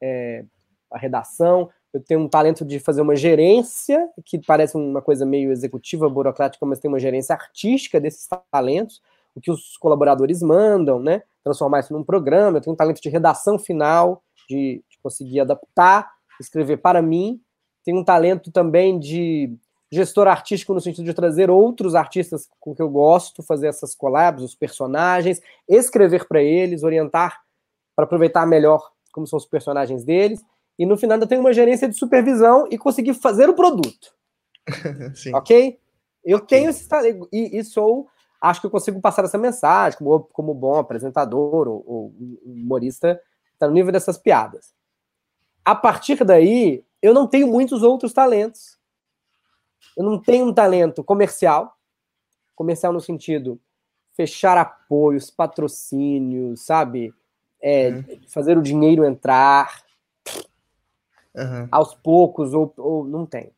é, 0.03 0.45
a 0.91 0.99
redação. 0.99 1.71
Eu 1.97 2.03
tenho 2.03 2.21
um 2.21 2.29
talento 2.29 2.63
de 2.63 2.79
fazer 2.79 3.01
uma 3.01 3.17
gerência, 3.17 4.07
que 4.23 4.39
parece 4.39 4.77
uma 4.77 5.01
coisa 5.01 5.25
meio 5.25 5.51
executiva, 5.51 6.11
burocrática, 6.11 6.67
mas 6.67 6.79
tem 6.79 6.91
uma 6.91 7.01
gerência 7.01 7.33
artística 7.33 7.99
desses 7.99 8.29
talentos, 8.53 9.01
o 9.35 9.41
que 9.41 9.51
os 9.51 9.79
colaboradores 9.79 10.43
mandam, 10.43 11.01
né? 11.01 11.23
Transformar 11.43 11.81
isso 11.81 11.95
num 11.95 12.05
programa. 12.05 12.59
Eu 12.59 12.61
tenho 12.61 12.75
um 12.75 12.77
talento 12.77 13.01
de 13.01 13.09
redação 13.09 13.59
final, 13.59 14.23
de, 14.47 14.85
de 14.91 14.99
conseguir 15.03 15.41
adaptar, 15.41 16.13
escrever 16.39 16.77
para 16.77 17.01
mim. 17.01 17.41
Tenho 17.83 17.99
um 17.99 18.05
talento 18.05 18.53
também 18.53 18.99
de 18.99 19.57
gestor 19.91 20.29
artístico 20.29 20.75
no 20.75 20.81
sentido 20.83 21.07
de 21.07 21.15
trazer 21.15 21.49
outros 21.49 21.95
artistas 21.95 22.47
com 22.61 22.75
que 22.75 22.83
eu 22.83 22.91
gosto, 22.91 23.43
fazer 23.43 23.69
essas 23.69 23.95
collabs, 23.95 24.43
os 24.43 24.55
personagens, 24.55 25.41
escrever 25.67 26.29
para 26.29 26.43
eles, 26.43 26.83
orientar 26.83 27.41
para 27.95 28.05
aproveitar 28.05 28.45
melhor 28.47 28.87
como 29.15 29.27
são 29.27 29.39
os 29.39 29.47
personagens 29.47 30.05
deles. 30.05 30.45
E 30.79 30.85
no 30.85 30.97
final 30.97 31.15
ainda 31.15 31.27
tenho 31.27 31.41
uma 31.41 31.53
gerência 31.53 31.89
de 31.89 31.97
supervisão 31.97 32.67
e 32.71 32.77
conseguir 32.77 33.15
fazer 33.15 33.49
o 33.49 33.55
produto. 33.55 34.15
ok? 35.35 35.79
Eu 36.25 36.41
tenho 36.41 36.71
esse 36.71 36.89
talento 36.89 37.29
e, 37.33 37.59
e, 37.59 37.65
sou, 37.65 38.09
acho 38.41 38.61
que 38.61 38.67
eu 38.67 38.71
consigo 38.71 39.01
passar 39.01 39.25
essa 39.25 39.39
mensagem 39.39 39.99
como, 39.99 40.21
como 40.33 40.55
bom 40.55 40.79
apresentador 40.79 41.69
ou, 41.69 41.85
ou 41.87 42.15
humorista, 42.45 43.21
está 43.53 43.67
no 43.67 43.73
nível 43.73 43.93
dessas 43.93 44.19
piadas. 44.19 44.75
A 45.65 45.75
partir 45.75 46.23
daí, 46.25 46.85
eu 47.01 47.15
não 47.15 47.27
tenho 47.27 47.47
muitos 47.47 47.83
outros 47.83 48.13
talentos. 48.13 48.77
Eu 49.97 50.05
não 50.05 50.21
tenho 50.21 50.47
um 50.47 50.53
talento 50.53 51.03
comercial, 51.03 51.77
comercial 52.55 52.93
no 52.93 53.01
sentido 53.01 53.61
fechar 54.17 54.57
apoios, 54.57 55.31
patrocínios, 55.31 56.63
sabe? 56.63 57.13
É, 57.61 57.91
uhum. 57.91 58.05
Fazer 58.29 58.57
o 58.57 58.63
dinheiro 58.63 59.05
entrar 59.05 59.83
uhum. 61.37 61.69
aos 61.71 61.95
poucos, 61.95 62.55
ou, 62.55 62.73
ou 62.77 63.05
não 63.05 63.27
tem. 63.27 63.53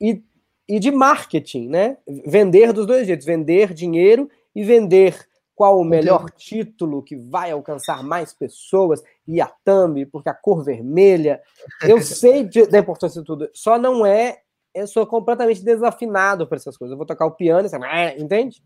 E, 0.00 0.22
e 0.68 0.78
de 0.78 0.90
marketing, 0.90 1.68
né? 1.68 1.98
Vender 2.26 2.72
dos 2.72 2.86
dois 2.86 3.06
jeitos, 3.06 3.26
vender 3.26 3.72
dinheiro 3.72 4.28
e 4.54 4.64
vender 4.64 5.26
qual 5.56 5.80
o 5.80 5.84
melhor 5.84 6.30
título 6.30 7.02
que 7.02 7.16
vai 7.16 7.50
alcançar 7.50 8.04
mais 8.04 8.32
pessoas 8.32 9.02
e 9.26 9.40
a 9.40 9.50
thumb, 9.64 10.04
porque 10.06 10.28
a 10.28 10.34
cor 10.34 10.62
vermelha. 10.62 11.40
Eu 11.82 12.00
sei 12.02 12.44
de, 12.44 12.66
da 12.66 12.78
importância 12.78 13.20
de 13.20 13.26
tudo, 13.26 13.48
só 13.54 13.78
não 13.78 14.04
é. 14.04 14.40
Eu 14.74 14.86
sou 14.86 15.06
completamente 15.06 15.64
desafinado 15.64 16.46
para 16.46 16.56
essas 16.56 16.76
coisas. 16.76 16.92
Eu 16.92 16.98
vou 16.98 17.06
tocar 17.06 17.24
o 17.24 17.30
piano 17.30 17.66
e 17.66 17.70
você, 17.70 18.14
entende? 18.18 18.62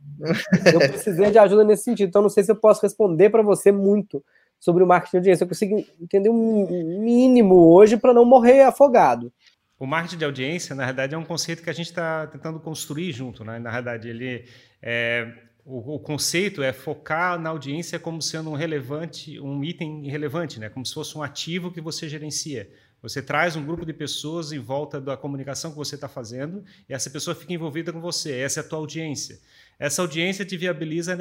Eu 0.74 0.80
precisei 0.90 1.30
de 1.30 1.38
ajuda 1.38 1.62
nesse 1.62 1.84
sentido. 1.84 2.08
Então, 2.08 2.20
não 2.20 2.28
sei 2.28 2.42
se 2.42 2.50
eu 2.50 2.56
posso 2.56 2.82
responder 2.82 3.30
para 3.30 3.42
você 3.42 3.70
muito 3.70 4.20
sobre 4.60 4.84
o 4.84 4.86
marketing 4.86 5.12
de 5.12 5.16
audiência. 5.16 5.44
Eu 5.44 5.48
consigo 5.48 5.84
entender 6.00 6.28
um 6.28 7.00
mínimo 7.00 7.72
hoje 7.72 7.96
para 7.96 8.12
não 8.12 8.24
morrer 8.24 8.62
afogado. 8.62 9.32
O 9.78 9.86
marketing 9.86 10.18
de 10.18 10.24
audiência, 10.26 10.74
na 10.74 10.84
verdade, 10.84 11.14
é 11.14 11.18
um 11.18 11.24
conceito 11.24 11.62
que 11.62 11.70
a 11.70 11.72
gente 11.72 11.86
está 11.86 12.26
tentando 12.26 12.60
construir 12.60 13.12
junto. 13.12 13.42
Né? 13.42 13.58
Na 13.58 13.70
verdade, 13.70 14.10
ele 14.10 14.44
é, 14.82 15.26
o, 15.64 15.98
conceito 15.98 16.62
é 16.62 16.70
focar 16.70 17.40
na 17.40 17.48
audiência 17.48 17.98
como 17.98 18.20
sendo 18.20 18.50
um 18.50 18.54
relevante, 18.54 19.40
um 19.40 19.64
item 19.64 20.06
relevante, 20.06 20.60
né? 20.60 20.68
como 20.68 20.84
se 20.84 20.92
fosse 20.92 21.16
um 21.16 21.22
ativo 21.22 21.72
que 21.72 21.80
você 21.80 22.08
gerencia. 22.08 22.70
Você 23.02 23.22
traz 23.22 23.56
um 23.56 23.64
grupo 23.64 23.86
de 23.86 23.94
pessoas 23.94 24.52
em 24.52 24.58
volta 24.58 25.00
da 25.00 25.16
comunicação 25.16 25.70
que 25.70 25.76
você 25.78 25.94
está 25.94 26.08
fazendo 26.08 26.62
e 26.86 26.92
essa 26.92 27.08
pessoa 27.08 27.34
fica 27.34 27.54
envolvida 27.54 27.90
com 27.90 28.00
você. 28.00 28.36
Essa 28.38 28.60
é 28.60 28.62
a 28.62 28.68
tua 28.68 28.78
audiência. 28.78 29.38
Essa 29.80 30.02
audiência 30.02 30.44
te 30.44 30.58
viabiliza 30.58 31.16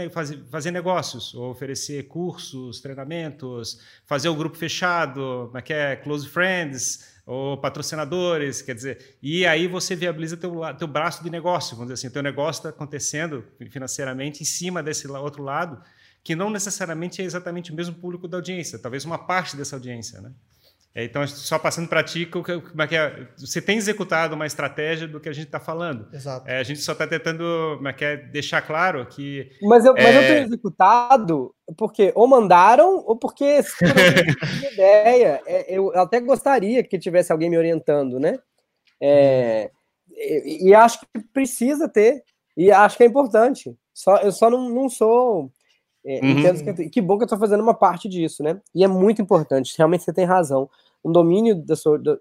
fazer, 0.51 0.69
negócios, 0.69 1.33
oferecer 1.33 2.09
cursos, 2.09 2.81
treinamentos, 2.81 3.79
fazer 4.05 4.27
o 4.27 4.35
grupo 4.35 4.57
fechado, 4.57 5.49
é 5.55 5.61
que 5.61 5.71
é 5.71 5.95
close 5.95 6.27
friends, 6.27 7.17
ou 7.25 7.57
patrocinadores, 7.57 8.61
quer 8.61 8.75
dizer, 8.75 9.17
e 9.21 9.45
aí 9.45 9.65
você 9.65 9.95
viabiliza 9.95 10.35
teu, 10.35 10.61
teu 10.77 10.87
braço 10.87 11.23
de 11.23 11.29
negócio, 11.29 11.77
vamos 11.77 11.93
dizer 11.93 12.07
assim, 12.07 12.11
teu 12.11 12.23
negócio 12.23 12.59
está 12.59 12.69
acontecendo 12.69 13.45
financeiramente 13.69 14.41
em 14.41 14.45
cima 14.45 14.83
desse 14.83 15.07
outro 15.07 15.41
lado, 15.41 15.81
que 16.21 16.35
não 16.35 16.49
necessariamente 16.49 17.21
é 17.21 17.25
exatamente 17.25 17.71
o 17.71 17.75
mesmo 17.75 17.95
público 17.95 18.27
da 18.27 18.37
audiência, 18.37 18.77
talvez 18.77 19.05
uma 19.05 19.19
parte 19.19 19.55
dessa 19.55 19.75
audiência, 19.77 20.19
né? 20.19 20.33
É, 20.93 21.03
então, 21.03 21.25
só 21.27 21.59
passando 21.59 21.87
para 21.87 22.03
ti, 22.03 22.25
como 22.25 22.81
é 22.81 22.87
que 22.87 22.95
é, 22.95 23.27
você 23.37 23.61
tem 23.61 23.77
executado 23.77 24.33
uma 24.35 24.47
estratégia 24.47 25.07
do 25.07 25.19
que 25.19 25.29
a 25.29 25.33
gente 25.33 25.45
está 25.45 25.59
falando. 25.59 26.07
Exato. 26.11 26.49
É, 26.49 26.59
a 26.59 26.63
gente 26.63 26.79
só 26.79 26.93
está 26.93 27.05
tentando 27.05 27.75
como 27.77 27.87
é 27.87 27.93
que 27.93 28.03
é, 28.03 28.17
deixar 28.17 28.61
claro 28.61 29.05
que. 29.05 29.51
Mas 29.61 29.85
eu, 29.85 29.95
é... 29.95 30.03
mas 30.03 30.15
eu 30.15 30.21
tenho 30.21 30.45
executado 30.45 31.55
porque 31.77 32.11
ou 32.15 32.27
mandaram 32.27 33.03
ou 33.05 33.15
porque 33.15 33.61
ideia. 34.73 35.41
É, 35.45 35.65
eu 35.73 35.95
até 35.95 36.19
gostaria 36.19 36.83
que 36.83 36.97
tivesse 36.97 37.31
alguém 37.31 37.49
me 37.51 37.57
orientando, 37.57 38.19
né? 38.19 38.39
É, 38.99 39.69
e, 40.09 40.69
e, 40.69 40.73
acho 40.73 41.01
que 41.01 41.19
precisa 41.31 41.87
ter. 41.87 42.23
E 42.57 42.71
acho 42.71 42.97
que 42.97 43.03
é 43.03 43.07
importante. 43.07 43.73
Só, 43.93 44.17
eu 44.17 44.31
só 44.31 44.49
não, 44.49 44.69
não 44.69 44.89
sou. 44.89 45.51
É, 46.09 46.19
uhum. 46.25 46.75
que, 46.75 46.89
que 46.89 47.01
bom 47.01 47.17
que 47.17 47.23
eu 47.23 47.25
estou 47.25 47.37
fazendo 47.37 47.61
uma 47.61 47.75
parte 47.75 48.09
disso, 48.09 48.41
né? 48.41 48.59
E 48.73 48.83
é 48.83 48.87
muito 48.87 49.21
importante, 49.21 49.75
realmente 49.77 50.03
você 50.03 50.11
tem 50.11 50.25
razão. 50.25 50.67
Um 51.05 51.11
domínio 51.11 51.55
da 51.55 51.75
sua, 51.75 51.99
da, 51.99 52.17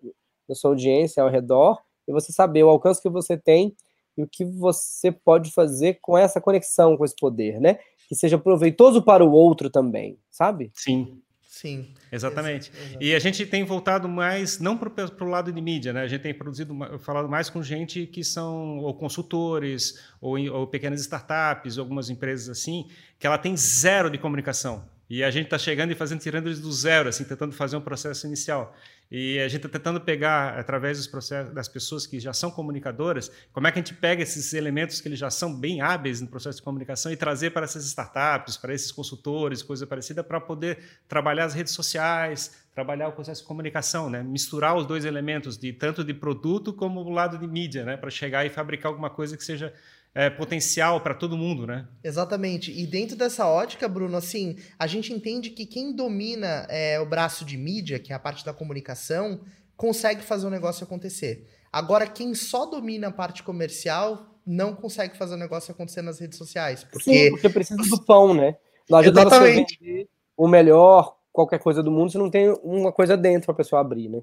da 0.46 0.54
sua 0.54 0.72
audiência 0.72 1.22
ao 1.22 1.30
redor 1.30 1.80
e 2.06 2.12
você 2.12 2.30
saber 2.30 2.62
o 2.64 2.68
alcance 2.68 3.00
que 3.00 3.08
você 3.08 3.34
tem 3.34 3.74
e 4.14 4.22
o 4.22 4.28
que 4.28 4.44
você 4.44 5.10
pode 5.10 5.50
fazer 5.52 6.00
com 6.02 6.18
essa 6.18 6.38
conexão, 6.38 6.98
com 6.98 7.04
esse 7.04 7.16
poder, 7.16 7.62
né? 7.62 7.78
Que 8.10 8.14
seja 8.14 8.36
proveitoso 8.36 9.02
para 9.02 9.24
o 9.24 9.32
outro 9.32 9.70
também, 9.70 10.18
sabe? 10.30 10.70
Sim. 10.74 11.22
Sim. 11.60 11.88
Exatamente. 12.12 12.70
Exatamente. 12.70 13.04
E 13.04 13.12
a 13.16 13.18
gente 13.18 13.44
tem 13.44 13.64
voltado 13.64 14.08
mais, 14.08 14.60
não 14.60 14.78
para 14.78 15.24
o 15.24 15.28
lado 15.28 15.50
de 15.50 15.60
mídia, 15.60 15.92
né? 15.92 16.02
A 16.02 16.06
gente 16.06 16.20
tem 16.20 16.32
produzido, 16.32 16.72
falado 17.00 17.28
mais 17.28 17.50
com 17.50 17.60
gente 17.60 18.06
que 18.06 18.22
são 18.22 18.78
ou 18.78 18.94
consultores, 18.94 19.98
ou, 20.20 20.38
ou 20.52 20.68
pequenas 20.68 21.00
startups, 21.00 21.76
algumas 21.76 22.10
empresas 22.10 22.48
assim, 22.48 22.88
que 23.18 23.26
ela 23.26 23.36
tem 23.36 23.56
zero 23.56 24.08
de 24.08 24.18
comunicação. 24.18 24.84
E 25.10 25.24
a 25.24 25.30
gente 25.30 25.44
está 25.44 25.56
chegando 25.56 25.90
e 25.90 25.94
fazendo, 25.94 26.20
tirando 26.20 26.48
eles 26.48 26.60
do 26.60 26.70
zero, 26.70 27.08
assim, 27.08 27.24
tentando 27.24 27.52
fazer 27.52 27.76
um 27.76 27.80
processo 27.80 28.26
inicial. 28.26 28.76
E 29.10 29.38
a 29.38 29.48
gente 29.48 29.64
está 29.64 29.78
tentando 29.78 29.98
pegar, 30.02 30.58
através 30.58 30.98
dos 30.98 31.06
processos, 31.06 31.54
das 31.54 31.66
pessoas 31.66 32.06
que 32.06 32.20
já 32.20 32.34
são 32.34 32.50
comunicadoras, 32.50 33.32
como 33.50 33.66
é 33.66 33.72
que 33.72 33.78
a 33.78 33.82
gente 33.82 33.94
pega 33.94 34.22
esses 34.22 34.52
elementos 34.52 35.00
que 35.00 35.08
eles 35.08 35.18
já 35.18 35.30
são 35.30 35.58
bem 35.58 35.80
hábeis 35.80 36.20
no 36.20 36.26
processo 36.26 36.58
de 36.58 36.62
comunicação 36.62 37.10
e 37.10 37.16
trazer 37.16 37.50
para 37.50 37.64
essas 37.64 37.86
startups, 37.86 38.58
para 38.58 38.74
esses 38.74 38.92
consultores, 38.92 39.62
coisa 39.62 39.86
parecida, 39.86 40.22
para 40.22 40.38
poder 40.38 40.78
trabalhar 41.08 41.46
as 41.46 41.54
redes 41.54 41.72
sociais, 41.72 42.52
trabalhar 42.74 43.08
o 43.08 43.12
processo 43.12 43.40
de 43.40 43.48
comunicação, 43.48 44.10
né? 44.10 44.22
misturar 44.22 44.76
os 44.76 44.86
dois 44.86 45.06
elementos, 45.06 45.56
de 45.56 45.72
tanto 45.72 46.04
de 46.04 46.12
produto 46.12 46.70
como 46.70 47.00
o 47.00 47.10
lado 47.10 47.38
de 47.38 47.46
mídia, 47.46 47.84
né? 47.84 47.96
para 47.96 48.10
chegar 48.10 48.44
e 48.44 48.50
fabricar 48.50 48.90
alguma 48.90 49.08
coisa 49.08 49.38
que 49.38 49.42
seja 49.42 49.72
é, 50.14 50.28
potencial 50.30 51.00
para 51.00 51.14
todo 51.14 51.36
mundo, 51.36 51.66
né? 51.66 51.86
Exatamente. 52.02 52.72
E 52.72 52.86
dentro 52.86 53.16
dessa 53.16 53.46
ótica, 53.46 53.88
Bruno, 53.88 54.16
assim, 54.16 54.56
a 54.78 54.86
gente 54.86 55.12
entende 55.12 55.50
que 55.50 55.66
quem 55.66 55.94
domina 55.94 56.66
é, 56.68 56.98
o 57.00 57.06
braço 57.06 57.44
de 57.44 57.56
mídia, 57.56 57.98
que 57.98 58.12
é 58.12 58.16
a 58.16 58.18
parte 58.18 58.44
da 58.44 58.52
comunicação, 58.52 59.40
consegue 59.76 60.22
fazer 60.22 60.46
o 60.46 60.50
negócio 60.50 60.84
acontecer. 60.84 61.46
Agora, 61.72 62.06
quem 62.06 62.34
só 62.34 62.66
domina 62.66 63.08
a 63.08 63.12
parte 63.12 63.42
comercial 63.42 64.34
não 64.44 64.74
consegue 64.74 65.16
fazer 65.16 65.34
o 65.34 65.38
negócio 65.38 65.72
acontecer 65.72 66.02
nas 66.02 66.18
redes 66.18 66.38
sociais. 66.38 66.82
Porque, 66.82 67.12
Sim, 67.12 67.30
porque 67.30 67.48
precisa 67.50 67.82
do 67.82 68.02
pão, 68.04 68.32
né? 68.32 68.56
Não 68.88 68.98
adianta 68.98 69.20
Exatamente. 69.20 69.76
você 69.78 69.84
vender 69.84 70.08
o 70.36 70.48
melhor, 70.48 71.16
qualquer 71.30 71.58
coisa 71.58 71.82
do 71.82 71.90
mundo, 71.90 72.10
se 72.10 72.18
não 72.18 72.30
tem 72.30 72.48
uma 72.62 72.90
coisa 72.90 73.16
dentro 73.16 73.46
para 73.46 73.52
a 73.52 73.56
pessoa 73.56 73.80
abrir, 73.80 74.08
né? 74.08 74.22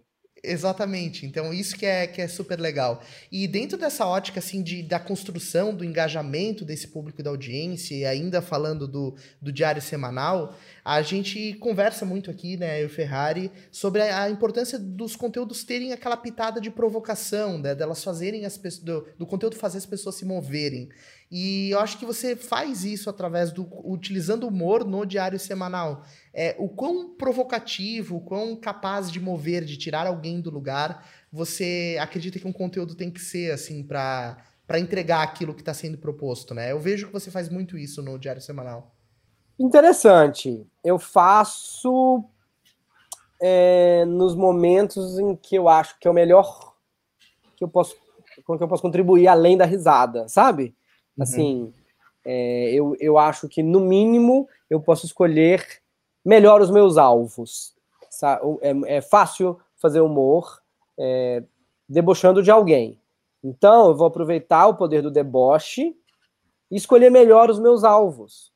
Exatamente. 0.51 1.25
Então, 1.25 1.53
isso 1.53 1.75
que 1.75 1.85
é, 1.85 2.07
que 2.07 2.21
é 2.21 2.27
super 2.27 2.59
legal. 2.59 3.01
E 3.31 3.47
dentro 3.47 3.77
dessa 3.77 4.05
ótica, 4.05 4.39
assim, 4.39 4.61
de, 4.61 4.83
da 4.83 4.99
construção, 4.99 5.73
do 5.73 5.83
engajamento 5.83 6.63
desse 6.63 6.87
público 6.87 7.21
da 7.21 7.29
audiência, 7.29 7.95
e 7.95 8.05
ainda 8.05 8.41
falando 8.41 8.87
do, 8.87 9.15
do 9.41 9.51
diário 9.51 9.81
semanal, 9.81 10.55
a 10.83 11.01
gente 11.01 11.53
conversa 11.55 12.05
muito 12.05 12.29
aqui, 12.29 12.57
né, 12.57 12.81
eu 12.81 12.85
e 12.85 12.89
Ferrari, 12.89 13.51
sobre 13.71 14.01
a, 14.01 14.23
a, 14.23 14.29
importância 14.29 14.77
dos 14.77 15.15
conteúdos 15.15 15.63
terem 15.63 15.91
aquela 15.91 16.17
pitada 16.17 16.61
de 16.61 16.69
provocação, 16.69 17.57
né, 17.57 17.73
delas 17.73 18.03
fazerem 18.03 18.45
as 18.45 18.57
do, 18.81 19.07
do 19.17 19.25
conteúdo 19.25 19.55
fazer 19.55 19.79
as 19.79 19.85
pessoas 19.85 20.15
se 20.15 20.25
moverem. 20.25 20.89
E 21.37 21.71
eu 21.71 21.81
acho 21.81 21.97
que 21.97 22.05
você 22.05 22.33
faz 22.33 22.85
isso 22.85 23.09
através 23.09 23.51
do 23.51 23.67
utilizando 23.83 24.47
humor 24.47 24.85
no 24.85 25.05
diário 25.05 25.37
semanal. 25.37 26.03
É, 26.33 26.55
o 26.57 26.69
quão 26.69 27.13
provocativo, 27.13 28.15
o 28.15 28.21
quão 28.21 28.55
capaz 28.55 29.11
de 29.11 29.19
mover, 29.19 29.65
de 29.65 29.75
tirar 29.75 30.07
alguém 30.07 30.39
do 30.39 30.49
lugar, 30.49 31.05
você 31.29 31.97
acredita 31.99 32.39
que 32.39 32.47
um 32.47 32.53
conteúdo 32.53 32.95
tem 32.95 33.11
que 33.11 33.19
ser 33.19 33.51
assim 33.51 33.83
para 33.83 34.37
para 34.65 34.79
entregar 34.79 35.23
aquilo 35.23 35.53
que 35.53 35.61
está 35.61 35.73
sendo 35.73 35.97
proposto, 35.97 36.53
né? 36.53 36.71
Eu 36.71 36.79
vejo 36.79 37.07
que 37.07 37.13
você 37.13 37.29
faz 37.29 37.49
muito 37.49 37.77
isso 37.77 38.01
no 38.01 38.17
diário 38.17 38.41
semanal. 38.41 38.95
Interessante. 39.59 40.65
Eu 40.81 40.97
faço 40.97 42.23
é, 43.41 44.05
nos 44.05 44.35
momentos 44.35 45.19
em 45.19 45.35
que 45.35 45.57
eu 45.57 45.67
acho 45.67 45.99
que 45.99 46.07
é 46.07 46.11
o 46.11 46.13
melhor 46.13 46.73
que 47.57 47.63
eu 47.65 47.67
posso, 47.67 47.97
com 48.45 48.57
que 48.57 48.63
eu 48.63 48.69
posso 48.69 48.81
contribuir 48.81 49.27
além 49.27 49.57
da 49.57 49.65
risada, 49.65 50.29
sabe? 50.29 50.73
Uhum. 51.17 51.23
Assim, 51.23 51.73
é, 52.23 52.71
eu, 52.73 52.95
eu 52.99 53.17
acho 53.17 53.47
que 53.47 53.61
no 53.61 53.79
mínimo 53.79 54.49
eu 54.69 54.81
posso 54.81 55.05
escolher 55.05 55.65
melhor 56.23 56.61
os 56.61 56.71
meus 56.71 56.97
alvos. 56.97 57.75
É, 58.61 58.97
é 58.97 59.01
fácil 59.01 59.59
fazer 59.75 60.01
humor 60.01 60.61
é, 60.97 61.43
debochando 61.87 62.41
de 62.41 62.49
alguém. 62.49 62.99
Então 63.43 63.89
eu 63.89 63.95
vou 63.95 64.07
aproveitar 64.07 64.65
o 64.67 64.75
poder 64.75 65.03
do 65.03 65.11
deboche 65.11 65.95
e 66.71 66.75
escolher 66.75 67.11
melhor 67.11 67.49
os 67.49 67.59
meus 67.59 67.83
alvos. 67.83 68.51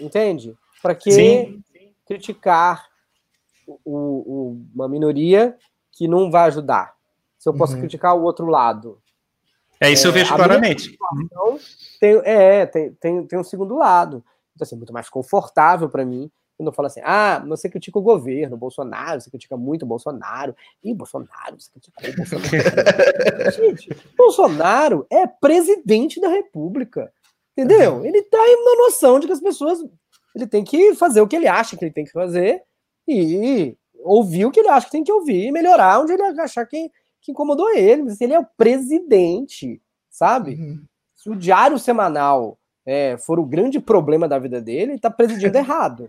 Entende? 0.00 0.56
Para 0.82 0.94
que 0.94 1.12
Sim. 1.12 1.62
criticar 2.06 2.88
o, 3.66 3.76
o, 3.84 4.62
uma 4.74 4.88
minoria 4.88 5.56
que 5.92 6.08
não 6.08 6.30
vai 6.30 6.48
ajudar? 6.48 6.96
Se 7.38 7.48
eu 7.48 7.54
posso 7.54 7.74
uhum. 7.74 7.80
criticar 7.80 8.16
o 8.16 8.22
outro 8.22 8.46
lado. 8.46 9.00
É 9.80 9.90
isso 9.90 10.06
é, 10.06 10.08
eu 10.08 10.12
vejo 10.12 10.34
claramente. 10.34 10.96
Tem, 12.00 12.20
é, 12.24 12.66
tem, 12.66 12.92
tem, 12.94 13.26
tem 13.26 13.38
um 13.38 13.44
segundo 13.44 13.76
lado. 13.76 14.24
Então, 14.54 14.64
assim, 14.64 14.76
muito 14.76 14.92
mais 14.92 15.08
confortável 15.08 15.88
para 15.88 16.04
mim 16.04 16.30
quando 16.56 16.68
eu 16.68 16.72
falo 16.72 16.86
assim, 16.86 17.00
ah, 17.04 17.44
você 17.46 17.68
critica 17.68 17.98
o 17.98 18.02
governo, 18.02 18.56
Bolsonaro, 18.56 19.20
você 19.20 19.30
critica 19.30 19.56
muito 19.58 19.82
o 19.82 19.86
Bolsonaro. 19.86 20.56
Ih, 20.82 20.94
Bolsonaro, 20.94 21.60
você 21.60 21.70
criticou 21.70 22.08
o 22.08 22.16
Bolsonaro. 22.16 23.52
Gente, 23.52 23.90
Bolsonaro 24.16 25.06
é 25.10 25.26
presidente 25.26 26.18
da 26.18 26.28
República. 26.28 27.12
Entendeu? 27.52 28.04
Ele 28.04 28.22
tá 28.22 28.38
na 28.38 28.84
noção 28.84 29.20
de 29.20 29.26
que 29.26 29.32
as 29.32 29.40
pessoas. 29.40 29.84
Ele 30.34 30.46
tem 30.46 30.64
que 30.64 30.94
fazer 30.94 31.20
o 31.20 31.28
que 31.28 31.36
ele 31.36 31.48
acha 31.48 31.76
que 31.76 31.84
ele 31.84 31.92
tem 31.92 32.04
que 32.04 32.12
fazer 32.12 32.62
e 33.08 33.76
ouvir 34.02 34.44
o 34.44 34.50
que 34.50 34.60
ele 34.60 34.68
acha 34.68 34.86
que 34.86 34.92
tem 34.92 35.04
que 35.04 35.12
ouvir 35.12 35.46
e 35.46 35.52
melhorar 35.52 36.00
onde 36.00 36.12
ele 36.12 36.22
achar 36.22 36.66
que, 36.66 36.90
que 37.26 37.32
incomodou 37.32 37.68
ele. 37.74 38.04
Mas 38.04 38.20
ele 38.20 38.32
é 38.32 38.38
o 38.38 38.46
presidente, 38.56 39.82
sabe? 40.08 40.54
Uhum. 40.54 40.84
Se 41.14 41.28
o 41.28 41.36
diário 41.36 41.78
semanal 41.78 42.58
é, 42.86 43.18
for 43.18 43.38
o 43.38 43.44
grande 43.44 43.78
problema 43.78 44.26
da 44.26 44.38
vida 44.38 44.60
dele, 44.60 44.92
ele 44.92 45.00
tá 45.00 45.10
presidindo 45.10 45.56
errado. 45.58 46.08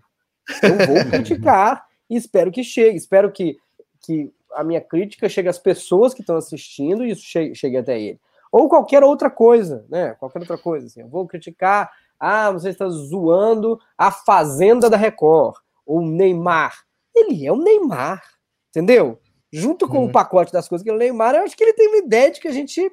Eu 0.63 0.78
vou 0.88 1.11
criticar 1.11 1.86
e 2.09 2.15
espero 2.15 2.51
que 2.51 2.63
chegue. 2.63 2.95
Espero 2.95 3.32
que, 3.32 3.57
que 4.01 4.32
a 4.53 4.63
minha 4.63 4.80
crítica 4.80 5.28
chegue 5.28 5.49
às 5.49 5.59
pessoas 5.59 6.13
que 6.13 6.22
estão 6.22 6.38
assistindo 6.38 7.03
e 7.03 7.11
isso 7.11 7.24
chegue, 7.24 7.53
chegue 7.53 7.78
até 7.78 7.99
ele 7.99 8.20
ou 8.51 8.70
qualquer 8.70 9.03
outra 9.03 9.30
coisa, 9.30 9.86
né? 9.89 10.13
Qualquer 10.15 10.39
outra 10.39 10.57
coisa. 10.57 10.88
Assim. 10.88 11.01
Eu 11.01 11.07
vou 11.07 11.28
criticar, 11.28 11.91
ah, 12.20 12.51
você 12.51 12.70
está 12.70 12.88
zoando 12.89 13.80
a 13.97 14.11
Fazenda 14.11 14.89
da 14.89 14.97
Record, 14.97 15.55
ou 15.86 16.01
Neymar. 16.01 16.84
Ele 17.15 17.45
é 17.45 17.51
o 17.51 17.57
Neymar, 17.57 18.22
entendeu? 18.70 19.20
Junto 19.52 19.88
com 19.88 20.00
uhum. 20.00 20.06
o 20.06 20.12
pacote 20.12 20.52
das 20.52 20.68
coisas 20.68 20.84
que 20.84 20.89
ele 20.89 20.95
é 20.95 20.98
o 20.98 21.00
Neymar, 21.00 21.36
eu 21.36 21.43
acho 21.43 21.56
que 21.56 21.64
ele 21.64 21.74
tem 21.74 21.88
uma 21.88 21.98
ideia 21.98 22.32
de 22.32 22.39
que 22.39 22.48
a 22.48 22.52
gente 22.52 22.91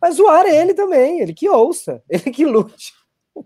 vai 0.00 0.12
zoar 0.12 0.46
ele 0.46 0.74
também, 0.74 1.20
ele 1.20 1.32
que 1.32 1.48
ouça, 1.48 2.02
ele 2.08 2.30
que 2.30 2.44
lute. 2.44 2.92
Uhum. 3.34 3.44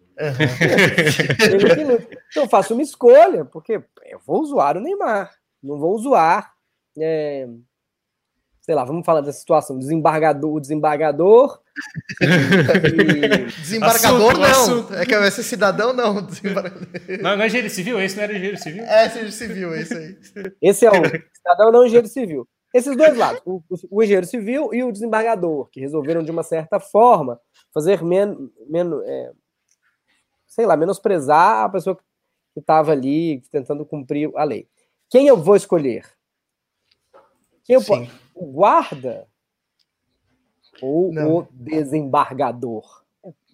ele 1.53 1.75
que 1.75 1.85
lute. 1.85 2.09
Então 2.31 2.45
eu 2.45 2.49
faço 2.49 2.75
uma 2.75 2.83
escolha, 2.83 3.45
porque 3.45 3.83
eu 4.05 4.19
vou 4.27 4.45
zoar 4.45 4.77
o 4.77 4.81
Neymar, 4.81 5.35
não 5.63 5.79
vou 5.79 5.99
zoar 5.99 6.53
é, 6.99 7.49
sei 8.67 8.75
lá, 8.75 8.83
vamos 8.85 9.07
falar 9.07 9.21
da 9.21 9.33
situação, 9.33 9.79
desembargador, 9.79 10.55
o 10.55 10.61
desembargador. 10.61 11.61
e... 12.21 13.45
Desembargador 13.61 14.33
assunto, 14.33 14.41
não, 14.41 14.51
assunto. 14.51 14.95
é 14.95 15.07
que 15.07 15.17
vai 15.17 15.31
ser 15.31 15.45
cidadão 15.45 15.93
não. 15.93 16.15
Não, 16.15 17.37
não 17.37 17.43
é 17.43 17.47
engenheiro 17.47 17.71
civil, 17.71 18.01
esse 18.01 18.17
não 18.17 18.25
era 18.25 18.33
engenheiro 18.33 18.59
civil? 18.59 18.83
É, 18.83 19.07
engenheiro 19.07 19.31
civil, 19.33 19.75
esse 19.77 19.95
aí. 19.95 20.19
Esse 20.61 20.85
é 20.85 20.91
o 20.91 20.95
cidadão 20.95 21.71
não 21.71 21.87
engenheiro 21.87 22.09
civil. 22.09 22.49
Esses 22.75 22.97
dois 22.97 23.17
lados, 23.17 23.41
o, 23.47 23.63
o, 23.89 24.03
engenheiro 24.03 24.27
civil 24.27 24.75
e 24.75 24.83
o 24.83 24.91
desembargador, 24.91 25.69
que 25.71 25.79
resolveram 25.79 26.25
de 26.25 26.33
uma 26.33 26.43
certa 26.43 26.81
forma 26.81 27.41
fazer 27.73 28.03
menos, 28.03 28.51
men 28.69 28.91
é, 29.05 29.33
sei 30.49 30.67
lá, 30.67 30.77
menosprezar 30.77 31.65
a 31.65 31.69
pessoa 31.69 31.97
que 32.53 32.59
estava 32.59 32.91
ali 32.91 33.41
tentando 33.53 33.87
cumprir 33.87 34.33
a 34.35 34.43
lei. 34.43 34.69
Quem 35.09 35.29
eu 35.29 35.37
vou 35.37 35.55
escolher? 35.55 36.16
Quem? 37.67 38.11
O 38.35 38.47
guarda 38.47 39.27
ou 40.81 41.13
Não. 41.13 41.39
o 41.39 41.49
desembargador? 41.51 43.05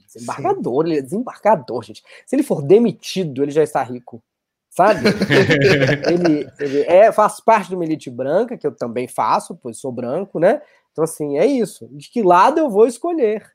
Desembargador, 0.06 0.84
Sim. 0.84 0.90
ele 0.90 0.98
é 0.98 1.02
desembargador, 1.02 1.82
gente. 1.82 2.02
Se 2.26 2.36
ele 2.36 2.42
for 2.42 2.62
demitido, 2.62 3.42
ele 3.42 3.50
já 3.50 3.62
está 3.62 3.82
rico. 3.82 4.22
Sabe? 4.68 5.00
ele, 6.10 6.50
ele 6.58 6.80
é, 6.82 7.12
faz 7.12 7.40
parte 7.40 7.68
de 7.68 7.74
uma 7.74 7.84
elite 7.84 8.10
branca, 8.10 8.56
que 8.56 8.66
eu 8.66 8.74
também 8.74 9.08
faço, 9.08 9.54
pois 9.56 9.78
sou 9.78 9.92
branco, 9.92 10.38
né? 10.38 10.60
Então, 10.90 11.04
assim, 11.04 11.38
é 11.38 11.46
isso. 11.46 11.88
De 11.92 12.10
que 12.10 12.22
lado 12.22 12.58
eu 12.58 12.70
vou 12.70 12.86
escolher? 12.86 13.50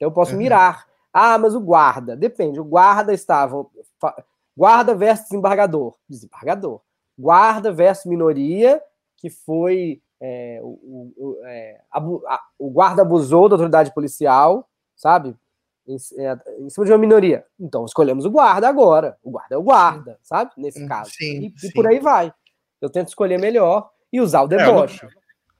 Eu 0.00 0.10
posso 0.10 0.32
uhum. 0.32 0.38
mirar. 0.38 0.86
Ah, 1.12 1.38
mas 1.38 1.54
o 1.54 1.60
guarda. 1.60 2.16
Depende. 2.16 2.60
O 2.60 2.64
guarda 2.64 3.12
estava. 3.12 3.66
Guarda 4.56 4.94
versus 4.94 5.24
desembargador. 5.24 5.94
Desembargador. 6.08 6.80
Guarda 7.18 7.72
versus 7.72 8.06
minoria 8.06 8.82
que 9.18 9.28
foi 9.28 10.00
é, 10.20 10.60
o, 10.62 11.12
o, 11.16 11.40
é, 11.44 11.80
a, 11.92 12.00
o, 12.58 12.70
guarda 12.70 13.02
abusou 13.02 13.48
da 13.48 13.54
autoridade 13.54 13.92
policial, 13.92 14.68
sabe? 14.96 15.36
Em, 15.86 15.96
é, 16.18 16.38
em, 16.60 16.70
cima 16.70 16.86
de 16.86 16.92
uma 16.92 16.98
minoria. 16.98 17.44
Então 17.58 17.84
escolhemos 17.84 18.24
o 18.24 18.30
guarda 18.30 18.68
agora. 18.68 19.16
O 19.22 19.30
guarda 19.30 19.54
é 19.54 19.58
o 19.58 19.62
guarda, 19.62 20.18
sabe? 20.22 20.50
Nesse 20.56 20.82
hum, 20.82 20.88
caso. 20.88 21.10
Sim, 21.10 21.52
e, 21.54 21.60
sim. 21.60 21.68
e, 21.68 21.72
por 21.72 21.86
aí 21.86 21.98
vai. 21.98 22.32
Eu 22.80 22.90
tento 22.90 23.08
escolher 23.08 23.38
melhor 23.38 23.90
e 24.12 24.20
usar 24.20 24.42
o 24.42 24.46
é, 24.46 24.56
deboche. 24.56 25.06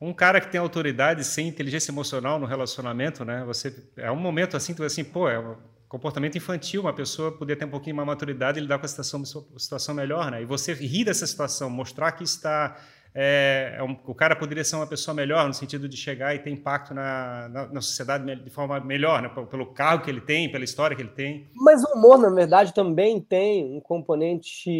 Um 0.00 0.12
cara 0.12 0.40
que 0.40 0.50
tem 0.50 0.60
autoridade 0.60 1.24
sem 1.24 1.48
inteligência 1.48 1.90
emocional 1.90 2.38
no 2.38 2.46
relacionamento, 2.46 3.24
né? 3.24 3.44
Você 3.46 3.90
é 3.96 4.10
um 4.10 4.16
momento 4.16 4.56
assim, 4.56 4.72
tu 4.72 4.84
assim, 4.84 5.02
pô, 5.02 5.28
é 5.28 5.38
um 5.38 5.56
comportamento 5.88 6.36
infantil, 6.36 6.82
uma 6.82 6.92
pessoa 6.92 7.36
poder 7.36 7.56
ter 7.56 7.64
um 7.64 7.70
pouquinho 7.70 7.96
mais 7.96 8.06
maturidade 8.06 8.58
e 8.58 8.62
lidar 8.62 8.78
com 8.78 8.84
a 8.84 8.88
situação, 8.88 9.24
situação 9.56 9.94
melhor, 9.94 10.30
né? 10.30 10.42
E 10.42 10.44
você 10.44 10.72
rir 10.72 11.04
dessa 11.04 11.26
situação, 11.26 11.68
mostrar 11.68 12.12
que 12.12 12.22
está 12.22 12.76
é, 13.20 13.74
é 13.76 13.82
um, 13.82 13.96
o 14.06 14.14
cara 14.14 14.36
poderia 14.36 14.62
ser 14.62 14.76
uma 14.76 14.86
pessoa 14.86 15.12
melhor 15.12 15.44
no 15.48 15.52
sentido 15.52 15.88
de 15.88 15.96
chegar 15.96 16.36
e 16.36 16.38
ter 16.38 16.50
impacto 16.50 16.94
na, 16.94 17.48
na, 17.48 17.66
na 17.66 17.80
sociedade 17.80 18.36
de 18.36 18.50
forma 18.50 18.78
melhor, 18.78 19.20
né? 19.20 19.28
pelo 19.50 19.66
cargo 19.66 20.04
que 20.04 20.10
ele 20.10 20.20
tem, 20.20 20.52
pela 20.52 20.62
história 20.62 20.94
que 20.94 21.02
ele 21.02 21.10
tem. 21.10 21.48
Mas 21.56 21.82
o 21.82 21.98
humor, 21.98 22.16
na 22.16 22.30
verdade, 22.30 22.72
também 22.72 23.20
tem 23.20 23.76
um 23.76 23.80
componente 23.80 24.70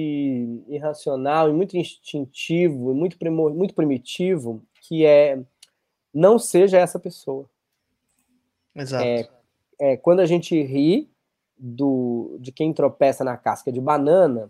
irracional 0.68 1.50
e 1.50 1.52
muito 1.52 1.76
instintivo, 1.76 2.92
e 2.92 2.94
muito, 2.94 3.18
muito 3.28 3.74
primitivo, 3.74 4.62
que 4.82 5.04
é 5.04 5.40
não 6.14 6.38
seja 6.38 6.78
essa 6.78 7.00
pessoa. 7.00 7.44
Exato. 8.72 9.04
É, 9.04 9.28
é, 9.80 9.96
quando 9.96 10.20
a 10.20 10.26
gente 10.26 10.54
ri 10.62 11.10
do, 11.58 12.36
de 12.38 12.52
quem 12.52 12.72
tropeça 12.72 13.24
na 13.24 13.36
casca 13.36 13.72
de 13.72 13.80
banana, 13.80 14.48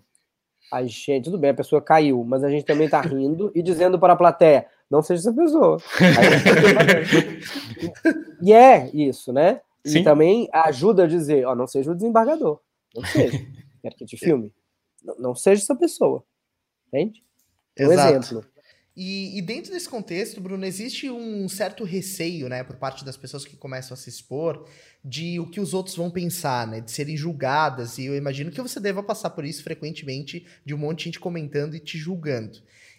a 0.72 0.84
gente, 0.84 1.24
tudo 1.24 1.38
bem, 1.38 1.50
a 1.50 1.54
pessoa 1.54 1.80
caiu, 1.80 2.22
mas 2.24 2.44
a 2.44 2.50
gente 2.50 2.64
também 2.64 2.88
tá 2.88 3.00
rindo 3.00 3.50
e 3.54 3.62
dizendo 3.62 3.98
para 3.98 4.12
a 4.12 4.16
plateia, 4.16 4.66
não 4.90 5.02
seja 5.02 5.22
essa 5.22 5.32
pessoa. 5.32 5.78
e 8.42 8.52
é 8.52 8.90
isso, 8.92 9.32
né? 9.32 9.60
Sim. 9.84 10.00
E 10.00 10.04
também 10.04 10.48
ajuda 10.52 11.04
a 11.04 11.06
dizer, 11.06 11.46
ó, 11.46 11.54
não 11.54 11.66
seja 11.66 11.90
o 11.90 11.94
desembargador. 11.94 12.60
Não 12.94 13.04
seja. 13.04 13.38
Quero 13.82 13.96
que 13.96 14.04
te 14.04 14.16
filme. 14.16 14.52
Não, 15.02 15.14
não 15.18 15.34
seja 15.34 15.62
essa 15.62 15.74
pessoa. 15.74 16.22
Entende? 16.88 17.22
Um 17.78 17.92
Exato. 17.92 18.14
exemplo. 18.14 18.44
E, 19.01 19.38
e, 19.38 19.40
dentro 19.40 19.70
desse 19.70 19.88
contexto, 19.88 20.40
Bruno, 20.40 20.66
existe 20.66 21.09
um 21.09 21.49
certo 21.49 21.84
receio, 21.84 22.49
né, 22.49 22.64
por 22.64 22.74
parte 22.74 23.05
das 23.05 23.16
pessoas 23.16 23.44
que 23.44 23.57
começam 23.57 23.94
a 23.94 23.96
se 23.96 24.11
expor, 24.11 24.68
de 25.05 25.38
o 25.38 25.49
que 25.49 25.61
os 25.61 25.72
outros 25.72 25.94
vão 25.94 26.11
pensar, 26.11 26.66
né, 26.66 26.80
de 26.80 26.90
serem 26.90 27.16
julgadas. 27.16 27.96
E 27.96 28.07
eu 28.07 28.16
imagino 28.16 28.51
que 28.51 28.61
você 28.61 28.80
deva 28.80 29.01
passar 29.01 29.30
por 29.30 29.44
isso 29.44 29.62
frequentemente, 29.62 30.44
de 30.64 30.74
um 30.74 30.78
monte 30.78 30.99
de 30.99 31.05
gente 31.05 31.20
comentando 31.20 31.76
e 31.76 31.78
te 31.78 31.96
julgando. 31.96 32.59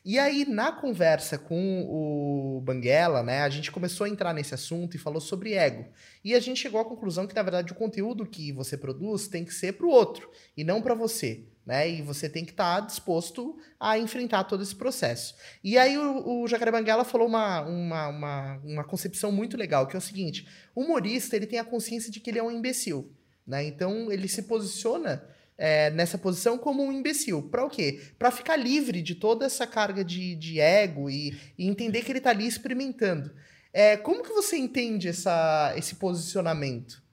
E 0.10 0.18
aí, 0.18 0.44
na 0.44 0.72
conversa 0.72 1.38
com 1.38 1.86
o 1.88 2.60
Banguela, 2.62 3.22
né, 3.22 3.42
a 3.42 3.50
gente 3.50 3.72
começou 3.72 4.06
a 4.06 4.10
entrar 4.10 4.34
nesse 4.34 4.56
assunto 4.56 4.96
e 4.96 5.00
falou 5.00 5.22
sobre 5.22 5.54
ego. 5.54 5.86
E 6.26 6.34
a 6.34 6.40
gente 6.40 6.60
chegou 6.60 6.82
à 6.82 6.84
conclusão 6.84 7.28
que, 7.28 7.36
na 7.36 7.44
verdade, 7.44 7.72
o 7.72 7.76
conteúdo 7.76 8.26
que 8.26 8.52
você 8.52 8.76
produz 8.76 9.28
tem 9.28 9.46
que 9.46 9.54
ser 9.54 9.74
para 9.74 9.86
o 9.86 9.92
outro 9.92 10.28
e 10.58 10.64
não 10.64 10.82
para 10.82 10.96
você. 10.96 11.46
Né? 11.64 11.92
E 11.92 12.02
você 12.02 12.28
tem 12.28 12.44
que 12.44 12.50
estar 12.50 12.82
tá 12.82 12.88
disposto 12.88 13.56
a 13.80 14.00
enfrentar 14.00 14.46
todo 14.46 14.64
esse 14.64 14.76
processo. 14.76 15.36
E 15.64 15.78
aí 15.78 15.96
o, 15.96 16.42
o 16.42 16.48
Jacaré 16.48 16.72
Banguela 16.72 17.06
falou 17.06 17.28
uma, 17.28 17.62
uma, 17.62 18.08
uma, 18.08 18.58
uma 18.64 18.84
concepção 18.84 19.32
muito 19.32 19.56
legal, 19.56 19.86
que 19.86 19.96
é 19.96 20.00
o 20.00 20.02
seguinte: 20.02 20.48
o 20.74 20.82
humorista 20.82 21.36
ele 21.36 21.46
tem 21.46 21.60
a 21.60 21.64
consciência 21.64 22.12
de 22.12 22.20
que 22.20 22.32
ele 22.32 22.40
é 22.40 22.44
um 22.44 22.50
imbecil. 22.50 23.14
Né? 23.46 23.64
Então 23.64 24.12
ele 24.12 24.28
se 24.28 24.42
posiciona 24.42 25.24
é, 25.60 25.90
nessa 25.92 26.18
posição 26.18 26.58
como 26.58 26.82
um 26.82 26.92
imbecil. 26.92 27.44
Para 27.44 27.66
o 27.66 27.70
quê? 27.70 28.00
Para 28.18 28.32
ficar 28.32 28.56
livre 28.56 29.02
de 29.02 29.14
toda 29.14 29.46
essa 29.46 29.68
carga 29.68 30.04
de, 30.04 30.36
de 30.36 30.60
ego 30.60 31.10
e, 31.10 31.38
e 31.58 31.68
entender 31.68 32.02
que 32.02 32.12
ele 32.12 32.20
está 32.20 32.30
ali 32.30 32.48
experimentando. 32.48 33.30
É, 33.74 33.98
como 33.98 34.24
que 34.24 34.32
você 34.32 34.58
entende 34.58 35.10
essa, 35.10 35.74
esse 35.76 35.96
posicionamento? 35.96 37.04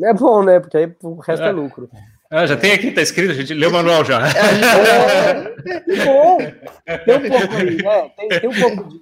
É 0.00 0.12
bom, 0.12 0.44
né? 0.44 0.60
Porque 0.60 0.76
aí 0.76 0.94
o 1.02 1.14
resto 1.16 1.44
é, 1.44 1.48
é 1.48 1.52
lucro. 1.52 1.90
Ah, 2.30 2.46
já 2.46 2.56
tem 2.56 2.72
aqui, 2.72 2.92
tá 2.92 3.02
escrito, 3.02 3.32
a 3.32 3.34
gente 3.34 3.52
leu 3.54 3.70
o 3.70 3.72
manual 3.72 4.04
já. 4.04 4.20
É, 4.28 5.90
é 5.90 6.04
bom. 6.04 6.38
Tem 7.04 7.16
um 7.16 7.38
pouco 7.38 7.54
aí, 7.56 7.76
né? 7.76 8.10
Tem, 8.16 8.28
tem 8.28 8.48
um 8.48 8.60
pouco 8.60 8.88
de... 8.88 9.00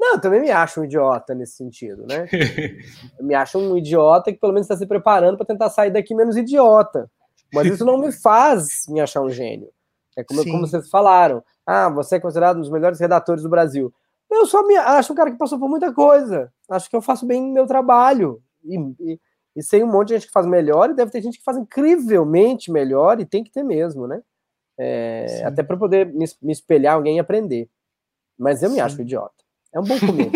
Não, 0.00 0.14
eu 0.14 0.20
também 0.20 0.40
me 0.40 0.50
acho 0.50 0.80
um 0.80 0.84
idiota 0.84 1.34
nesse 1.34 1.56
sentido, 1.56 2.04
né? 2.08 2.26
Eu 3.16 3.24
me 3.24 3.36
acho 3.36 3.56
um 3.56 3.76
idiota 3.76 4.32
que 4.32 4.38
pelo 4.40 4.52
menos 4.52 4.64
está 4.64 4.76
se 4.76 4.84
preparando 4.84 5.36
para 5.36 5.46
tentar 5.46 5.70
sair 5.70 5.92
daqui 5.92 6.12
menos 6.12 6.36
idiota. 6.36 7.08
Mas 7.52 7.66
isso 7.66 7.84
não 7.84 7.98
me 7.98 8.10
faz 8.10 8.84
me 8.88 9.00
achar 9.00 9.20
um 9.22 9.30
gênio. 9.30 9.68
É 10.16 10.24
como, 10.24 10.44
como 10.44 10.66
vocês 10.66 10.88
falaram. 10.88 11.42
Ah, 11.66 11.88
você 11.88 12.16
é 12.16 12.20
considerado 12.20 12.56
um 12.56 12.60
dos 12.60 12.70
melhores 12.70 12.98
redatores 12.98 13.42
do 13.42 13.48
Brasil. 13.48 13.92
Eu 14.30 14.46
só 14.46 14.66
me 14.66 14.76
acho 14.76 15.12
um 15.12 15.16
cara 15.16 15.30
que 15.30 15.38
passou 15.38 15.58
por 15.58 15.68
muita 15.68 15.92
coisa. 15.92 16.52
Acho 16.70 16.88
que 16.88 16.96
eu 16.96 17.02
faço 17.02 17.26
bem 17.26 17.52
meu 17.52 17.66
trabalho. 17.66 18.42
E, 18.64 18.78
e, 19.00 19.20
e 19.56 19.62
sei 19.62 19.82
um 19.82 19.90
monte 19.90 20.08
de 20.08 20.14
gente 20.14 20.26
que 20.26 20.32
faz 20.32 20.46
melhor, 20.46 20.90
e 20.90 20.94
deve 20.94 21.10
ter 21.10 21.20
gente 21.20 21.38
que 21.38 21.44
faz 21.44 21.58
incrivelmente 21.58 22.70
melhor, 22.70 23.20
e 23.20 23.26
tem 23.26 23.44
que 23.44 23.50
ter 23.50 23.62
mesmo, 23.62 24.06
né? 24.06 24.22
É, 24.78 25.42
até 25.44 25.62
para 25.62 25.76
poder 25.76 26.06
me, 26.06 26.24
me, 26.40 26.52
espelhar 26.52 26.94
alguém 26.94 27.16
e 27.16 27.20
aprender. 27.20 27.68
Mas 28.38 28.62
eu 28.62 28.70
me 28.70 28.76
Sim. 28.76 28.80
acho 28.80 29.02
idiota. 29.02 29.34
É 29.72 29.78
um 29.78 29.84
bom 29.84 29.98
começo. 30.00 30.30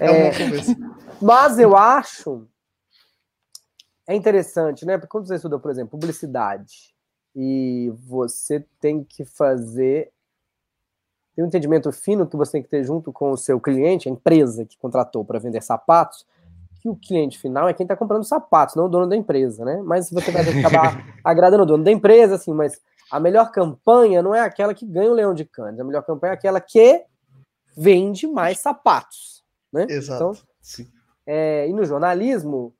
é, 0.00 0.06
é 0.06 0.10
um 0.10 0.30
bom 0.30 0.38
começo. 0.38 0.76
Mas 1.20 1.58
eu 1.58 1.76
acho 1.76 2.46
é 4.12 4.16
interessante, 4.16 4.84
né? 4.84 4.98
Porque 4.98 5.10
quando 5.10 5.26
você 5.26 5.36
estuda, 5.36 5.58
por 5.58 5.70
exemplo, 5.70 5.90
publicidade 5.90 6.94
e 7.34 7.92
você 8.06 8.64
tem 8.80 9.04
que 9.04 9.24
fazer 9.24 10.12
tem 11.34 11.44
um 11.44 11.46
entendimento 11.46 11.92
fino 11.92 12.26
que 12.26 12.36
você 12.36 12.52
tem 12.52 12.62
que 12.62 12.68
ter 12.68 12.82
junto 12.82 13.12
com 13.12 13.30
o 13.30 13.36
seu 13.36 13.60
cliente, 13.60 14.08
a 14.08 14.12
empresa 14.12 14.64
que 14.64 14.76
contratou 14.76 15.24
para 15.24 15.38
vender 15.38 15.62
sapatos, 15.62 16.26
que 16.80 16.88
o 16.88 16.96
cliente 16.96 17.38
final 17.38 17.68
é 17.68 17.72
quem 17.72 17.84
está 17.84 17.96
comprando 17.96 18.24
sapatos, 18.24 18.74
não 18.74 18.86
o 18.86 18.88
dono 18.88 19.06
da 19.06 19.14
empresa, 19.14 19.64
né? 19.64 19.80
Mas 19.84 20.10
você 20.10 20.30
vai 20.32 20.42
acabar 20.42 21.04
agradando 21.22 21.62
o 21.62 21.66
dono 21.66 21.84
da 21.84 21.92
empresa, 21.92 22.34
assim, 22.34 22.52
mas 22.52 22.80
a 23.12 23.20
melhor 23.20 23.52
campanha 23.52 24.22
não 24.22 24.34
é 24.34 24.40
aquela 24.40 24.74
que 24.74 24.84
ganha 24.84 25.10
o 25.10 25.14
leão 25.14 25.32
de 25.32 25.44
Cannes, 25.44 25.78
a 25.78 25.84
melhor 25.84 26.02
campanha 26.02 26.32
é 26.32 26.34
aquela 26.34 26.60
que 26.60 27.04
vende 27.76 28.26
mais 28.26 28.58
sapatos, 28.58 29.44
né? 29.72 29.86
Exato. 29.88 30.16
Então, 30.16 30.86
é, 31.26 31.68
e 31.68 31.72
no 31.72 31.84
jornalismo, 31.84 32.74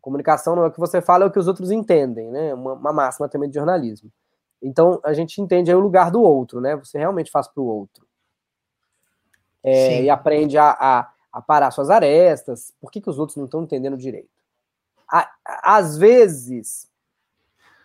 comunicação 0.00 0.56
não 0.56 0.64
é 0.64 0.66
o 0.68 0.72
que 0.72 0.80
você 0.80 1.00
fala, 1.00 1.24
é 1.24 1.26
o 1.26 1.30
que 1.30 1.38
os 1.38 1.48
outros 1.48 1.70
entendem, 1.70 2.30
né? 2.30 2.54
Uma, 2.54 2.72
uma 2.74 2.92
máxima 2.92 3.28
também 3.28 3.48
de 3.48 3.54
jornalismo. 3.54 4.10
Então 4.62 5.00
a 5.04 5.12
gente 5.12 5.40
entende 5.40 5.70
aí 5.70 5.76
o 5.76 5.80
lugar 5.80 6.10
do 6.10 6.22
outro, 6.22 6.60
né? 6.60 6.76
Você 6.76 6.98
realmente 6.98 7.30
faz 7.30 7.46
para 7.46 7.62
o 7.62 7.66
outro. 7.66 8.06
É, 9.62 10.02
e 10.02 10.10
aprende 10.10 10.56
a, 10.56 10.70
a, 10.70 11.12
a, 11.32 11.42
parar 11.42 11.70
suas 11.70 11.90
arestas. 11.90 12.72
Por 12.80 12.90
que, 12.90 13.00
que 13.00 13.10
os 13.10 13.18
outros 13.18 13.36
não 13.36 13.46
estão 13.46 13.62
entendendo 13.62 13.96
direito? 13.96 14.30
À, 15.10 15.28
às 15.44 15.96
vezes, 15.96 16.88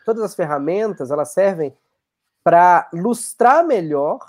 todas 0.05 0.23
as 0.23 0.35
ferramentas 0.35 1.09
elas 1.09 1.29
servem 1.33 1.75
para 2.43 2.89
lustrar 2.93 3.65
melhor 3.65 4.19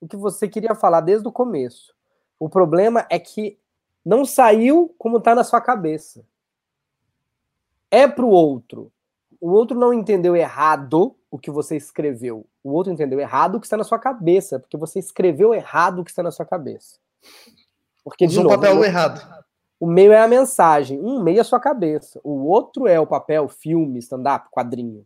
o 0.00 0.06
que 0.06 0.16
você 0.16 0.48
queria 0.48 0.74
falar 0.74 1.00
desde 1.00 1.26
o 1.26 1.32
começo. 1.32 1.94
O 2.38 2.48
problema 2.48 3.06
é 3.08 3.18
que 3.18 3.58
não 4.04 4.24
saiu 4.24 4.94
como 4.98 5.18
está 5.18 5.34
na 5.34 5.44
sua 5.44 5.60
cabeça 5.60 6.24
é 7.92 8.08
para 8.08 8.24
o 8.24 8.30
outro. 8.30 8.90
O 9.38 9.50
outro 9.50 9.78
não 9.78 9.92
entendeu 9.92 10.34
errado 10.34 11.14
o 11.30 11.38
que 11.38 11.50
você 11.50 11.76
escreveu. 11.76 12.46
O 12.64 12.72
outro 12.72 12.92
entendeu 12.92 13.20
errado 13.20 13.56
o 13.56 13.60
que 13.60 13.66
está 13.66 13.76
na 13.76 13.84
sua 13.84 13.98
cabeça, 13.98 14.58
porque 14.58 14.76
você 14.76 14.98
escreveu 14.98 15.52
errado 15.52 16.00
o 16.00 16.04
que 16.04 16.10
está 16.10 16.22
na 16.22 16.30
sua 16.30 16.46
cabeça. 16.46 16.96
Porque, 18.02 18.24
Usou 18.24 18.46
o 18.46 18.48
papel 18.48 18.78
o, 18.78 18.84
errado. 18.84 19.44
O 19.78 19.86
meio 19.86 20.12
é 20.12 20.22
a 20.22 20.28
mensagem, 20.28 21.00
um 21.00 21.22
meio 21.22 21.38
é 21.38 21.40
a 21.40 21.44
sua 21.44 21.60
cabeça. 21.60 22.20
O 22.24 22.46
outro 22.46 22.86
é 22.86 22.98
o 22.98 23.06
papel, 23.06 23.46
filme, 23.48 23.98
stand-up, 23.98 24.48
quadrinho. 24.50 25.04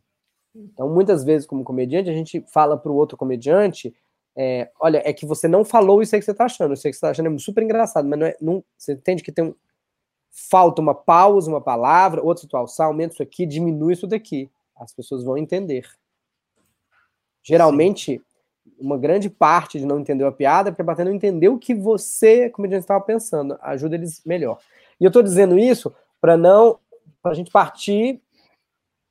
Então, 0.54 0.88
muitas 0.88 1.24
vezes, 1.24 1.46
como 1.46 1.64
comediante, 1.64 2.08
a 2.08 2.14
gente 2.14 2.44
fala 2.52 2.76
para 2.76 2.90
o 2.90 2.94
outro 2.94 3.16
comediante: 3.16 3.94
é, 4.36 4.70
olha, 4.80 5.02
é 5.04 5.12
que 5.12 5.26
você 5.26 5.48
não 5.48 5.64
falou 5.64 6.02
isso 6.02 6.14
aí 6.14 6.20
que 6.20 6.24
você 6.24 6.32
está 6.32 6.44
achando. 6.44 6.74
Isso 6.74 6.86
aí 6.86 6.92
que 6.92 6.98
você 6.98 7.06
está 7.06 7.10
achando 7.10 7.34
é 7.34 7.38
super 7.38 7.62
engraçado, 7.62 8.08
mas 8.08 8.18
não 8.18 8.26
é, 8.26 8.36
não, 8.40 8.64
você 8.76 8.92
entende 8.92 9.22
que 9.22 9.32
tem 9.32 9.46
um, 9.46 9.54
falta 10.36 10.82
uma 10.82 10.94
pausa, 10.94 11.50
uma 11.50 11.62
palavra, 11.62 12.22
outra 12.22 12.42
situação, 12.42 12.86
aumenta 12.86 13.14
isso 13.14 13.22
aqui, 13.22 13.46
diminui 13.46 13.94
isso 13.94 14.06
daqui. 14.06 14.50
As 14.76 14.92
pessoas 14.92 15.24
vão 15.24 15.38
entender. 15.38 15.88
Geralmente, 17.42 18.18
Sim. 18.18 18.74
uma 18.78 18.98
grande 18.98 19.30
parte 19.30 19.78
de 19.78 19.86
não 19.86 19.98
entender 19.98 20.24
a 20.24 20.32
piada 20.32 20.68
é 20.68 20.72
porque 20.72 20.82
a 20.82 20.84
plateia 20.84 21.08
não 21.08 21.16
entendeu 21.16 21.54
o 21.54 21.58
que 21.58 21.74
você, 21.74 22.52
gente 22.58 22.74
estava 22.74 23.02
pensando. 23.02 23.58
Ajuda 23.62 23.94
eles 23.94 24.22
melhor. 24.26 24.58
E 25.00 25.04
eu 25.04 25.08
estou 25.08 25.22
dizendo 25.22 25.58
isso 25.58 25.94
para 26.20 26.36
não. 26.36 26.78
para 27.22 27.32
a 27.32 27.34
gente 27.34 27.50
partir 27.50 28.20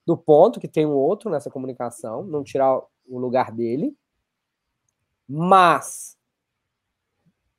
do 0.05 0.15
ponto 0.15 0.59
que 0.59 0.67
tem 0.67 0.85
um 0.85 0.93
outro 0.93 1.31
nessa 1.31 1.49
comunicação, 1.49 2.23
não 2.23 2.43
tirar 2.43 2.79
o 3.07 3.17
lugar 3.17 3.51
dele. 3.51 3.97
Mas 5.27 6.15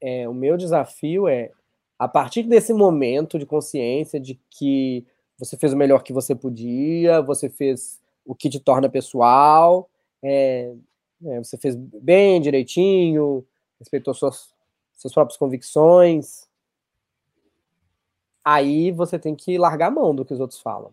é, 0.01 0.29
o 0.29 0.35
meu 0.35 0.57
desafio 0.57 1.27
é 1.27 1.51
a 1.99 2.07
partir 2.07 2.43
desse 2.43 2.73
momento 2.73 3.39
de 3.39 3.47
consciência 3.47 4.21
de 4.21 4.39
que 4.51 5.07
você 5.39 5.57
fez 5.57 5.73
o 5.73 5.77
melhor 5.77 6.03
que 6.03 6.13
você 6.13 6.35
podia, 6.35 7.21
você 7.23 7.49
fez 7.49 8.01
o 8.25 8.35
que 8.35 8.51
te 8.51 8.59
torna 8.59 8.89
pessoal, 8.89 9.89
é, 10.23 10.75
é, 11.25 11.39
você 11.39 11.57
fez 11.57 11.75
bem, 11.75 12.41
direitinho, 12.41 13.47
respeitou 13.79 14.13
suas, 14.13 14.55
suas 14.95 15.13
próprias 15.13 15.39
convicções. 15.39 16.47
Aí 18.45 18.93
você 18.93 19.19
tem 19.19 19.35
que 19.35 19.59
largar 19.59 19.89
a 19.89 19.91
mão 19.91 20.15
do 20.15 20.25
que 20.25 20.35
os 20.35 20.41
outros 20.41 20.61
falam. 20.61 20.93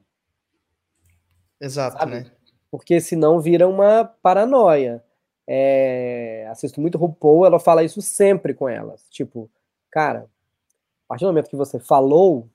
Exato, 1.60 1.97
sabe? 1.97 2.12
né? 2.12 2.32
Porque 2.72 2.99
senão 2.99 3.39
vira 3.39 3.68
uma 3.68 4.06
paranoia. 4.06 5.04
É, 5.45 6.47
assisto 6.49 6.80
muito 6.80 6.97
RuPaul, 6.97 7.45
ela 7.45 7.60
fala 7.60 7.84
isso 7.84 8.01
sempre 8.01 8.54
com 8.54 8.68
elas. 8.68 9.06
Tipo, 9.10 9.49
cara, 9.91 10.30
partir 11.08 11.26
do 11.26 11.28
momento 11.28 11.49
que 11.49 11.56
você 11.56 11.80
falou, 11.80 12.47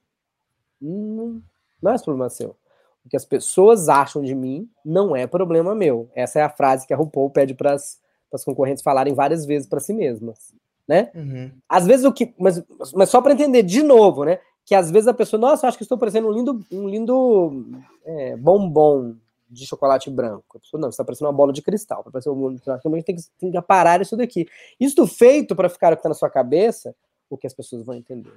hum, 0.81 1.41
não 1.83 1.93
é 1.93 1.99
problema 1.99 2.29
seu. 2.29 2.57
O 3.05 3.09
que 3.09 3.17
as 3.17 3.25
pessoas 3.25 3.89
acham 3.89 4.23
de 4.23 4.35
mim 4.35 4.69
não 4.85 5.17
é 5.17 5.27
problema 5.27 5.75
meu. 5.75 6.11
Essa 6.15 6.41
é 6.41 6.43
a 6.43 6.51
frase 6.51 6.87
que 6.87 6.93
a 6.93 6.97
RuPaul 6.97 7.31
pede 7.31 7.55
para 7.55 7.73
as 7.75 8.45
concorrentes 8.45 8.83
falarem 8.83 9.15
várias 9.15 9.47
vezes 9.47 9.69
para 9.69 9.81
si 9.81 9.95
mesmas, 9.95 10.53
né? 10.87 11.11
Uhum. 11.15 11.51
Às 11.69 11.87
vezes 11.87 12.05
o 12.05 12.13
que, 12.13 12.35
mas, 12.39 12.63
mas 12.95 13.09
só 13.09 13.23
para 13.23 13.33
entender 13.33 13.63
de 13.63 13.83
novo, 13.83 14.25
né? 14.25 14.39
Que 14.65 14.75
às 14.75 14.91
vezes 14.91 15.09
a 15.09 15.15
pessoa, 15.15 15.41
nossa, 15.41 15.67
acho 15.67 15.79
que 15.79 15.85
estou 15.85 15.97
parecendo 15.97 16.29
um 16.29 16.33
lindo, 16.33 16.65
um 16.71 16.87
lindo 16.87 17.65
é, 18.05 18.37
bombom 18.37 19.15
de 19.49 19.67
chocolate 19.67 20.11
branco. 20.11 20.59
A 20.59 20.61
pessoa, 20.61 20.79
não, 20.79 20.91
está 20.91 21.03
parecendo 21.03 21.31
uma 21.31 21.37
bola 21.37 21.53
de 21.53 21.63
cristal. 21.63 22.03
Para 22.03 22.13
parecer 22.13 22.29
um 22.29 22.35
bola 22.35 22.55
de 22.55 22.61
cristal, 22.61 22.79
tem 22.79 23.17
que, 23.17 23.23
tem 23.39 23.51
que 23.51 23.63
parar 23.63 24.03
isso 24.03 24.15
daqui. 24.17 24.47
Isso 24.79 25.07
feito 25.07 25.57
para 25.57 25.71
ficar 25.71 25.93
o 25.93 25.97
que 25.97 26.01
está 26.01 26.11
na 26.11 26.15
sua 26.15 26.29
cabeça 26.29 26.95
o 27.29 27.37
que 27.37 27.47
as 27.47 27.55
pessoas 27.55 27.85
vão 27.85 27.95
entender. 27.95 28.33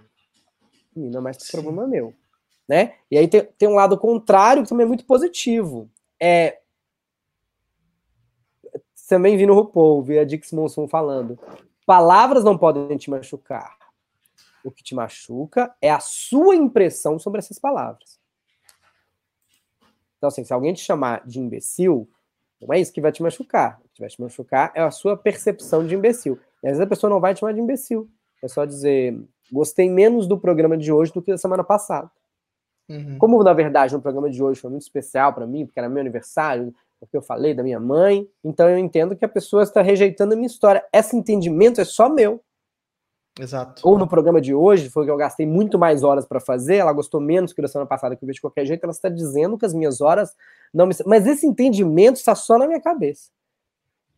Não 0.96 1.20
é 1.20 1.24
mais 1.24 1.38
Sim. 1.38 1.52
problema 1.52 1.88
meu. 1.88 2.14
Né? 2.68 2.96
E 3.10 3.18
aí 3.18 3.28
tem, 3.28 3.44
tem 3.58 3.70
um 3.70 3.76
lado 3.76 3.98
contrário 3.98 4.64
que 4.64 4.70
também 4.70 4.86
é 4.86 4.88
muito 4.88 5.06
positivo. 5.06 5.90
É, 6.20 6.62
também 9.12 9.36
vi 9.36 9.46
no 9.46 9.54
RuPaul, 9.54 10.02
vi 10.02 10.18
a 10.18 10.24
Dix 10.24 10.54
Monson 10.54 10.88
falando. 10.88 11.38
Palavras 11.86 12.46
não 12.46 12.58
podem 12.58 12.98
te 12.98 13.10
machucar. 13.10 13.76
O 14.64 14.72
que 14.72 14.82
te 14.82 14.96
machuca 14.96 15.76
é 15.82 15.92
a 15.92 16.00
sua 16.00 16.56
impressão 16.56 17.20
sobre 17.20 17.40
essas 17.40 17.60
palavras. 17.60 18.18
Então, 20.18 20.30
assim, 20.30 20.46
se 20.46 20.54
alguém 20.54 20.74
te 20.74 20.82
chamar 20.82 21.28
de 21.28 21.42
imbecil, 21.42 22.10
não 22.62 22.74
é 22.74 22.80
isso 22.80 22.94
que 22.94 23.02
vai 23.02 23.12
te 23.12 23.22
machucar. 23.22 23.82
O 23.84 23.90
que 23.90 24.00
vai 24.00 24.10
te 24.10 24.22
machucar 24.22 24.72
é 24.74 24.82
a 24.82 24.92
sua 24.92 25.18
percepção 25.18 25.86
de 25.86 25.94
imbecil. 25.94 26.40
E 26.64 26.68
às 26.68 26.78
vezes 26.78 26.82
a 26.82 26.88
pessoa 26.88 27.10
não 27.10 27.20
vai 27.20 27.34
te 27.34 27.42
chamar 27.42 27.54
de 27.54 27.60
imbecil. 27.60 28.10
É 28.42 28.48
só 28.48 28.66
dizer, 28.66 29.20
gostei 29.52 29.90
menos 29.90 30.28
do 30.28 30.38
programa 30.38 30.78
de 30.78 30.92
hoje 30.92 31.14
do 31.14 31.22
que 31.22 31.32
da 31.32 31.38
semana 31.38 31.64
passada. 31.64 32.10
Uhum. 32.90 33.18
Como, 33.18 33.44
na 33.44 33.54
verdade, 33.54 33.94
no 33.94 34.02
programa 34.02 34.30
de 34.30 34.44
hoje 34.44 34.60
foi 34.60 34.70
muito 34.70 34.84
especial 34.84 35.34
para 35.34 35.48
mim, 35.48 35.66
porque 35.66 35.80
era 35.80 35.88
meu 35.88 36.02
aniversário, 36.02 36.74
porque 37.00 37.16
eu 37.16 37.22
falei 37.22 37.54
da 37.54 37.64
minha 37.64 37.80
mãe, 37.80 38.28
então 38.44 38.70
eu 38.70 38.78
entendo 38.78 39.16
que 39.16 39.26
a 39.26 39.30
pessoa 39.30 39.64
está 39.64 39.82
rejeitando 39.82 40.34
a 40.34 40.36
minha 40.36 40.48
história. 40.48 40.84
Esse 40.94 41.16
entendimento 41.16 41.80
é 41.82 41.86
só 41.86 42.10
meu. 42.10 42.42
Exato. 43.40 43.82
Ou 43.88 43.98
no 43.98 44.08
programa 44.08 44.42
de 44.42 44.54
hoje, 44.54 44.90
foi 44.90 45.06
que 45.06 45.12
eu 45.12 45.18
gastei 45.18 45.46
muito 45.46 45.80
mais 45.80 46.04
horas 46.04 46.26
para 46.26 46.40
fazer, 46.40 46.76
ela 46.76 46.92
gostou 46.92 47.22
menos 47.22 47.54
que 47.54 47.62
da 47.62 47.68
semana 47.68 47.88
passada, 47.88 48.16
que 48.16 48.24
eu 48.24 48.28
vi 48.28 48.34
de 48.34 48.42
qualquer 48.42 48.66
jeito, 48.66 48.84
ela 48.84 48.92
está 48.92 49.08
dizendo 49.08 49.58
que 49.58 49.66
as 49.66 49.74
minhas 49.74 50.02
horas 50.02 50.36
não 50.74 50.86
me. 50.86 50.94
Mas 51.06 51.26
esse 51.26 51.48
entendimento 51.48 52.18
está 52.18 52.36
só 52.36 52.58
na 52.58 52.68
minha 52.68 52.82
cabeça. 52.82 53.30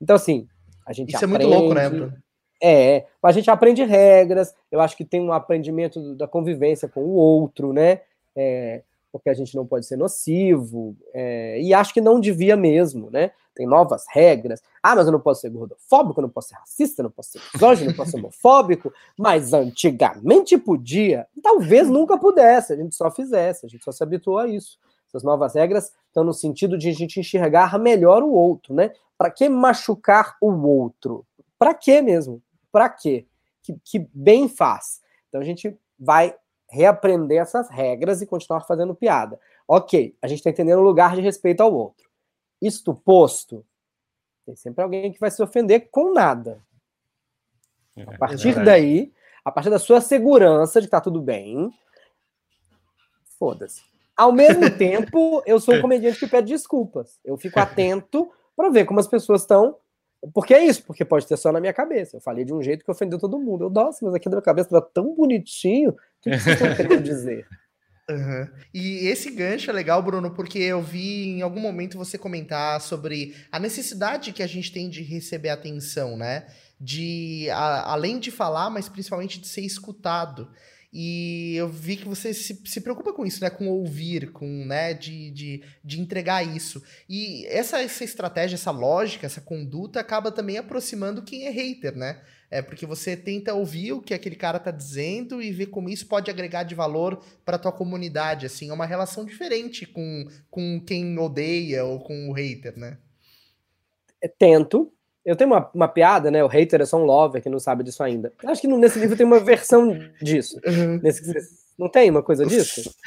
Então, 0.01 0.15
assim, 0.15 0.47
a 0.86 0.91
gente 0.91 1.13
Isso 1.13 1.24
aprende, 1.24 1.45
é 1.45 1.47
muito 1.47 1.59
louco, 1.59 1.76
né, 1.76 1.89
Bruno? 1.89 2.22
É, 2.66 3.05
a 3.22 3.32
gente 3.34 3.51
aprende 3.51 3.84
regras, 3.84 4.55
eu 4.72 4.80
acho 4.80 4.95
que 4.95 5.03
tem 5.03 5.20
um 5.20 5.34
aprendimento 5.34 6.16
da 6.16 6.26
convivência 6.26 6.88
com 6.88 7.01
o 7.01 7.14
outro, 7.14 7.74
né? 7.74 7.99
É, 8.34 8.82
porque 9.11 9.30
a 9.30 9.34
gente 9.34 9.53
não 9.53 9.66
pode 9.66 9.86
ser 9.86 9.97
nocivo, 9.97 10.95
é, 11.14 11.61
e 11.61 11.74
acho 11.74 11.93
que 11.93 11.99
não 11.99 12.22
devia 12.22 12.55
mesmo, 12.55 13.11
né? 13.11 13.32
Tem 13.53 13.68
novas 13.68 14.05
regras. 14.09 14.61
Ah, 14.82 14.95
mas 14.95 15.05
eu 15.05 15.11
não 15.11 15.20
posso 15.20 15.41
ser 15.41 15.49
gordofóbico, 15.49 16.20
eu 16.20 16.24
não 16.24 16.30
posso 16.30 16.49
ser 16.49 16.55
racista, 16.55 17.01
eu 17.01 17.03
não 17.03 17.11
posso 17.11 17.34
ser 17.34 17.41
misógino, 17.53 17.89
não 17.89 17.97
posso 17.97 18.11
ser 18.11 18.18
homofóbico, 18.18 18.93
mas 19.20 19.51
antigamente 19.51 20.57
podia. 20.57 21.28
Talvez 21.43 21.89
nunca 21.89 22.18
pudesse, 22.18 22.72
a 22.72 22.78
gente 22.78 22.95
só 22.95 23.11
fizesse, 23.11 23.66
a 23.66 23.70
gente 23.70 23.84
só 23.84 23.91
se 23.91 24.01
habituou 24.01 24.39
a 24.39 24.47
isso. 24.47 24.80
Essas 25.09 25.22
novas 25.22 25.53
regras 25.53 25.91
estão 26.07 26.24
no 26.24 26.34
sentido 26.34 26.78
de 26.78 26.88
a 26.88 26.93
gente 26.93 27.20
enxergar 27.20 27.78
melhor 27.78 28.24
o 28.24 28.32
outro, 28.32 28.74
né? 28.74 28.91
Para 29.18 29.30
que 29.30 29.49
machucar 29.49 30.38
o 30.41 30.49
outro? 30.66 31.26
Para 31.59 31.74
que 31.74 32.01
mesmo? 32.01 32.41
Para 32.74 32.89
quê? 32.89 33.28
Que, 33.61 33.78
que 33.86 33.99
bem 34.13 34.49
faz. 34.49 34.99
Então 35.30 35.39
a 35.39 35.43
gente 35.43 35.78
vai 35.97 36.36
reaprender 36.67 37.39
essas 37.39 37.69
regras 37.69 38.19
e 38.21 38.26
continuar 38.26 38.61
fazendo 38.61 38.95
piada. 38.95 39.39
Ok, 39.67 40.17
a 40.19 40.28
gente 40.28 40.39
está 40.39 40.49
entendendo 40.49 40.80
o 40.80 40.84
lugar 40.84 41.15
de 41.15 41.21
respeito 41.21 41.61
ao 41.61 41.71
outro. 41.71 42.09
Isto 42.59 42.95
posto, 42.95 43.63
tem 44.43 44.55
sempre 44.55 44.84
alguém 44.84 45.13
que 45.13 45.19
vai 45.19 45.30
se 45.30 45.41
ofender 45.41 45.88
com 45.91 46.11
nada. 46.11 46.59
É, 47.95 48.01
A 48.01 48.17
partir 48.17 48.55
daí, 48.65 49.13
a 49.45 49.51
partir 49.51 49.69
da 49.69 49.78
sua 49.78 50.01
segurança 50.01 50.82
de 50.82 50.88
que 50.88 50.91
tá 50.91 50.99
tudo 50.99 51.21
bem, 51.21 51.71
foda-se. 53.38 53.84
Ao 54.17 54.32
mesmo 54.32 54.67
tempo, 54.76 55.43
eu 55.45 55.59
sou 55.59 55.76
um 55.76 55.82
comediante 55.82 56.19
que 56.19 56.28
pede 56.28 56.47
desculpas. 56.47 57.19
Eu 57.24 57.38
fico 57.38 57.59
atento 57.61 58.32
para 58.55 58.69
ver 58.69 58.86
como 58.86 58.99
as 58.99 59.07
pessoas 59.07 59.41
estão. 59.41 59.78
Porque 60.34 60.53
é 60.53 60.63
isso, 60.63 60.84
porque 60.84 61.03
pode 61.03 61.28
ter 61.28 61.36
só 61.38 61.51
na 61.51 61.59
minha 61.59 61.74
cabeça. 61.74 62.17
Eu 62.17 62.21
falei 62.21 62.45
de 62.45 62.53
um 62.53 62.61
jeito 62.61 62.86
que 62.86 62.91
ofendeu 62.91 63.17
todo 63.19 63.39
mundo. 63.39 63.65
Eu, 63.65 63.69
nossa, 63.69 64.05
mas 64.05 64.13
aqui 64.13 64.28
na 64.30 64.36
minha 64.36 64.41
cabeça 64.43 64.67
estava 64.67 64.82
tão 64.93 65.13
bonitinho. 65.15 65.89
O 65.89 65.95
que 66.21 66.30
que 66.30 66.39
vocês 66.39 66.55
estão 66.61 66.76
querendo 66.76 67.01
dizer? 67.03 67.45
Uhum. 68.09 68.45
E 68.74 69.07
esse 69.07 69.32
gancho 69.32 69.69
é 69.69 69.74
legal, 69.74 70.03
Bruno, 70.03 70.30
porque 70.32 70.59
eu 70.59 70.82
vi 70.82 71.30
em 71.30 71.41
algum 71.41 71.61
momento 71.61 71.97
você 71.97 72.17
comentar 72.17 72.82
sobre 72.82 73.34
a 73.49 73.57
necessidade 73.57 74.34
que 74.34 74.43
a 74.43 74.47
gente 74.47 74.74
tem 74.74 74.89
de 74.89 75.01
receber 75.01 75.47
atenção, 75.47 76.17
né? 76.17 76.45
De 76.78 77.47
a- 77.49 77.93
além 77.93 78.19
de 78.19 78.30
falar, 78.30 78.69
mas 78.69 78.89
principalmente 78.89 79.39
de 79.39 79.47
ser 79.47 79.61
escutado. 79.61 80.49
E 80.96 81.56
eu 81.56 81.68
vi 81.68 81.98
que 81.98 82.08
você 82.08 82.36
se, 82.36 82.62
se 82.66 82.80
preocupa 82.80 83.12
com 83.12 83.26
isso, 83.26 83.44
né? 83.44 83.50
Com 83.50 83.68
ouvir, 83.68 84.32
com, 84.32 84.46
né? 84.46 84.94
De, 84.94 85.32
de, 85.32 85.64
de 85.84 86.00
entregar 86.00 86.44
isso. 86.46 86.84
E 87.10 87.48
essa, 87.48 87.82
essa 87.82 88.04
estratégia, 88.04 88.54
essa 88.54 88.70
lógica, 88.70 89.26
essa 89.26 89.41
conduta 89.41 90.00
acaba 90.00 90.32
também 90.32 90.60
aproximando 90.60 91.24
quem 91.24 91.48
é 91.48 91.50
hater, 91.50 91.98
né? 91.98 92.22
É 92.52 92.62
porque 92.62 92.86
você 92.86 93.18
tenta 93.18 93.56
ouvir 93.56 93.94
o 93.94 94.02
que 94.04 94.14
aquele 94.14 94.36
cara 94.36 94.60
tá 94.60 94.70
dizendo 94.70 95.41
e 95.41 95.52
ver 95.52 95.66
como 95.68 95.89
isso 95.89 96.06
pode 96.06 96.30
agregar 96.30 96.62
de 96.62 96.76
valor 96.76 97.26
para 97.44 97.58
tua 97.58 97.72
comunidade, 97.72 98.46
assim, 98.46 98.70
é 98.70 98.74
uma 98.74 98.86
relação 98.86 99.26
diferente 99.26 99.88
com, 99.88 100.28
com 100.52 100.80
quem 100.80 101.18
odeia 101.18 101.84
ou 101.84 102.00
com 102.00 102.30
o 102.30 102.34
hater, 102.34 102.78
né? 102.78 103.00
É, 104.22 104.28
Tento. 104.28 104.94
Eu 105.26 105.36
tenho 105.36 105.49
uma, 105.51 105.69
uma 105.74 105.88
piada, 105.88 106.30
né? 106.30 106.43
O 106.43 106.47
hater 106.47 106.82
é 106.82 106.86
só 106.86 106.97
um 106.97 107.05
lover 107.05 107.41
que 107.41 107.49
não 107.49 107.59
sabe 107.59 107.84
disso 107.84 108.03
ainda. 108.03 108.34
Eu 108.43 108.49
Acho 108.49 108.61
que 108.61 108.67
no- 108.67 108.78
nesse 108.78 108.99
livro 108.99 109.15
tem 109.15 109.26
uma 109.26 109.39
versão 109.39 109.97
disso. 110.21 110.59
Nesse, 111.01 111.24
não 111.80 111.88
tem 111.89 112.09
uma 112.09 112.21
coisa 112.24 112.45
disso? 112.45 112.93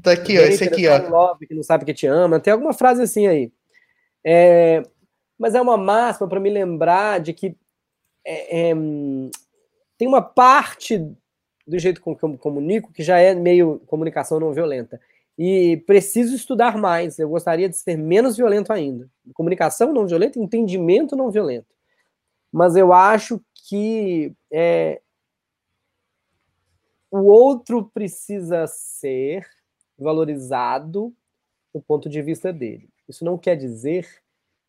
Tá 0.00 0.12
aqui, 0.12 0.38
ó, 0.38 0.42
esse 0.42 0.62
aqui, 0.62 0.86
é 0.86 0.92
ó. 0.92 1.08
um 1.08 1.10
love 1.10 1.44
que 1.46 1.54
não 1.54 1.62
sabe 1.62 1.84
que 1.84 1.92
te 1.94 2.06
ama. 2.06 2.38
Tem 2.38 2.52
alguma 2.52 2.72
frase 2.72 3.02
assim 3.02 3.26
aí. 3.26 3.50
É, 4.22 4.82
mas 5.36 5.56
é 5.56 5.60
uma 5.60 5.76
máxima 5.76 6.28
para 6.28 6.38
me 6.38 6.50
lembrar 6.50 7.18
de 7.18 7.32
que 7.32 7.56
é, 8.24 8.70
é, 8.70 8.74
tem 9.96 10.06
uma 10.06 10.22
parte 10.22 10.98
do 11.66 11.78
jeito 11.78 12.00
com 12.00 12.14
que 12.14 12.22
eu 12.22 12.38
comunico 12.38 12.92
que 12.92 13.02
já 13.02 13.18
é 13.18 13.34
meio 13.34 13.80
comunicação 13.86 14.38
não 14.38 14.52
violenta. 14.52 15.00
E 15.38 15.76
preciso 15.86 16.34
estudar 16.34 16.76
mais. 16.76 17.18
Eu 17.18 17.28
gostaria 17.28 17.68
de 17.68 17.76
ser 17.76 17.96
menos 17.96 18.36
violento 18.36 18.72
ainda. 18.72 19.08
Comunicação 19.32 19.92
não 19.92 20.06
violenta, 20.06 20.38
entendimento 20.38 21.14
não 21.14 21.30
violento. 21.30 21.72
Mas 22.52 22.74
eu 22.74 22.92
acho 22.92 23.40
que 23.54 24.34
é, 24.50 25.00
o 27.10 27.20
outro 27.20 27.84
precisa 27.84 28.66
ser 28.66 29.46
valorizado 29.96 31.14
do 31.72 31.80
ponto 31.80 32.08
de 32.08 32.20
vista 32.20 32.52
dele. 32.52 32.88
Isso 33.08 33.24
não 33.24 33.38
quer 33.38 33.56
dizer 33.56 34.22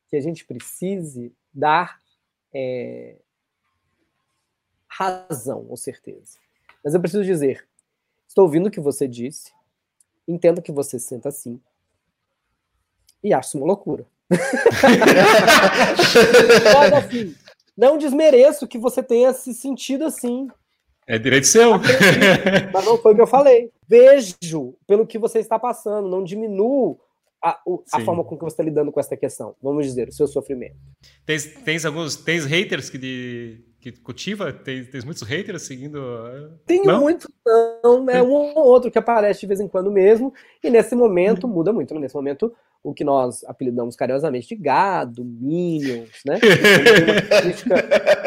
que 0.07 0.15
a 0.15 0.21
gente 0.21 0.45
precise 0.45 1.33
dar 1.53 1.99
é, 2.53 3.15
razão 4.87 5.65
ou 5.69 5.77
certeza. 5.77 6.37
Mas 6.83 6.93
eu 6.93 7.01
preciso 7.01 7.23
dizer: 7.23 7.67
estou 8.27 8.45
ouvindo 8.45 8.67
o 8.67 8.71
que 8.71 8.79
você 8.79 9.07
disse, 9.07 9.51
entendo 10.31 10.61
que 10.61 10.71
você 10.71 10.97
se 10.99 11.07
senta 11.07 11.29
assim, 11.29 11.59
e 13.23 13.33
acho 13.33 13.57
uma 13.57 13.67
loucura. 13.67 14.05
Mas 16.73 16.93
assim, 16.93 17.35
não 17.77 17.97
desmereço 17.97 18.67
que 18.67 18.77
você 18.77 19.01
tenha 19.03 19.33
se 19.33 19.53
sentido 19.53 20.05
assim, 20.05 20.47
É 21.07 21.17
direito 21.17 21.47
seu. 21.47 21.71
mas 22.71 22.85
não 22.85 22.97
foi 22.97 23.13
o 23.13 23.15
que 23.15 23.21
eu 23.21 23.27
falei. 23.27 23.71
Vejo 23.87 24.75
pelo 24.85 25.07
que 25.07 25.17
você 25.17 25.39
está 25.39 25.57
passando, 25.57 26.07
não 26.07 26.23
diminuo 26.23 26.99
a, 27.41 27.59
o- 27.65 27.83
a 27.91 27.99
forma 28.01 28.23
com 28.23 28.37
que 28.37 28.43
você 28.43 28.53
está 28.53 28.63
lidando 28.63 28.91
com 28.91 28.99
essa 28.99 29.17
questão. 29.17 29.55
Vamos 29.61 29.85
dizer, 29.85 30.09
o 30.09 30.11
seu 30.13 30.27
sofrimento. 30.27 30.75
Tens, 31.25 31.45
tens 31.63 31.85
alguns 31.85 32.15
tens 32.17 32.45
haters 32.45 32.89
que, 32.89 32.97
de, 32.97 33.63
que 33.79 33.91
cultiva? 33.93 34.51
Tens, 34.51 34.87
tens 34.89 35.03
muitos 35.05 35.23
haters 35.23 35.63
seguindo. 35.63 35.99
ah, 35.99 36.49
Tenho 36.65 36.85
Não? 36.85 37.01
muito, 37.01 37.27
não, 37.83 38.09
é 38.09 38.21
um 38.21 38.31
ou 38.33 38.65
outro 38.65 38.91
que 38.91 38.97
aparece 38.97 39.41
de 39.41 39.47
vez 39.47 39.59
em 39.59 39.67
quando 39.67 39.91
mesmo, 39.91 40.33
e 40.63 40.69
nesse 40.69 40.95
momento 40.95 41.47
muda 41.47 41.71
muito. 41.71 41.93
né? 41.93 41.99
Nesse 42.01 42.15
momento, 42.15 42.53
o 42.83 42.93
que 42.93 43.03
nós 43.03 43.43
apelidamos 43.45 43.95
carinhosamente 43.95 44.47
de 44.49 44.55
gado, 44.55 45.23
minions, 45.23 46.21
né? 46.25 46.39
Tem 46.39 47.03
uma 47.03 47.41
crítica 47.41 47.75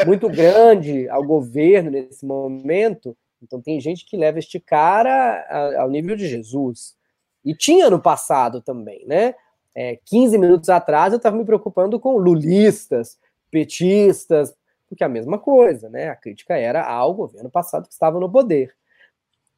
muito 0.07 0.29
grande 0.29 1.09
ao 1.09 1.23
governo 1.25 1.91
nesse 1.91 2.25
momento. 2.25 3.17
Então 3.43 3.61
tem 3.61 3.81
gente 3.81 4.07
que 4.07 4.17
leva 4.17 4.39
este 4.39 4.61
cara 4.61 5.75
ao 5.79 5.91
nível 5.91 6.15
de 6.17 6.29
Jesus. 6.29 6.95
E 7.45 7.55
tinha 7.55 7.91
no 7.91 8.01
passado 8.01 8.61
também, 8.61 9.05
né? 9.07 9.35
É, 9.75 9.99
15 10.05 10.39
minutos 10.39 10.69
atrás 10.69 11.13
eu 11.13 11.17
estava 11.17 11.37
me 11.37 11.45
preocupando 11.45 11.99
com 11.99 12.17
lulistas, 12.19 13.19
petistas, 13.51 14.55
porque 14.93 15.03
é 15.03 15.07
a 15.07 15.11
mesma 15.11 15.39
coisa, 15.39 15.89
né? 15.89 16.11
A 16.11 16.15
crítica 16.15 16.55
era 16.55 16.85
ao 16.85 17.15
governo 17.15 17.49
passado 17.49 17.87
que 17.87 17.95
estava 17.95 18.21
no 18.21 18.31
poder. 18.31 18.75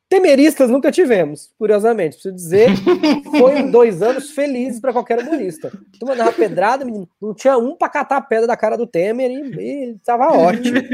Temeristas 0.09 0.70
nunca 0.70 0.93
tivemos, 0.93 1.53
curiosamente. 1.59 2.12
Preciso 2.14 2.32
dizer, 2.37 2.68
foi 3.37 3.64
dois 3.68 4.01
anos 4.01 4.30
felizes 4.30 4.78
para 4.80 4.93
qualquer 4.93 5.18
humorista. 5.18 5.72
Tu 5.99 6.07
mandava 6.07 6.30
pedrada, 6.32 6.85
menino, 6.85 7.09
não 7.20 7.35
tinha 7.35 7.59
um 7.59 7.74
para 7.74 7.89
catar 7.89 8.18
a 8.18 8.20
pedra 8.20 8.47
da 8.47 8.57
cara 8.57 8.76
do 8.76 8.87
Temer 8.87 9.28
e 9.28 9.91
estava 9.97 10.28
ótimo. 10.28 10.78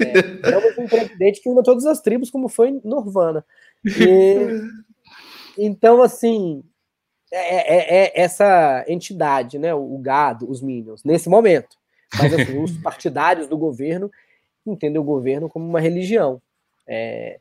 É, 0.00 0.48
éramos 0.48 0.78
um 0.78 0.86
presidente 0.86 1.40
que 1.42 1.48
uniu 1.48 1.62
todas 1.64 1.84
as 1.86 2.00
tribos, 2.00 2.30
como 2.30 2.48
foi 2.48 2.80
Norvana. 2.84 3.44
E, 3.84 4.36
então, 5.58 6.00
assim, 6.02 6.62
é, 7.32 7.74
é- 7.74 8.04
é 8.04 8.20
essa 8.20 8.84
entidade, 8.86 9.58
né? 9.58 9.74
O 9.74 9.98
gado, 9.98 10.48
os 10.48 10.62
Minions, 10.62 11.02
nesse 11.02 11.28
momento. 11.28 11.79
Mas 12.18 12.32
assim, 12.34 12.58
os 12.62 12.72
partidários 12.78 13.46
do 13.46 13.56
governo 13.56 14.10
entendem 14.66 15.00
o 15.00 15.04
governo 15.04 15.48
como 15.48 15.66
uma 15.66 15.80
religião. 15.80 16.40
É, 16.86 17.38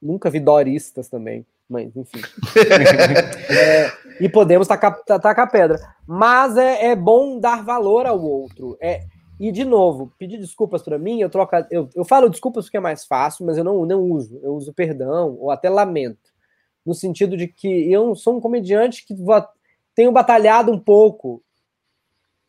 nunca 0.00 0.30
vi 0.30 0.40
doristas 0.40 1.08
também, 1.08 1.44
mas 1.68 1.94
enfim. 1.96 2.20
É, 3.50 3.92
e 4.20 4.28
podemos 4.28 4.68
tacar, 4.68 5.02
ta- 5.02 5.18
tacar 5.18 5.50
pedra. 5.50 5.78
Mas 6.06 6.56
é, 6.56 6.86
é 6.86 6.96
bom 6.96 7.38
dar 7.38 7.64
valor 7.64 8.06
ao 8.06 8.20
outro. 8.20 8.76
É, 8.80 9.04
e, 9.40 9.50
de 9.50 9.64
novo, 9.64 10.12
pedir 10.18 10.38
desculpas 10.38 10.82
para 10.82 10.98
mim, 10.98 11.20
eu 11.20 11.30
troco. 11.30 11.56
Eu, 11.70 11.88
eu 11.94 12.04
falo 12.04 12.28
desculpas 12.28 12.66
porque 12.66 12.76
é 12.76 12.80
mais 12.80 13.06
fácil, 13.06 13.46
mas 13.46 13.56
eu 13.56 13.64
não, 13.64 13.86
não 13.86 14.02
uso. 14.02 14.38
Eu 14.42 14.54
uso 14.54 14.72
perdão 14.72 15.36
ou 15.40 15.50
até 15.50 15.68
lamento. 15.70 16.30
No 16.84 16.94
sentido 16.94 17.36
de 17.36 17.48
que 17.48 17.90
eu 17.90 18.14
sou 18.14 18.36
um 18.36 18.40
comediante 18.40 19.04
que 19.04 19.14
tenho 19.94 20.12
batalhado 20.12 20.70
um 20.70 20.78
pouco 20.78 21.42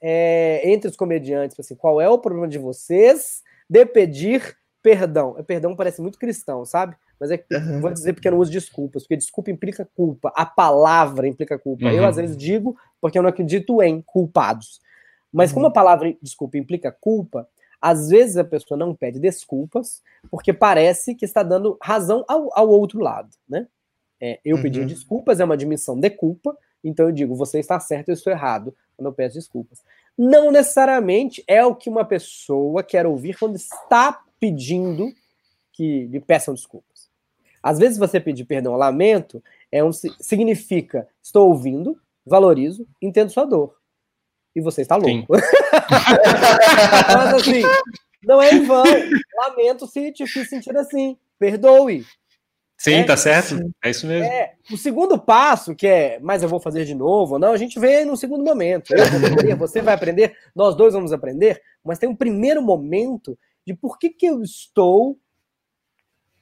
é, 0.02 0.62
entre 0.72 0.90
os 0.90 0.96
comediantes, 0.96 1.60
assim, 1.60 1.76
qual 1.76 2.02
é 2.02 2.10
o 2.10 2.18
problema 2.18 2.48
de 2.48 2.58
vocês 2.58 3.44
de 3.70 3.86
pedir 3.86 4.58
perdão. 4.82 5.36
É, 5.38 5.44
perdão 5.44 5.76
parece 5.76 6.02
muito 6.02 6.18
cristão, 6.18 6.66
sabe? 6.66 6.96
Mas 7.20 7.30
é 7.30 7.38
que 7.38 7.56
uhum. 7.56 7.80
vou 7.80 7.92
dizer 7.92 8.14
porque 8.14 8.28
eu 8.28 8.32
não 8.32 8.40
uso 8.40 8.52
desculpas, 8.52 9.04
porque 9.04 9.16
desculpa 9.16 9.52
implica 9.52 9.88
culpa, 9.96 10.34
a 10.36 10.46
palavra 10.46 11.28
implica 11.28 11.58
culpa. 11.60 11.86
Uhum. 11.86 11.92
Eu 11.92 12.06
às 12.06 12.16
vezes 12.16 12.36
digo 12.36 12.76
porque 13.00 13.18
eu 13.18 13.22
não 13.22 13.30
acredito 13.30 13.82
em 13.84 14.02
culpados. 14.02 14.82
Mas 15.32 15.52
uhum. 15.52 15.56
como 15.56 15.68
a 15.68 15.72
palavra 15.72 16.16
desculpa 16.22 16.58
implica 16.58 16.92
culpa, 16.92 17.48
às 17.80 18.10
vezes 18.10 18.38
a 18.38 18.44
pessoa 18.44 18.78
não 18.78 18.96
pede 18.96 19.20
desculpas 19.20 20.02
porque 20.30 20.52
parece 20.52 21.16
que 21.16 21.26
está 21.26 21.44
dando 21.44 21.78
razão 21.82 22.26
ao, 22.28 22.50
ao 22.58 22.70
outro 22.70 23.00
lado, 23.00 23.30
né? 23.48 23.68
É, 24.24 24.40
eu 24.46 24.58
uhum. 24.58 24.62
pedir 24.62 24.86
desculpas 24.86 25.40
é 25.40 25.44
uma 25.44 25.56
admissão 25.56 26.00
de 26.00 26.10
culpa, 26.10 26.56
então 26.84 27.08
eu 27.08 27.12
digo, 27.12 27.36
você 27.36 27.60
está 27.60 27.80
certo, 27.80 28.10
eu 28.10 28.14
estou 28.14 28.32
errado, 28.32 28.76
quando 28.96 29.08
eu 29.08 29.14
peço 29.14 29.36
desculpas. 29.36 29.84
Não 30.18 30.52
necessariamente 30.52 31.44
é 31.48 31.66
o 31.66 31.76
que 31.76 31.90
uma 31.90 32.06
pessoa 32.06 32.84
quer 32.84 33.06
ouvir 33.06 33.38
quando 33.38 33.56
está 33.56 34.24
pedindo 34.40 35.12
que 35.72 36.06
lhe 36.08 36.20
peçam 36.20 36.54
desculpas. 36.54 37.10
Às 37.64 37.78
vezes 37.78 37.98
você 37.98 38.20
pedir 38.20 38.46
perdão, 38.46 38.76
lamento, 38.76 39.44
é 39.72 39.84
um, 39.84 39.92
significa 39.92 41.08
estou 41.22 41.50
ouvindo, 41.50 42.00
valorizo, 42.26 42.88
entendo 43.02 43.32
sua 43.32 43.46
dor. 43.46 43.76
E 44.56 44.62
você 44.62 44.82
está 44.82 44.96
louco. 44.96 45.28
Mas 47.16 47.34
assim, 47.36 47.62
não 48.24 48.42
é 48.42 48.52
em 48.52 48.66
vão. 48.66 48.84
Lamento 49.36 49.88
se 49.88 50.12
te 50.12 50.28
fiz 50.28 50.50
sentir 50.50 50.76
assim. 50.76 51.18
Perdoe. 51.40 52.06
Sim, 52.82 52.94
é, 52.94 53.04
tá 53.04 53.16
certo. 53.16 53.72
É 53.84 53.92
isso 53.92 54.08
mesmo. 54.08 54.26
É, 54.26 54.56
o 54.72 54.76
segundo 54.76 55.20
passo, 55.20 55.76
que 55.76 55.86
é, 55.86 56.20
mas 56.20 56.42
eu 56.42 56.50
vou 56.50 56.60
fazer 56.60 56.84
de 56.84 56.96
novo, 56.96 57.38
não, 57.38 57.52
a 57.52 57.58
gente 57.58 57.80
vê 57.80 58.04
no 58.04 58.18
segundo 58.18 58.44
momento. 58.44 58.92
Eu 58.92 59.06
vou 59.06 59.30
aprender, 59.30 59.56
você 59.56 59.84
vai 59.84 59.94
aprender, 59.94 60.36
nós 60.56 60.76
dois 60.76 60.96
vamos 60.96 61.14
aprender, 61.14 61.62
mas 61.84 62.00
tem 62.00 62.10
um 62.10 62.16
primeiro 62.16 62.60
momento 62.60 63.38
de 63.68 63.76
por 63.76 64.00
que, 64.00 64.10
que 64.10 64.26
eu 64.26 64.42
estou, 64.42 65.16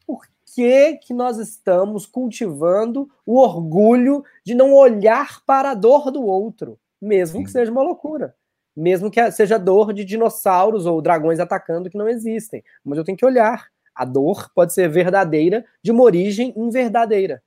por 0.08 0.22
que, 0.56 0.94
que 1.00 1.14
nós 1.14 1.38
estamos 1.40 2.06
cultivando 2.06 3.10
o 3.26 3.38
orgulho 3.38 4.24
de 4.42 4.56
não 4.56 4.74
olhar 4.74 5.44
para 5.46 5.72
a 5.72 5.76
dor 5.76 6.10
do 6.10 6.24
outro, 6.24 6.80
mesmo 7.02 7.40
Sim. 7.40 7.44
que 7.44 7.52
seja 7.52 7.70
uma 7.70 7.84
loucura. 7.84 8.34
Mesmo 8.74 9.12
que 9.12 9.30
seja 9.32 9.60
dor 9.60 9.92
de 9.92 10.06
dinossauros 10.06 10.86
ou 10.86 11.02
dragões 11.02 11.42
atacando 11.42 11.90
que 11.90 11.98
não 11.98 12.08
existem. 12.08 12.64
Mas 12.82 12.98
eu 12.98 13.04
tenho 13.04 13.18
que 13.18 13.26
olhar 13.26 13.68
a 14.00 14.06
dor 14.06 14.50
pode 14.56 14.74
ser 14.74 14.88
verdadeira 14.88 15.66
de 15.84 15.92
uma 15.92 16.04
origem 16.04 16.54
inverdadeira. 16.56 17.44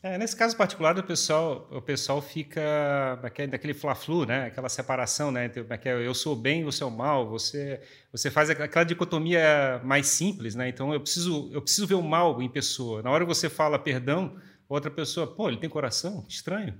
É, 0.00 0.16
nesse 0.16 0.36
caso 0.36 0.56
particular, 0.56 0.96
o 0.96 1.02
pessoal, 1.02 1.68
o 1.68 1.82
pessoal 1.82 2.22
fica 2.22 3.18
daquele 3.50 3.74
fla-flu, 3.74 4.24
né? 4.24 4.46
Aquela 4.46 4.68
separação, 4.68 5.32
né? 5.32 5.46
Entre, 5.46 5.66
eu 6.04 6.14
sou 6.14 6.36
bem, 6.36 6.62
você 6.62 6.84
é 6.84 6.86
o 6.86 6.90
mal. 6.92 7.28
Você, 7.28 7.80
você 8.12 8.30
faz 8.30 8.48
aquela 8.48 8.84
dicotomia 8.84 9.80
mais 9.82 10.06
simples, 10.06 10.54
né? 10.54 10.68
Então 10.68 10.94
eu 10.94 11.00
preciso, 11.00 11.50
eu 11.52 11.60
preciso 11.60 11.88
ver 11.88 11.94
o 11.94 12.02
mal 12.02 12.40
em 12.40 12.48
pessoa. 12.48 13.02
Na 13.02 13.10
hora 13.10 13.24
que 13.24 13.34
você 13.34 13.48
fala 13.48 13.80
perdão, 13.80 14.36
outra 14.68 14.92
pessoa, 14.92 15.26
pô, 15.26 15.48
ele 15.48 15.58
tem 15.58 15.68
coração, 15.68 16.24
estranho. 16.28 16.74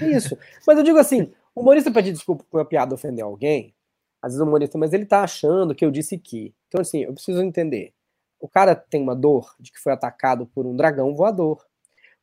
Isso. 0.00 0.36
Mas 0.66 0.78
eu 0.78 0.82
digo 0.82 0.98
assim, 0.98 1.30
o 1.54 1.60
humorista 1.60 1.92
pedir 1.92 2.10
desculpa 2.10 2.44
por 2.50 2.58
uma 2.58 2.64
piada 2.64 2.92
ofender 2.92 3.24
alguém, 3.24 3.72
às 4.20 4.32
vezes 4.32 4.40
o 4.40 4.48
humorista, 4.48 4.76
mas 4.76 4.92
ele 4.92 5.06
tá 5.06 5.22
achando 5.22 5.76
que 5.76 5.84
eu 5.84 5.92
disse 5.92 6.18
que. 6.18 6.52
Então 6.66 6.80
assim, 6.80 7.04
eu 7.04 7.12
preciso 7.12 7.40
entender 7.40 7.92
o 8.40 8.48
cara 8.48 8.74
tem 8.74 9.02
uma 9.02 9.14
dor 9.14 9.54
de 9.58 9.72
que 9.72 9.78
foi 9.78 9.92
atacado 9.92 10.46
por 10.46 10.66
um 10.66 10.76
dragão 10.76 11.14
voador. 11.14 11.66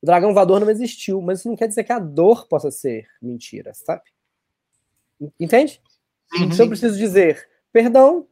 O 0.01 0.05
dragão 0.05 0.33
voador 0.33 0.59
não 0.59 0.69
existiu, 0.69 1.21
mas 1.21 1.39
isso 1.39 1.49
não 1.49 1.55
quer 1.55 1.67
dizer 1.67 1.83
que 1.83 1.91
a 1.91 1.99
dor 1.99 2.47
possa 2.47 2.71
ser 2.71 3.07
mentira, 3.21 3.73
sabe? 3.73 4.03
Entende? 5.39 5.81
Sim, 6.33 6.43
então 6.45 6.65
eu 6.65 6.69
preciso 6.69 6.97
dizer 6.97 7.47
perdão 7.71 8.27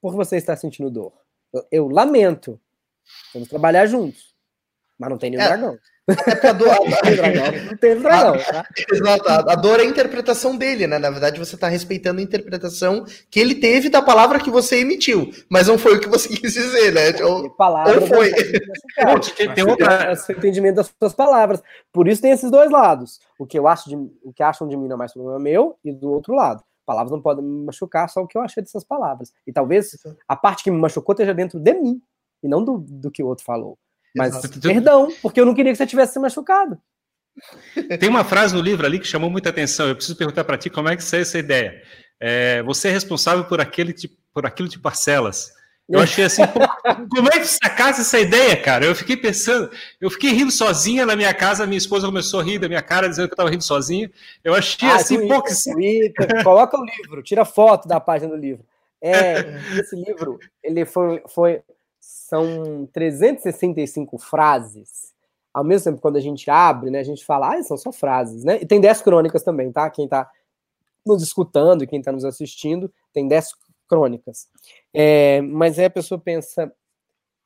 por 0.00 0.14
você 0.14 0.36
estar 0.36 0.56
sentindo 0.56 0.90
dor. 0.90 1.12
Eu, 1.52 1.66
eu 1.70 1.88
lamento. 1.88 2.60
Vamos 3.32 3.48
trabalhar 3.48 3.86
juntos. 3.86 4.34
Mas 4.98 5.10
não 5.10 5.18
tem 5.18 5.30
nenhum 5.30 5.42
é. 5.42 5.48
dragão. 5.48 5.78
É 6.08 6.48
a 6.48 6.52
dor. 6.52 6.68
não 7.66 7.76
tem 7.76 7.98
dragão, 8.00 8.38
tá? 8.38 8.66
Exato. 8.90 9.28
A, 9.28 9.54
dor 9.54 9.78
é 9.78 9.82
a 9.82 9.86
interpretação 9.86 10.56
dele, 10.56 10.86
né? 10.86 10.98
Na 10.98 11.10
verdade, 11.10 11.38
você 11.38 11.54
está 11.54 11.68
respeitando 11.68 12.20
a 12.20 12.22
interpretação 12.22 13.04
que 13.30 13.38
ele 13.38 13.54
teve 13.54 13.90
da 13.90 14.00
palavra 14.00 14.40
que 14.40 14.50
você 14.50 14.80
emitiu, 14.80 15.30
mas 15.50 15.66
não 15.66 15.76
foi 15.76 15.96
o 15.96 16.00
que 16.00 16.08
você 16.08 16.28
quis 16.34 16.54
dizer, 16.54 16.92
né? 16.92 17.22
Ou, 17.22 17.50
palavra 17.50 18.00
ou 18.00 18.06
foi. 18.06 18.32
Tem, 19.36 19.54
tem 19.54 19.64
outra... 19.64 20.12
Esse 20.12 20.32
entendimento 20.32 20.76
das 20.76 20.94
suas 20.98 21.12
palavras. 21.12 21.62
Por 21.92 22.08
isso 22.08 22.22
tem 22.22 22.30
esses 22.30 22.50
dois 22.50 22.70
lados. 22.70 23.20
O 23.38 23.46
que 23.46 23.58
eu 23.58 23.68
acho 23.68 23.88
de, 23.88 23.96
o 23.96 24.32
que 24.34 24.42
acham 24.42 24.66
de 24.66 24.76
mim 24.76 24.88
não 24.88 24.96
é 24.96 24.98
mais 24.98 25.12
problema 25.12 25.38
meu 25.38 25.76
e 25.84 25.92
do 25.92 26.10
outro 26.10 26.34
lado. 26.34 26.64
Palavras 26.86 27.12
não 27.12 27.20
podem 27.20 27.44
me 27.44 27.66
machucar, 27.66 28.08
só 28.08 28.22
o 28.22 28.26
que 28.26 28.38
eu 28.38 28.40
achei 28.40 28.62
dessas 28.62 28.82
palavras. 28.82 29.30
E 29.46 29.52
talvez 29.52 29.90
a 30.26 30.34
parte 30.34 30.64
que 30.64 30.70
me 30.70 30.78
machucou 30.78 31.12
esteja 31.12 31.34
dentro 31.34 31.60
de 31.60 31.74
mim 31.74 32.00
e 32.42 32.48
não 32.48 32.64
do, 32.64 32.78
do 32.78 33.10
que 33.10 33.22
o 33.22 33.26
outro 33.26 33.44
falou. 33.44 33.78
Mas, 34.14 34.34
Exato. 34.36 34.60
perdão, 34.60 35.08
porque 35.22 35.40
eu 35.40 35.46
não 35.46 35.54
queria 35.54 35.72
que 35.72 35.78
você 35.78 35.86
tivesse 35.86 36.14
se 36.14 36.18
machucado. 36.18 36.78
Tem 38.00 38.08
uma 38.08 38.24
frase 38.24 38.54
no 38.54 38.60
livro 38.60 38.84
ali 38.84 38.98
que 38.98 39.06
chamou 39.06 39.30
muita 39.30 39.50
atenção. 39.50 39.88
Eu 39.88 39.94
preciso 39.94 40.16
perguntar 40.16 40.44
para 40.44 40.58
ti 40.58 40.68
como 40.70 40.88
é 40.88 40.96
que 40.96 41.04
saiu 41.04 41.22
essa 41.22 41.38
ideia. 41.38 41.82
É, 42.20 42.62
você 42.62 42.88
é 42.88 42.90
responsável 42.90 43.44
por, 43.44 43.60
aquele, 43.60 43.94
por 44.34 44.44
aquilo 44.44 44.68
de 44.68 44.78
parcelas. 44.78 45.52
Eu 45.88 46.00
achei 46.00 46.24
assim, 46.24 46.42
como 47.10 47.28
é 47.28 47.38
que 47.38 47.46
sacasse 47.46 48.02
essa 48.02 48.18
ideia, 48.18 48.60
cara? 48.60 48.84
Eu 48.84 48.94
fiquei 48.94 49.16
pensando, 49.16 49.70
eu 49.98 50.10
fiquei 50.10 50.32
rindo 50.32 50.50
sozinha 50.50 51.06
na 51.06 51.16
minha 51.16 51.32
casa, 51.32 51.66
minha 51.66 51.78
esposa 51.78 52.06
começou 52.06 52.40
a 52.40 52.42
rir 52.42 52.58
da 52.58 52.68
minha 52.68 52.82
cara, 52.82 53.08
dizendo 53.08 53.26
que 53.26 53.32
eu 53.32 53.36
estava 53.36 53.48
rindo 53.48 53.64
sozinha. 53.64 54.10
Eu 54.44 54.54
achei 54.54 54.86
ah, 54.86 54.96
assim, 54.96 55.16
Twitter, 55.16 55.36
pô, 55.36 55.42
que... 55.42 55.72
Twitter, 55.72 56.44
coloca 56.44 56.78
o 56.78 56.84
livro, 56.84 57.22
tira 57.22 57.44
foto 57.44 57.88
da 57.88 57.98
página 57.98 58.30
do 58.30 58.36
livro. 58.36 58.64
É, 59.00 59.38
esse 59.80 59.96
livro, 59.96 60.38
ele 60.62 60.84
foi, 60.84 61.22
foi 61.26 61.62
são 62.28 62.86
365 62.92 64.18
frases. 64.18 65.14
Ao 65.52 65.64
mesmo 65.64 65.90
tempo, 65.90 66.02
quando 66.02 66.16
a 66.16 66.20
gente 66.20 66.50
abre, 66.50 66.90
né, 66.90 67.00
a 67.00 67.04
gente 67.04 67.24
fala, 67.24 67.54
ah, 67.54 67.62
são 67.62 67.76
só 67.76 67.90
frases, 67.90 68.44
né? 68.44 68.58
E 68.60 68.66
tem 68.66 68.80
10 68.80 69.00
crônicas 69.00 69.42
também, 69.42 69.72
tá? 69.72 69.88
Quem 69.88 70.06
tá 70.06 70.30
nos 71.06 71.22
escutando 71.22 71.82
e 71.82 71.86
quem 71.86 72.02
tá 72.02 72.12
nos 72.12 72.26
assistindo, 72.26 72.92
tem 73.14 73.26
10 73.26 73.52
crônicas. 73.88 74.46
É, 74.92 75.40
mas 75.40 75.78
aí 75.78 75.86
a 75.86 75.90
pessoa 75.90 76.20
pensa, 76.20 76.70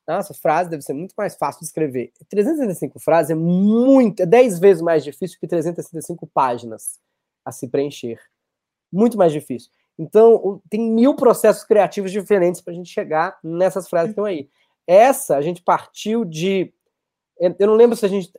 nossa, 0.05 0.33
frase 0.33 0.69
deve 0.69 0.83
ser 0.83 0.93
muito 0.93 1.13
mais 1.17 1.35
fácil 1.35 1.61
de 1.61 1.67
escrever. 1.67 2.11
365 2.29 2.99
frases 2.99 3.31
é 3.31 3.35
muito, 3.35 4.23
é 4.23 4.25
10 4.25 4.59
vezes 4.59 4.81
mais 4.83 5.01
difícil 5.01 5.39
que 5.39 5.47
365 5.47 6.27
páginas 6.27 6.99
a 7.45 7.53
se 7.53 7.69
preencher. 7.69 8.19
Muito 8.91 9.17
mais 9.17 9.31
difícil. 9.31 9.71
Então, 9.97 10.61
tem 10.69 10.91
mil 10.91 11.15
processos 11.15 11.63
criativos 11.63 12.11
diferentes 12.11 12.59
para 12.61 12.73
a 12.73 12.75
gente 12.75 12.89
chegar 12.89 13.37
nessas 13.43 13.87
frases 13.87 14.07
que 14.07 14.11
estão 14.11 14.25
aí. 14.25 14.49
Essa 14.87 15.37
a 15.37 15.41
gente 15.41 15.61
partiu 15.61 16.25
de. 16.25 16.73
Eu 17.59 17.67
não 17.67 17.75
lembro 17.75 17.95
se 17.95 18.05
a 18.05 18.09
gente. 18.09 18.31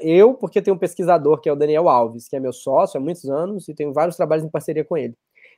Eu, 0.00 0.34
porque 0.34 0.60
tem 0.60 0.74
um 0.74 0.78
pesquisador 0.78 1.40
que 1.40 1.48
é 1.48 1.52
o 1.52 1.56
Daniel 1.56 1.88
Alves, 1.88 2.28
que 2.28 2.36
é 2.36 2.40
meu 2.40 2.52
sócio 2.52 2.98
há 2.98 3.00
muitos 3.00 3.24
anos 3.30 3.68
e 3.68 3.74
tenho 3.74 3.92
vários 3.92 4.16
trabalhos 4.16 4.44
em 4.44 4.50
parceria 4.50 4.84
com 4.84 4.96
ele. 4.96 5.14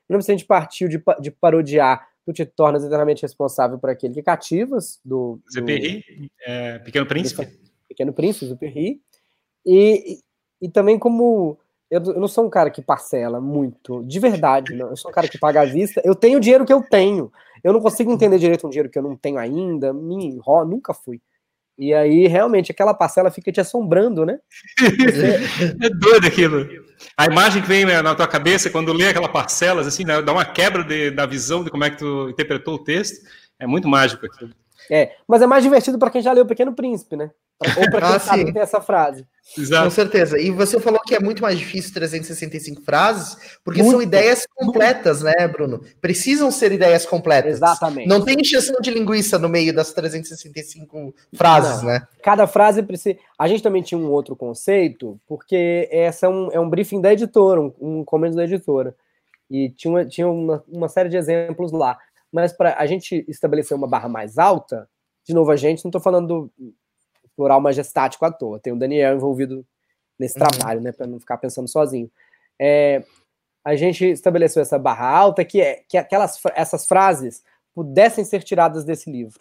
Não 0.09 0.15
lembro 0.15 0.25
se 0.25 0.31
a 0.31 0.37
gente 0.37 0.47
partiu 0.47 0.89
de, 0.89 1.03
de 1.21 1.31
parodiar 1.31 2.07
Tu 2.27 2.33
te 2.33 2.45
tornas 2.45 2.83
eternamente 2.83 3.23
responsável 3.23 3.79
por 3.79 3.89
aquele 3.89 4.13
que 4.13 4.23
cativas 4.23 4.99
do. 5.05 5.41
Zeperri, 5.49 6.03
é, 6.45 6.81
Pequeno 6.81 7.07
Príncipe. 7.07 7.47
Pequeno 7.89 8.13
Príncipe, 8.13 8.47
Zeperri. 8.47 9.01
E, 9.65 10.15
e, 10.15 10.19
e 10.63 10.69
também 10.69 10.99
como 10.99 11.57
eu, 11.91 12.03
eu, 12.03 12.21
não 12.21 12.29
sou 12.29 12.45
um 12.45 12.51
cara 12.51 12.71
que 12.71 12.83
parcela 12.83 13.41
muito, 13.41 14.03
de 14.05 14.19
verdade, 14.19 14.75
não. 14.75 14.91
Eu 14.91 14.97
sou 14.97 15.11
um 15.11 15.15
cara 15.15 15.29
que 15.29 15.39
paga 15.39 15.63
à 15.63 15.65
vista. 15.65 16.01
Eu 16.05 16.15
tenho 16.15 16.39
o 16.39 16.41
dinheiro 16.41 16.65
que 16.65 16.73
eu 16.73 16.83
tenho. 16.83 17.33
Eu 17.63 17.73
não 17.73 17.81
consigo 17.81 18.13
entender 18.13 18.39
direito 18.39 18.67
um 18.67 18.71
dinheiro 18.71 18.91
que 18.91 18.99
eu 18.99 19.03
não 19.03 19.17
tenho 19.17 19.39
ainda. 19.39 19.93
Me 19.93 20.27
enrola, 20.27 20.65
nunca 20.65 20.93
fui. 20.93 21.21
E 21.79 21.93
aí, 21.93 22.27
realmente, 22.27 22.73
aquela 22.73 22.95
parcela 22.95 23.31
fica 23.31 23.53
te 23.53 23.61
assombrando, 23.61 24.25
né? 24.25 24.39
Você... 24.81 25.77
é 25.85 25.91
doido 25.91 26.27
aquilo. 26.27 26.67
A 27.17 27.27
imagem 27.27 27.61
que 27.61 27.69
vem 27.69 27.85
né, 27.85 28.01
na 28.01 28.15
tua 28.15 28.27
cabeça 28.27 28.71
quando 28.71 28.93
lê 28.93 29.09
aquela 29.09 29.29
parcela, 29.29 29.83
assim, 29.83 30.05
né, 30.05 30.23
dá 30.23 30.33
uma 30.33 30.45
quebra 30.45 30.83
de, 30.83 31.11
da 31.11 31.27
visão 31.27 31.63
de 31.63 31.71
como 31.71 31.85
é 31.85 31.91
que 31.91 31.99
tu 31.99 32.31
interpretou 32.31 32.75
o 32.75 32.83
texto. 32.83 33.27
É 33.59 33.67
muito 33.67 33.87
mágico 33.87 34.25
aquilo. 34.25 34.53
É, 34.91 35.17
mas 35.29 35.43
é 35.43 35.47
mais 35.47 35.63
divertido 35.63 35.99
para 35.99 36.11
quem 36.11 36.23
já 36.23 36.33
leu 36.33 36.45
O 36.45 36.47
Pequeno 36.47 36.75
Príncipe, 36.75 37.17
né? 37.17 37.31
Ou 37.61 37.91
para 37.91 38.01
quem 38.07 38.17
ah, 38.17 38.19
sabe 38.19 38.53
tem 38.53 38.63
essa 38.63 38.81
frase. 38.81 39.27
Exato. 39.57 39.85
Com 39.85 39.91
certeza. 39.91 40.39
E 40.39 40.51
você 40.51 40.79
falou 40.81 41.01
que 41.01 41.15
é 41.15 41.21
muito 41.21 41.41
mais 41.41 41.59
difícil 41.59 41.95
365 41.95 42.83
frases, 42.83 43.59
porque 43.65 43.81
muito, 43.81 43.93
são 43.93 44.03
ideias 44.03 44.47
completas, 44.55 45.23
muito. 45.23 45.39
né, 45.39 45.49
Bruno? 45.49 45.81
Precisam 46.01 46.51
ser 46.51 46.73
ideias 46.73 47.07
completas. 47.07 47.55
Exatamente. 47.55 48.09
Não 48.09 48.25
tem 48.25 48.41
encheção 48.41 48.77
de 48.81 48.91
linguiça 48.91 49.39
no 49.39 49.49
meio 49.49 49.73
das 49.73 49.93
365 49.93 51.15
frases, 51.35 51.83
Não. 51.83 51.91
né? 51.91 52.07
Cada 52.23 52.47
frase 52.47 52.83
precisa. 52.83 53.17
A 53.39 53.47
gente 53.47 53.63
também 53.63 53.83
tinha 53.83 53.99
um 53.99 54.11
outro 54.11 54.35
conceito, 54.35 55.19
porque 55.27 55.89
essa 55.91 56.27
é 56.27 56.29
um, 56.29 56.51
é 56.53 56.61
um 56.61 56.69
briefing 56.69 57.01
da 57.01 57.13
editora, 57.13 57.61
um, 57.61 57.73
um 57.81 58.05
comando 58.05 58.37
da 58.37 58.45
editora. 58.45 58.95
E 59.49 59.71
tinha, 59.71 60.05
tinha 60.05 60.29
uma, 60.29 60.63
uma 60.69 60.89
série 60.89 61.09
de 61.09 61.17
exemplos 61.17 61.71
lá. 61.71 61.97
Mas 62.33 62.53
para 62.53 62.77
a 62.77 62.85
gente 62.85 63.25
estabelecer 63.29 63.77
uma 63.77 63.87
barra 63.87 64.09
mais 64.09 64.37
alta, 64.39 64.89
de 65.25 65.33
novo, 65.33 65.51
a 65.51 65.57
gente, 65.57 65.85
não 65.85 65.89
estou 65.89 66.01
falando 66.01 66.27
do 66.27 66.75
plural 67.37 67.61
majestático 67.61 68.25
à 68.25 68.33
toa. 68.33 68.59
Tem 68.59 68.73
o 68.73 68.79
Daniel 68.79 69.15
envolvido 69.15 69.65
nesse 70.19 70.39
uhum. 70.39 70.47
trabalho, 70.47 70.81
né, 70.81 70.93
para 70.93 71.07
não 71.07 71.21
ficar 71.21 71.37
pensando 71.37 71.69
sozinho. 71.69 72.11
É, 72.59 73.05
a 73.65 73.77
gente 73.77 74.05
estabeleceu 74.07 74.63
essa 74.63 74.79
barra 74.79 75.09
alta 75.09 75.45
que 75.45 75.61
é 75.61 75.83
que 75.89 75.99
aquelas 75.99 76.41
essas 76.55 76.87
frases 76.87 77.43
pudessem 77.75 78.25
ser 78.25 78.43
tiradas 78.43 78.85
desse 78.85 79.11
livro. 79.11 79.41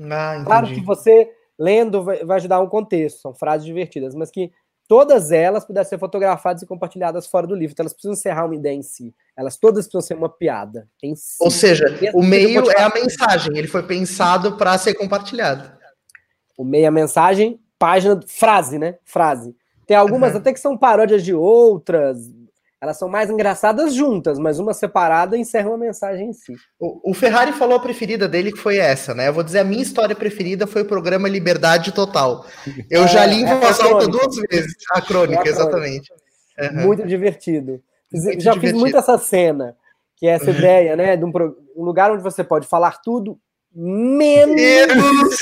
Ah, 0.00 0.42
claro 0.46 0.68
que 0.68 0.80
você 0.80 1.30
lendo 1.58 2.02
vai 2.02 2.36
ajudar 2.36 2.60
um 2.60 2.68
contexto, 2.68 3.20
são 3.20 3.34
frases 3.34 3.66
divertidas, 3.66 4.14
mas 4.14 4.30
que 4.30 4.50
todas 4.88 5.30
elas 5.30 5.64
pudessem 5.64 5.90
ser 5.90 5.98
fotografadas 5.98 6.62
e 6.62 6.66
compartilhadas 6.66 7.26
fora 7.26 7.46
do 7.46 7.54
livro. 7.54 7.72
Então 7.72 7.82
elas 7.82 7.92
precisam 7.92 8.14
encerrar 8.14 8.46
uma 8.46 8.54
ideia 8.54 8.74
em 8.74 8.82
si. 8.82 9.14
Elas 9.36 9.56
todas 9.56 9.84
precisam 9.84 10.00
ser 10.00 10.14
uma 10.14 10.28
piada 10.28 10.88
em 11.02 11.14
si. 11.14 11.36
Ou 11.40 11.50
seja, 11.50 11.84
o 12.14 12.22
meio 12.22 12.70
é 12.70 12.82
a 12.82 12.88
mensagem, 12.88 13.58
ele 13.58 13.68
foi 13.68 13.82
pensado 13.82 14.56
para 14.56 14.78
ser 14.78 14.94
compartilhado. 14.94 15.79
O 16.60 16.64
meio 16.64 16.84
é 16.84 16.88
a 16.88 16.90
mensagem, 16.90 17.58
página, 17.78 18.20
frase, 18.26 18.78
né? 18.78 18.96
Frase. 19.02 19.56
Tem 19.86 19.96
algumas 19.96 20.32
uhum. 20.32 20.38
até 20.38 20.52
que 20.52 20.60
são 20.60 20.76
paródias 20.76 21.24
de 21.24 21.32
outras, 21.32 22.18
elas 22.78 22.98
são 22.98 23.08
mais 23.08 23.30
engraçadas 23.30 23.94
juntas, 23.94 24.38
mas 24.38 24.58
uma 24.58 24.74
separada 24.74 25.38
encerra 25.38 25.70
uma 25.70 25.78
mensagem 25.78 26.28
em 26.28 26.32
si. 26.34 26.54
O, 26.78 27.10
o, 27.10 27.14
Ferrari 27.14 27.52
falou 27.52 27.76
a 27.76 27.80
preferida 27.80 28.28
dele, 28.28 28.52
que 28.52 28.58
foi 28.58 28.76
essa, 28.76 29.14
né? 29.14 29.28
Eu 29.28 29.32
vou 29.32 29.42
dizer, 29.42 29.60
a 29.60 29.64
minha 29.64 29.82
história 29.82 30.14
preferida 30.14 30.66
foi 30.66 30.82
o 30.82 30.84
programa 30.84 31.30
Liberdade 31.30 31.92
Total. 31.92 32.44
Eu 32.90 33.04
é, 33.04 33.08
já 33.08 33.24
li 33.24 33.42
em 33.42 33.48
é 33.48 33.54
voz 33.54 33.80
alta 33.80 34.06
duas 34.06 34.36
vezes 34.50 34.74
a 34.92 35.00
crônica, 35.00 35.42
é 35.42 35.48
a 35.48 35.50
exatamente. 35.50 36.12
Uhum. 36.58 36.86
Muito 36.86 37.06
divertido. 37.06 37.82
Muito 38.12 38.42
já 38.42 38.52
divertido. 38.52 38.60
fiz 38.60 38.72
muito 38.72 38.98
essa 38.98 39.16
cena, 39.16 39.74
que 40.14 40.26
é 40.26 40.32
essa 40.32 40.50
uhum. 40.50 40.58
ideia, 40.58 40.94
né? 40.94 41.16
De 41.16 41.24
um, 41.24 41.32
um, 41.74 41.82
lugar 41.82 42.10
onde 42.10 42.22
você 42.22 42.44
pode 42.44 42.66
falar 42.66 43.00
tudo, 43.00 43.38
menos. 43.74 45.38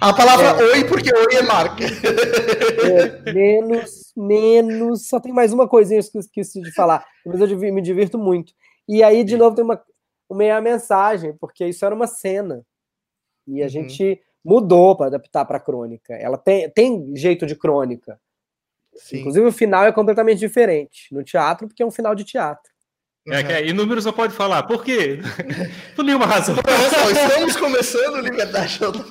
A 0.00 0.12
palavra 0.12 0.46
é. 0.46 0.64
oi, 0.72 0.84
porque 0.84 1.10
oi 1.14 1.34
é 1.34 1.42
marca. 1.42 1.84
É, 1.84 3.32
menos, 3.32 4.12
menos. 4.16 5.08
Só 5.08 5.18
tem 5.18 5.32
mais 5.32 5.52
uma 5.52 5.68
coisinha 5.68 6.00
que 6.02 6.16
eu 6.16 6.20
esqueci 6.20 6.60
de 6.60 6.72
falar. 6.72 7.04
Mas 7.26 7.40
eu 7.40 7.58
me 7.58 7.82
divirto 7.82 8.18
muito. 8.18 8.52
E 8.88 9.02
aí, 9.02 9.24
de 9.24 9.36
novo, 9.36 9.56
tem 9.56 9.64
uma, 9.64 9.82
uma 10.28 10.60
mensagem, 10.60 11.36
porque 11.38 11.66
isso 11.66 11.84
era 11.84 11.94
uma 11.94 12.06
cena. 12.06 12.64
E 13.46 13.60
a 13.60 13.64
uhum. 13.64 13.68
gente 13.68 14.20
mudou 14.44 14.96
para 14.96 15.06
adaptar 15.06 15.44
para 15.44 15.60
crônica. 15.60 16.14
Ela 16.14 16.38
tem, 16.38 16.70
tem 16.70 17.16
jeito 17.16 17.44
de 17.44 17.56
crônica. 17.56 18.20
Sim. 18.94 19.18
Inclusive, 19.18 19.46
o 19.46 19.52
final 19.52 19.84
é 19.84 19.92
completamente 19.92 20.38
diferente 20.38 21.12
no 21.12 21.22
teatro, 21.22 21.66
porque 21.66 21.82
é 21.82 21.86
um 21.86 21.90
final 21.90 22.14
de 22.14 22.24
teatro. 22.24 22.72
É, 23.30 23.42
que 23.42 23.52
é, 23.52 23.66
e 23.66 23.72
números 23.72 24.04
não 24.04 24.12
pode 24.12 24.32
falar. 24.32 24.62
Por 24.64 24.84
quê? 24.84 25.20
Por 25.94 26.04
nenhuma 26.04 26.26
razão. 26.26 26.54
Estamos 27.12 27.56
começando 27.56 28.20
Liberdade 28.20 28.78
Total. 28.78 29.02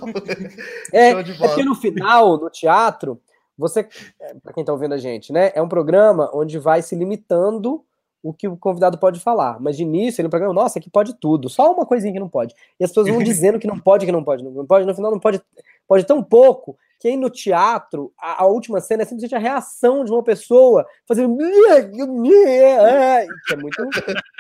É, 0.94 1.10
é 1.10 1.24
porque 1.38 1.64
no 1.64 1.76
final, 1.76 2.38
no 2.38 2.50
teatro, 2.50 3.20
você, 3.58 3.88
é, 4.20 4.34
para 4.36 4.54
quem 4.54 4.62
está 4.62 4.72
ouvindo 4.74 4.94
a 4.94 4.98
gente, 4.98 5.34
né? 5.34 5.52
É 5.56 5.62
um 5.62 5.70
programa 5.70 6.30
onde 6.34 6.58
vai 6.58 6.82
se 6.82 6.96
limitando 6.96 7.84
o 8.22 8.34
que 8.34 8.48
o 8.48 8.58
convidado 8.58 8.98
pode 8.98 9.20
falar. 9.20 9.60
Mas 9.60 9.78
de 9.78 9.84
início, 9.84 10.22
ele 10.22 10.26
é 10.26 10.30
um 10.30 10.32
programa, 10.32 10.54
nossa, 10.54 10.80
aqui 10.80 10.90
pode 10.90 11.14
tudo. 11.16 11.50
Só 11.50 11.72
uma 11.72 11.86
coisinha 11.86 12.14
que 12.14 12.20
não 12.20 12.30
pode. 12.30 12.54
E 12.80 12.84
as 12.84 12.90
pessoas 12.90 13.08
vão 13.08 13.22
dizendo 13.24 13.60
que 13.60 13.68
não 13.68 13.80
pode, 13.80 14.06
que 14.06 14.12
não 14.12 14.24
pode, 14.24 14.44
não 14.44 14.66
pode. 14.66 14.86
No 14.86 14.96
final, 14.96 15.12
não 15.12 15.20
pode, 15.20 15.42
pode 15.88 16.06
tão 16.06 16.24
pouco 16.24 16.78
que 17.00 17.08
aí 17.08 17.18
no 17.18 17.30
teatro, 17.30 18.12
a, 18.20 18.44
a, 18.44 18.48
última 18.48 18.82
cena 18.82 19.04
é 19.04 19.06
simplesmente 19.06 19.36
a 19.36 19.40
reação 19.40 20.04
de 20.04 20.12
uma 20.12 20.24
pessoa 20.24 20.86
fazendo. 21.08 21.38
Que 21.38 23.54
é 23.54 23.56
muito 23.56 23.88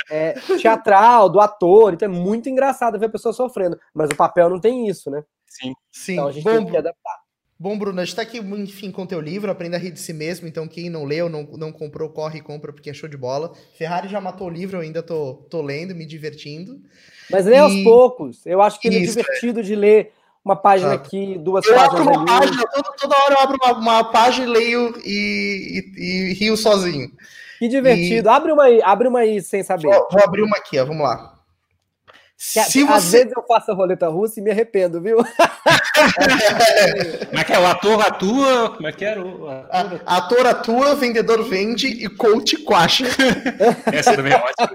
é, 0.09 0.33
teatral, 0.59 1.29
do 1.29 1.39
ator, 1.39 1.93
então 1.93 2.07
é 2.07 2.11
muito 2.11 2.49
engraçado 2.49 2.97
ver 2.97 3.05
a 3.05 3.09
pessoa 3.09 3.33
sofrendo. 3.33 3.79
Mas 3.93 4.09
o 4.09 4.15
papel 4.15 4.49
não 4.49 4.59
tem 4.59 4.87
isso, 4.87 5.11
né? 5.11 5.23
Sim, 5.45 5.73
sim. 5.91 6.13
Então 6.13 6.27
a 6.27 6.31
gente 6.31 6.43
Bom, 6.43 6.57
tem 6.57 6.65
que 6.65 6.77
adaptar. 6.77 7.27
Bom, 7.59 7.77
Bruno, 7.77 7.99
a 7.99 8.05
gente 8.05 8.15
tá 8.15 8.21
aqui, 8.21 8.37
enfim, 8.37 8.91
com 8.91 9.07
teu 9.07 9.19
livro, 9.19 9.49
Aprenda 9.49 9.77
a 9.77 9.79
Rir 9.79 9.91
de 9.91 9.99
Si 9.99 10.13
Mesmo, 10.13 10.47
então 10.47 10.67
quem 10.67 10.91
não 10.91 11.05
leu, 11.05 11.27
não, 11.27 11.41
não 11.43 11.71
comprou, 11.71 12.07
corre 12.09 12.37
e 12.37 12.41
compra, 12.41 12.71
porque 12.71 12.89
é 12.89 12.93
show 12.93 13.09
de 13.09 13.17
bola. 13.17 13.51
Ferrari 13.75 14.07
já 14.07 14.21
matou 14.21 14.45
o 14.45 14.51
livro, 14.51 14.77
eu 14.77 14.81
ainda 14.81 15.01
tô, 15.01 15.45
tô 15.49 15.63
lendo, 15.63 15.95
me 15.95 16.05
divertindo. 16.05 16.79
Mas 17.31 17.47
lê 17.47 17.55
e... 17.55 17.59
aos 17.59 17.83
poucos, 17.83 18.45
eu 18.45 18.61
acho 18.61 18.79
que 18.79 18.87
ele 18.87 18.97
é 18.97 18.99
Isso, 18.99 19.19
é 19.19 19.23
divertido 19.23 19.59
é. 19.59 19.63
de 19.63 19.75
ler 19.75 20.13
uma 20.47 20.55
página 20.55 20.93
aqui, 20.93 21.37
duas 21.37 21.65
eu 21.65 21.75
páginas 21.75 21.99
abro 21.99 22.09
uma 22.09 22.21
ali. 22.21 22.25
Página, 22.25 22.63
toda, 22.71 22.89
toda 22.97 23.15
hora 23.23 23.33
eu 23.33 23.39
abro 23.39 23.57
uma, 23.61 23.73
uma 23.73 24.03
página, 24.05 24.47
leio 24.47 24.95
e, 25.03 25.83
e, 25.97 26.03
e, 26.03 26.33
rio 26.33 26.55
sozinho. 26.55 27.11
Que 27.59 27.67
divertido. 27.67 28.29
E... 28.29 28.31
Abre 28.31 28.53
uma 28.53 28.63
aí, 28.63 28.81
abre 28.81 29.07
uma 29.07 29.19
aí 29.19 29.41
sem 29.41 29.61
saber. 29.61 29.89
Vou, 29.89 30.07
vou 30.09 30.23
abrir 30.23 30.43
uma 30.43 30.57
aqui, 30.57 30.79
ó, 30.79 30.85
vamos 30.85 31.03
lá. 31.03 31.33
Que, 32.37 32.63
Se 32.63 32.83
às 32.83 33.03
você... 33.03 33.17
vezes 33.17 33.33
eu 33.35 33.43
faço 33.47 33.71
a 33.71 33.73
roleta 33.73 34.07
russa 34.07 34.39
e 34.39 34.43
me 34.43 34.51
arrependo, 34.51 35.01
viu? 35.01 35.17
Como 35.17 35.27
é 37.39 37.43
que 37.43 37.51
é? 37.51 37.59
O 37.59 37.65
ator 37.65 37.99
atua? 37.99 38.69
Como 38.75 38.87
é 38.87 38.91
que 38.91 39.03
era? 39.03 39.25
O 39.25 39.49
ator, 39.49 40.01
ator 40.05 40.45
atua, 40.45 40.93
vendedor 40.95 41.43
vende 41.43 41.87
e 41.87 42.07
coach 42.07 42.57
quacha. 42.57 43.05
Essa 43.91 44.15
também 44.15 44.33
é 44.33 44.35
ótima. 44.35 44.69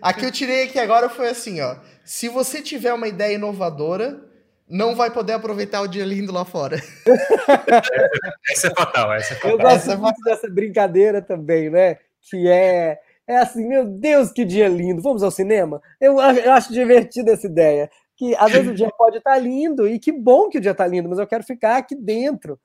A 0.00 0.14
que 0.14 0.24
eu 0.24 0.30
tirei 0.30 0.62
aqui 0.62 0.78
agora 0.78 1.10
foi 1.10 1.28
assim, 1.28 1.60
ó. 1.60 1.74
Se 2.04 2.28
você 2.28 2.62
tiver 2.62 2.94
uma 2.94 3.08
ideia 3.08 3.34
inovadora, 3.34 4.20
não 4.68 4.94
vai 4.94 5.10
poder 5.10 5.34
aproveitar 5.34 5.82
o 5.82 5.88
dia 5.88 6.04
lindo 6.04 6.32
lá 6.32 6.44
fora. 6.44 6.76
essa 8.50 8.68
é 8.68 8.74
fatal, 8.74 9.12
essa 9.12 9.34
é 9.34 9.36
fatal. 9.36 9.50
Eu 9.50 9.58
gosto 9.58 9.90
é 9.90 9.96
muito 9.96 10.20
dessa 10.22 10.48
brincadeira 10.48 11.20
também, 11.20 11.68
né? 11.68 11.98
Que 12.30 12.48
é, 12.48 12.98
é 13.26 13.36
assim, 13.36 13.66
meu 13.66 13.84
Deus, 13.84 14.32
que 14.32 14.44
dia 14.44 14.68
lindo, 14.68 15.02
vamos 15.02 15.22
ao 15.22 15.30
cinema? 15.30 15.82
Eu, 16.00 16.18
eu 16.20 16.52
acho 16.52 16.72
divertida 16.72 17.32
essa 17.32 17.46
ideia. 17.46 17.90
Que 18.16 18.34
às 18.36 18.52
vezes 18.52 18.70
o 18.70 18.74
dia 18.74 18.88
pode 18.96 19.18
estar 19.18 19.36
lindo, 19.38 19.86
e 19.86 19.98
que 19.98 20.12
bom 20.12 20.48
que 20.48 20.58
o 20.58 20.60
dia 20.60 20.70
está 20.70 20.86
lindo, 20.86 21.08
mas 21.08 21.18
eu 21.18 21.26
quero 21.26 21.42
ficar 21.44 21.76
aqui 21.76 21.94
dentro. 21.94 22.58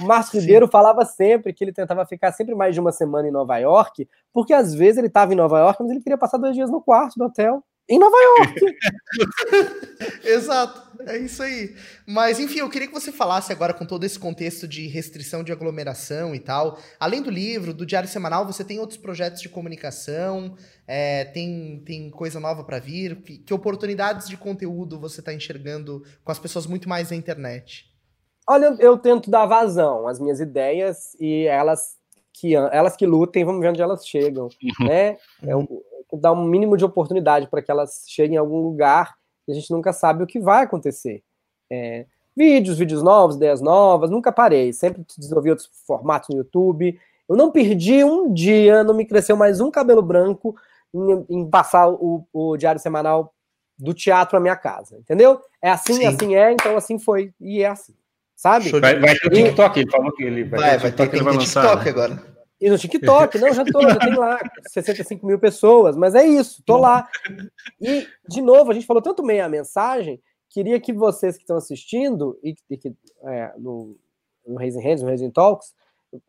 O 0.00 0.04
Márcio 0.04 0.40
Ribeiro 0.40 0.68
falava 0.68 1.04
sempre 1.04 1.52
que 1.52 1.62
ele 1.62 1.72
tentava 1.72 2.06
ficar 2.06 2.32
sempre 2.32 2.54
mais 2.54 2.74
de 2.74 2.80
uma 2.80 2.92
semana 2.92 3.28
em 3.28 3.32
Nova 3.32 3.58
York, 3.58 4.08
porque 4.32 4.54
às 4.54 4.72
vezes 4.72 4.98
ele 4.98 5.08
estava 5.08 5.32
em 5.32 5.36
Nova 5.36 5.58
York, 5.58 5.82
mas 5.82 5.90
ele 5.90 6.00
queria 6.00 6.16
passar 6.16 6.38
dois 6.38 6.54
dias 6.54 6.70
no 6.70 6.80
quarto 6.80 7.18
do 7.18 7.24
hotel 7.24 7.62
em 7.88 7.98
Nova 7.98 8.16
York. 8.16 8.60
Exato, 10.24 10.98
é 11.06 11.18
isso 11.18 11.42
aí. 11.42 11.74
Mas, 12.06 12.38
enfim, 12.38 12.60
eu 12.60 12.70
queria 12.70 12.88
que 12.88 12.94
você 12.94 13.10
falasse 13.10 13.52
agora 13.52 13.74
com 13.74 13.84
todo 13.84 14.04
esse 14.04 14.18
contexto 14.18 14.66
de 14.66 14.86
restrição 14.86 15.42
de 15.42 15.52
aglomeração 15.52 16.34
e 16.34 16.40
tal. 16.40 16.78
Além 16.98 17.22
do 17.22 17.30
livro, 17.30 17.74
do 17.74 17.84
Diário 17.84 18.08
Semanal, 18.08 18.46
você 18.46 18.64
tem 18.64 18.78
outros 18.78 18.98
projetos 18.98 19.40
de 19.40 19.48
comunicação? 19.48 20.56
É, 20.86 21.24
tem, 21.26 21.82
tem 21.84 22.10
coisa 22.10 22.38
nova 22.38 22.64
para 22.64 22.78
vir? 22.78 23.16
Que, 23.22 23.38
que, 23.38 23.54
oportunidades 23.54 24.28
de 24.28 24.36
conteúdo 24.36 24.98
você 24.98 25.20
está 25.20 25.32
enxergando 25.32 26.02
com 26.24 26.32
as 26.32 26.38
pessoas 26.38 26.66
muito 26.66 26.88
mais 26.88 27.10
na 27.10 27.16
internet? 27.16 27.90
Olha, 28.48 28.66
eu, 28.66 28.76
eu 28.78 28.98
tento 28.98 29.30
dar 29.30 29.46
vazão 29.46 30.06
às 30.06 30.18
minhas 30.18 30.40
ideias 30.40 31.14
e 31.20 31.46
elas 31.46 31.96
que, 32.32 32.54
elas 32.56 32.96
que 32.96 33.06
lutem, 33.06 33.44
vamos 33.44 33.60
ver 33.60 33.68
onde 33.68 33.82
elas 33.82 34.06
chegam. 34.06 34.48
Uhum. 34.62 34.86
Né? 34.86 35.16
É, 35.42 35.54
dar 36.12 36.32
um 36.32 36.44
mínimo 36.44 36.76
de 36.76 36.84
oportunidade 36.84 37.48
para 37.48 37.62
que 37.62 37.70
elas 37.70 38.04
cheguem 38.06 38.36
em 38.36 38.38
algum 38.38 38.60
lugar 38.60 39.14
e 39.46 39.52
a 39.52 39.54
gente 39.54 39.70
nunca 39.70 39.92
sabe 39.92 40.22
o 40.22 40.26
que 40.26 40.38
vai 40.38 40.64
acontecer. 40.64 41.22
É, 41.70 42.06
vídeos, 42.36 42.78
vídeos 42.78 43.02
novos, 43.02 43.36
ideias 43.36 43.60
novas, 43.60 44.10
nunca 44.10 44.32
parei, 44.32 44.72
sempre 44.72 45.04
desenvolvi 45.18 45.50
outros 45.50 45.68
formatos 45.86 46.28
no 46.30 46.36
YouTube. 46.36 46.98
Eu 47.28 47.36
não 47.36 47.50
perdi 47.50 48.04
um 48.04 48.32
dia, 48.32 48.84
não 48.84 48.94
me 48.94 49.06
cresceu 49.06 49.36
mais 49.36 49.60
um 49.60 49.70
cabelo 49.70 50.02
branco 50.02 50.54
em, 50.94 51.26
em 51.28 51.50
passar 51.50 51.88
o, 51.88 52.26
o, 52.32 52.56
diário 52.56 52.80
semanal 52.80 53.34
do 53.78 53.94
teatro 53.94 54.36
à 54.36 54.40
minha 54.40 54.56
casa, 54.56 54.98
entendeu? 54.98 55.40
É 55.60 55.70
assim, 55.70 55.94
Sim. 55.94 56.06
assim 56.06 56.34
é, 56.34 56.52
então 56.52 56.76
assim 56.76 56.98
foi, 56.98 57.32
e 57.40 57.62
é 57.62 57.68
assim, 57.68 57.94
sabe? 58.36 58.70
Vai, 58.70 58.98
vai 58.98 59.14
ter 59.16 59.26
o 59.26 59.30
TikTok, 59.30 59.80
ele 59.80 59.90
falou 59.90 60.12
que 60.12 60.22
ele 60.22 60.44
vai, 60.44 60.60
vai, 60.60 60.70
ter, 60.70 60.78
vai 60.78 60.92
ter, 60.92 61.02
TikTok, 61.04 61.24
vai 61.24 61.34
lançar, 61.34 61.62
TikTok 61.62 61.84
né? 61.84 61.90
agora. 61.90 62.31
E 62.62 62.70
no 62.70 62.78
TikTok, 62.78 63.40
não, 63.40 63.52
já 63.52 63.64
tô, 63.64 63.82
já 63.82 63.98
tem 63.98 64.14
lá 64.14 64.38
65 64.70 65.26
mil 65.26 65.36
pessoas, 65.36 65.96
mas 65.96 66.14
é 66.14 66.24
isso, 66.24 66.62
tô 66.64 66.76
lá. 66.76 67.08
E, 67.80 68.06
de 68.28 68.40
novo, 68.40 68.70
a 68.70 68.74
gente 68.74 68.86
falou 68.86 69.02
tanto 69.02 69.24
meio 69.24 69.44
a 69.44 69.48
mensagem, 69.48 70.22
queria 70.48 70.78
que 70.78 70.92
vocês 70.92 71.34
que 71.34 71.42
estão 71.42 71.56
assistindo, 71.56 72.38
e, 72.40 72.54
e 72.70 72.76
que 72.76 72.94
é, 73.24 73.52
no, 73.58 73.98
no 74.46 74.54
Raising 74.56 74.80
Hands, 74.80 75.02
no 75.02 75.08
Raising 75.08 75.32
Talks, 75.32 75.74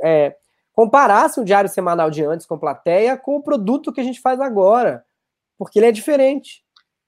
é, 0.02 0.36
comparassem 0.72 1.44
o 1.44 1.46
diário 1.46 1.70
semanal 1.70 2.10
de 2.10 2.26
antes 2.26 2.48
com 2.48 2.58
plateia 2.58 3.16
com 3.16 3.36
o 3.36 3.44
produto 3.44 3.94
que 3.94 4.02
a 4.02 4.04
gente 4.04 4.20
faz 4.20 4.42
agora, 4.42 5.06
porque 5.56 5.78
ele 5.78 5.86
é 5.86 5.92
diferente. 5.92 6.66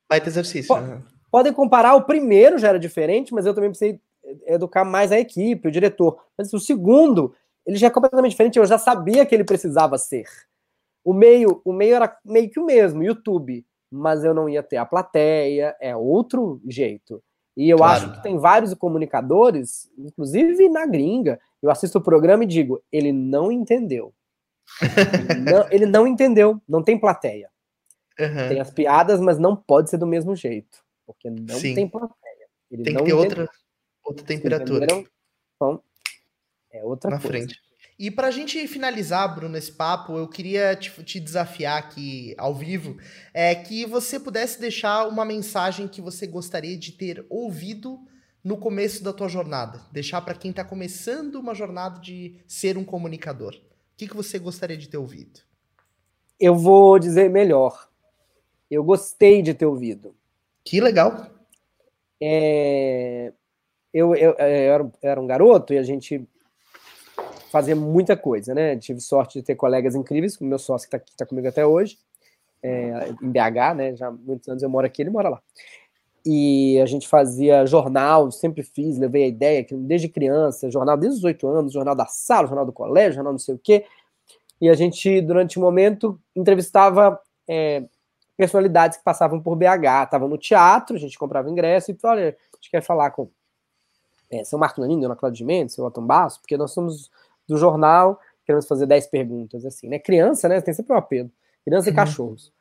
Vai 0.08 0.22
ter 0.22 0.28
exercício. 0.28 0.76
P 0.76 1.04
Podem 1.32 1.52
comparar, 1.52 1.96
o 1.96 2.04
primeiro 2.04 2.60
já 2.60 2.70
era 2.70 2.80
diferente, 2.80 3.34
mas 3.34 3.48
eu 3.48 3.56
também 3.56 3.72
precisei 3.72 4.00
educar 4.46 4.86
mais 4.86 5.12
a 5.12 5.20
equipe, 5.20 5.68
o 5.68 5.72
diretor. 5.72 6.24
Mas 6.38 6.54
o 6.54 6.60
segundo 6.60 7.34
ele 7.66 7.78
já 7.78 7.88
é 7.88 7.90
completamente 7.90 8.32
diferente, 8.32 8.60
eu 8.60 8.66
já 8.66 8.78
sabia 8.78 9.26
que 9.26 9.34
ele 9.34 9.44
precisava 9.44 9.98
ser. 9.98 10.26
O 11.04 11.14
meio, 11.14 11.62
o 11.64 11.74
meio 11.74 11.96
era 11.96 12.18
meio 12.24 12.50
que 12.50 12.60
o 12.60 12.66
mesmo, 12.66 13.04
YouTube, 13.04 13.66
mas 13.92 14.24
eu 14.24 14.34
não 14.34 14.50
ia 14.50 14.64
ter 14.64 14.78
a 14.78 14.86
plateia, 14.86 15.76
é 15.80 15.96
outro 15.96 16.62
jeito. 16.68 17.24
E 17.56 17.70
eu 17.70 17.78
claro. 17.78 17.94
acho 17.94 18.14
que 18.14 18.24
tem 18.24 18.38
vários 18.38 18.74
comunicadores, 18.74 19.90
inclusive 19.98 20.68
na 20.68 20.86
gringa, 20.86 21.40
eu 21.62 21.72
assisto 21.72 21.98
o 21.98 22.04
programa 22.04 22.44
e 22.44 22.48
digo, 22.48 22.84
ele 22.92 23.12
não 23.12 23.52
entendeu. 23.52 24.14
ele, 25.30 25.40
não, 25.40 25.68
ele 25.72 25.86
não 25.86 26.08
entendeu, 26.08 26.62
não 26.68 26.84
tem 26.84 27.00
plateia. 27.00 27.50
Uhum. 28.20 28.50
Tem 28.50 28.60
as 28.60 28.72
piadas, 28.72 29.20
mas 29.20 29.38
não 29.38 29.56
pode 29.56 29.90
ser 29.90 29.98
do 29.98 30.08
mesmo 30.08 30.36
jeito, 30.36 30.84
porque 31.06 31.30
não 31.30 31.56
Sim. 31.56 31.76
tem 31.76 31.88
plateia. 31.88 32.48
Ele 32.70 32.84
tem 32.84 32.96
que 32.96 33.04
ter 33.04 33.14
outra, 33.14 33.50
outra 34.04 34.26
temperatura. 34.26 34.86
Então, 34.86 35.82
é 36.76 36.84
outra 36.84 37.10
Na 37.10 37.20
coisa. 37.20 37.28
frente. 37.28 37.62
E 37.98 38.12
para 38.12 38.28
a 38.28 38.32
gente 38.32 38.68
finalizar, 38.68 39.34
Bruno, 39.34 39.58
esse 39.58 39.72
papo, 39.72 40.18
eu 40.18 40.28
queria 40.28 40.76
te, 40.76 40.92
te, 41.04 41.18
desafiar 41.18 41.78
aqui 41.78 42.36
ao 42.38 42.54
vivo, 42.54 42.98
é 43.34 43.56
que 43.56 43.86
você 43.86 44.20
pudesse 44.20 44.60
deixar 44.60 45.08
uma 45.08 45.24
mensagem 45.24 45.88
que 45.88 46.02
você 46.02 46.28
gostaria 46.28 46.78
de 46.78 46.92
ter 46.92 47.26
ouvido 47.30 47.98
no 48.44 48.58
começo 48.58 49.02
da 49.02 49.14
tua 49.14 49.30
jornada? 49.30 49.82
Deixar 49.94 50.22
para 50.22 50.36
quem 50.36 50.52
está 50.52 50.64
começando 50.64 51.36
uma 51.36 51.56
jornada 51.56 52.02
de 52.02 52.36
ser 52.46 52.78
um 52.78 52.84
comunicador. 52.84 53.56
O 53.56 53.98
que, 53.98 54.08
que 54.10 54.16
você 54.16 54.38
gostaria 54.38 54.76
de 54.76 54.90
ter 54.90 54.98
ouvido? 54.98 55.40
Eu 56.38 56.54
vou 56.54 57.00
dizer 57.00 57.30
melhor. 57.30 57.90
Eu 58.70 58.84
gostei 58.84 59.42
de 59.42 59.54
ter 59.54 59.66
ouvido. 59.66 60.14
Que 60.66 60.82
legal. 60.82 61.30
É, 62.22 63.32
eu, 63.94 64.14
eu, 64.16 64.32
eu, 64.32 64.38
era, 64.38 64.84
eu, 64.84 64.92
era, 65.02 65.22
um 65.22 65.28
garoto 65.28 65.74
e 65.74 65.78
a 65.78 65.84
gente 65.84 66.28
fazia 67.56 67.74
muita 67.74 68.18
coisa, 68.18 68.54
né? 68.54 68.76
Tive 68.76 69.00
sorte 69.00 69.40
de 69.40 69.46
ter 69.46 69.56
colegas 69.56 69.96
incríveis, 69.96 70.36
como 70.36 70.50
meu 70.50 70.60
sócio 70.60 70.90
que 70.90 70.98
está 70.98 71.14
tá 71.20 71.26
comigo 71.26 71.48
até 71.48 71.66
hoje, 71.66 71.98
é, 72.62 73.14
em 73.22 73.32
BH, 73.32 73.76
né? 73.78 73.96
Já 73.96 74.08
há 74.08 74.12
muitos 74.12 74.50
anos 74.50 74.62
eu 74.62 74.70
moro 74.70 74.86
aqui, 74.86 75.02
ele 75.02 75.10
mora 75.10 75.30
lá. 75.30 75.42
E 76.26 76.78
a 76.82 76.86
gente 76.86 77.08
fazia 77.08 77.66
jornal, 77.66 78.30
sempre 78.30 78.62
fiz, 78.62 78.98
levei 78.98 79.24
a 79.24 79.28
ideia, 79.28 79.66
desde 79.72 80.10
criança, 80.10 80.70
jornal 80.70 80.98
desde 80.98 81.20
os 81.20 81.24
oito 81.24 81.48
anos, 81.48 81.72
jornal 81.72 81.96
da 81.96 82.06
sala, 82.08 82.46
jornal 82.46 82.66
do 82.66 82.74
colégio, 82.74 83.14
jornal 83.14 83.32
não 83.32 83.40
sei 83.40 83.56
o 83.56 83.58
quê. 83.58 83.86
E 84.60 84.68
a 84.68 84.74
gente, 84.74 85.22
durante 85.22 85.58
um 85.58 85.62
momento, 85.62 86.20
entrevistava 86.36 87.18
é, 87.48 87.86
personalidades 88.36 88.98
que 88.98 89.04
passavam 89.06 89.40
por 89.40 89.56
BH, 89.56 90.04
estavam 90.04 90.28
no 90.28 90.38
teatro, 90.38 90.98
a 90.98 91.00
gente 91.00 91.18
comprava 91.18 91.50
ingresso 91.50 91.90
e 91.90 91.98
olha, 92.04 92.36
a 92.52 92.56
gente 92.58 92.70
quer 92.70 92.82
falar 92.82 93.12
com 93.12 93.30
é, 94.30 94.44
seu 94.44 94.60
Marco 94.60 94.82
Nanini, 94.82 95.06
Ana 95.06 95.16
Cláudia 95.16 95.38
de 95.38 95.46
Mendes, 95.46 95.74
seu 95.74 95.86
Otton 95.86 96.06
Basso, 96.06 96.42
porque 96.42 96.58
nós 96.58 96.72
somos 96.72 97.10
do 97.48 97.58
jornal, 97.58 98.20
queremos 98.46 98.68
fazer 98.68 98.86
10 98.86 99.08
perguntas, 99.08 99.66
assim, 99.66 99.88
né? 99.88 100.00
Criança, 100.00 100.48
né? 100.48 100.62
Tem 100.62 100.74
sempre 100.74 100.94
um 100.94 100.98
apelo. 100.98 101.32
Criança 101.64 101.90
e 101.90 101.92
uhum. 101.92 101.96
cachorros. 101.96 102.54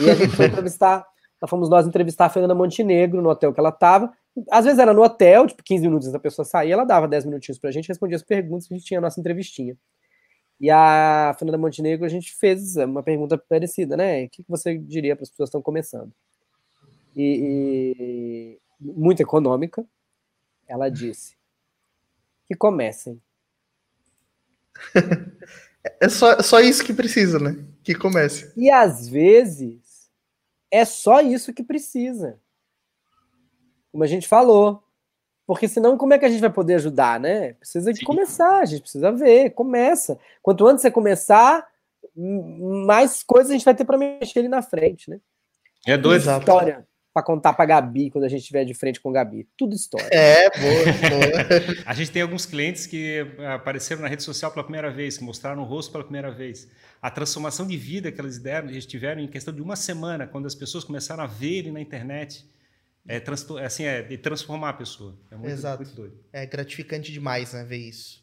E 0.00 0.10
a 0.10 0.14
gente 0.14 0.34
foi 0.34 0.46
entrevistar, 0.46 1.06
nós 1.40 1.48
fomos 1.48 1.68
nós 1.68 1.86
entrevistar 1.86 2.26
a 2.26 2.30
Fernanda 2.30 2.54
Montenegro 2.54 3.22
no 3.22 3.28
hotel 3.28 3.52
que 3.52 3.60
ela 3.60 3.68
estava. 3.68 4.12
Às 4.50 4.64
vezes 4.64 4.78
era 4.78 4.92
no 4.92 5.02
hotel, 5.02 5.46
tipo, 5.46 5.62
15 5.62 5.86
minutos 5.86 6.12
da 6.12 6.18
pessoa 6.18 6.44
sair, 6.44 6.72
ela 6.72 6.84
dava 6.84 7.08
10 7.08 7.24
minutinhos 7.24 7.58
pra 7.58 7.70
gente, 7.70 7.88
respondia 7.88 8.16
as 8.16 8.22
perguntas 8.22 8.66
que 8.66 8.74
a 8.74 8.76
gente 8.76 8.86
tinha 8.86 9.00
na 9.00 9.06
nossa 9.06 9.20
entrevistinha. 9.20 9.76
E 10.60 10.70
a 10.70 11.34
Fernanda 11.38 11.58
Montenegro, 11.58 12.04
a 12.04 12.08
gente 12.08 12.34
fez 12.34 12.76
uma 12.76 13.02
pergunta 13.02 13.38
parecida, 13.38 13.96
né? 13.96 14.24
O 14.24 14.28
que 14.28 14.44
você 14.48 14.76
diria 14.76 15.14
para 15.14 15.22
as 15.22 15.30
pessoas 15.30 15.48
que 15.48 15.50
estão 15.50 15.62
começando? 15.62 16.12
E, 17.16 18.58
e, 18.60 18.60
muito 18.80 19.20
econômica, 19.20 19.84
ela 20.66 20.88
disse 20.88 21.36
que 22.46 22.56
comecem. 22.56 23.20
É 26.00 26.08
só, 26.08 26.42
só 26.42 26.60
isso 26.60 26.84
que 26.84 26.92
precisa, 26.92 27.38
né? 27.38 27.56
Que 27.82 27.94
comece. 27.94 28.52
E 28.56 28.70
às 28.70 29.08
vezes 29.08 30.10
é 30.70 30.84
só 30.84 31.20
isso 31.20 31.54
que 31.54 31.62
precisa. 31.62 32.38
Como 33.90 34.04
a 34.04 34.06
gente 34.06 34.28
falou. 34.28 34.82
Porque 35.46 35.66
senão, 35.66 35.96
como 35.96 36.12
é 36.12 36.18
que 36.18 36.26
a 36.26 36.28
gente 36.28 36.42
vai 36.42 36.52
poder 36.52 36.74
ajudar, 36.74 37.18
né? 37.18 37.54
Precisa 37.54 37.90
de 37.90 38.00
Sim. 38.00 38.04
começar, 38.04 38.58
a 38.58 38.64
gente 38.66 38.82
precisa 38.82 39.10
ver, 39.10 39.50
começa. 39.50 40.18
Quanto 40.42 40.66
antes 40.66 40.82
você 40.82 40.90
começar, 40.90 41.66
mais 42.14 43.22
coisas 43.22 43.50
a 43.50 43.54
gente 43.54 43.64
vai 43.64 43.74
ter 43.74 43.86
para 43.86 43.96
mexer 43.96 44.40
ali 44.40 44.48
na 44.48 44.60
frente, 44.60 45.08
né? 45.08 45.18
É 45.86 45.96
dois. 45.96 46.26
História 46.26 46.87
para 47.12 47.22
contar 47.22 47.52
para 47.54 47.64
Gabi 47.64 48.10
quando 48.10 48.24
a 48.24 48.28
gente 48.28 48.40
estiver 48.40 48.64
de 48.64 48.74
frente 48.74 49.00
com 49.00 49.10
Gabi. 49.10 49.48
Tudo 49.56 49.74
história. 49.74 50.08
É, 50.10 50.50
boa, 50.50 50.84
boa. 50.84 51.82
a 51.86 51.94
gente 51.94 52.10
tem 52.10 52.22
alguns 52.22 52.46
clientes 52.46 52.86
que 52.86 53.26
apareceram 53.54 54.02
na 54.02 54.08
rede 54.08 54.22
social 54.22 54.50
pela 54.50 54.62
primeira 54.62 54.90
vez, 54.90 55.18
que 55.18 55.24
mostraram 55.24 55.62
o 55.62 55.64
rosto 55.64 55.90
pela 55.90 56.04
primeira 56.04 56.30
vez. 56.30 56.68
A 57.00 57.10
transformação 57.10 57.66
de 57.66 57.76
vida 57.76 58.12
que 58.12 58.20
eles 58.20 58.38
deram, 58.38 58.68
eles 58.68 58.86
tiveram 58.86 59.20
em 59.20 59.28
questão 59.28 59.52
de 59.52 59.62
uma 59.62 59.76
semana, 59.76 60.26
quando 60.26 60.46
as 60.46 60.54
pessoas 60.54 60.84
começaram 60.84 61.24
a 61.24 61.26
ver 61.26 61.58
ele 61.58 61.70
na 61.70 61.80
internet 61.80 62.44
é, 63.08 63.16
é, 63.16 63.64
assim, 63.64 63.84
é 63.84 64.02
de 64.02 64.18
transformar 64.18 64.68
a 64.68 64.74
pessoa. 64.74 65.16
É 65.30 65.34
muito, 65.34 65.50
Exato. 65.50 65.82
muito 65.82 65.96
doido. 65.96 66.18
É 66.30 66.44
gratificante 66.44 67.10
demais, 67.10 67.54
né, 67.54 67.64
ver 67.64 67.78
isso. 67.78 68.22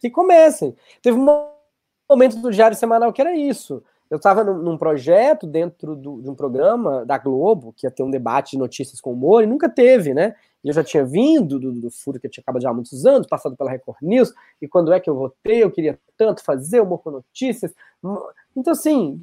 Que 0.00 0.10
comecem. 0.10 0.76
Teve 1.00 1.16
um 1.16 1.50
momento 2.10 2.36
do 2.40 2.50
Diário 2.50 2.76
Semanal 2.76 3.12
que 3.12 3.20
era 3.20 3.34
isso. 3.36 3.82
Eu 4.10 4.16
estava 4.16 4.42
num, 4.42 4.58
num, 4.58 4.78
projeto 4.78 5.46
dentro 5.46 5.94
do, 5.94 6.22
de 6.22 6.30
um 6.30 6.34
programa 6.34 7.04
da 7.04 7.18
Globo, 7.18 7.74
que 7.76 7.86
ia 7.86 7.90
ter 7.90 8.02
um 8.02 8.10
debate 8.10 8.52
de 8.52 8.58
notícias 8.58 9.00
com 9.00 9.12
humor, 9.12 9.42
e 9.42 9.46
nunca 9.46 9.68
teve, 9.68 10.14
né? 10.14 10.34
E 10.64 10.68
eu 10.68 10.74
já 10.74 10.82
tinha 10.82 11.04
vindo 11.04 11.58
do, 11.58 11.72
do 11.72 11.90
furo 11.90 12.18
que 12.18 12.26
eu 12.26 12.30
tinha 12.30 12.42
acabado 12.42 12.62
já 12.62 12.70
há 12.70 12.74
muitos 12.74 13.04
anos, 13.04 13.26
passado 13.26 13.56
pela 13.56 13.70
Record 13.70 13.98
News, 14.02 14.32
e 14.60 14.66
quando 14.66 14.92
é 14.92 14.98
que 14.98 15.08
eu 15.08 15.14
votei, 15.14 15.62
eu 15.62 15.70
queria 15.70 15.98
tanto 16.16 16.42
fazer 16.42 16.80
humor 16.80 16.98
com 16.98 17.10
notícias. 17.10 17.74
Então, 18.56 18.72
assim, 18.72 19.20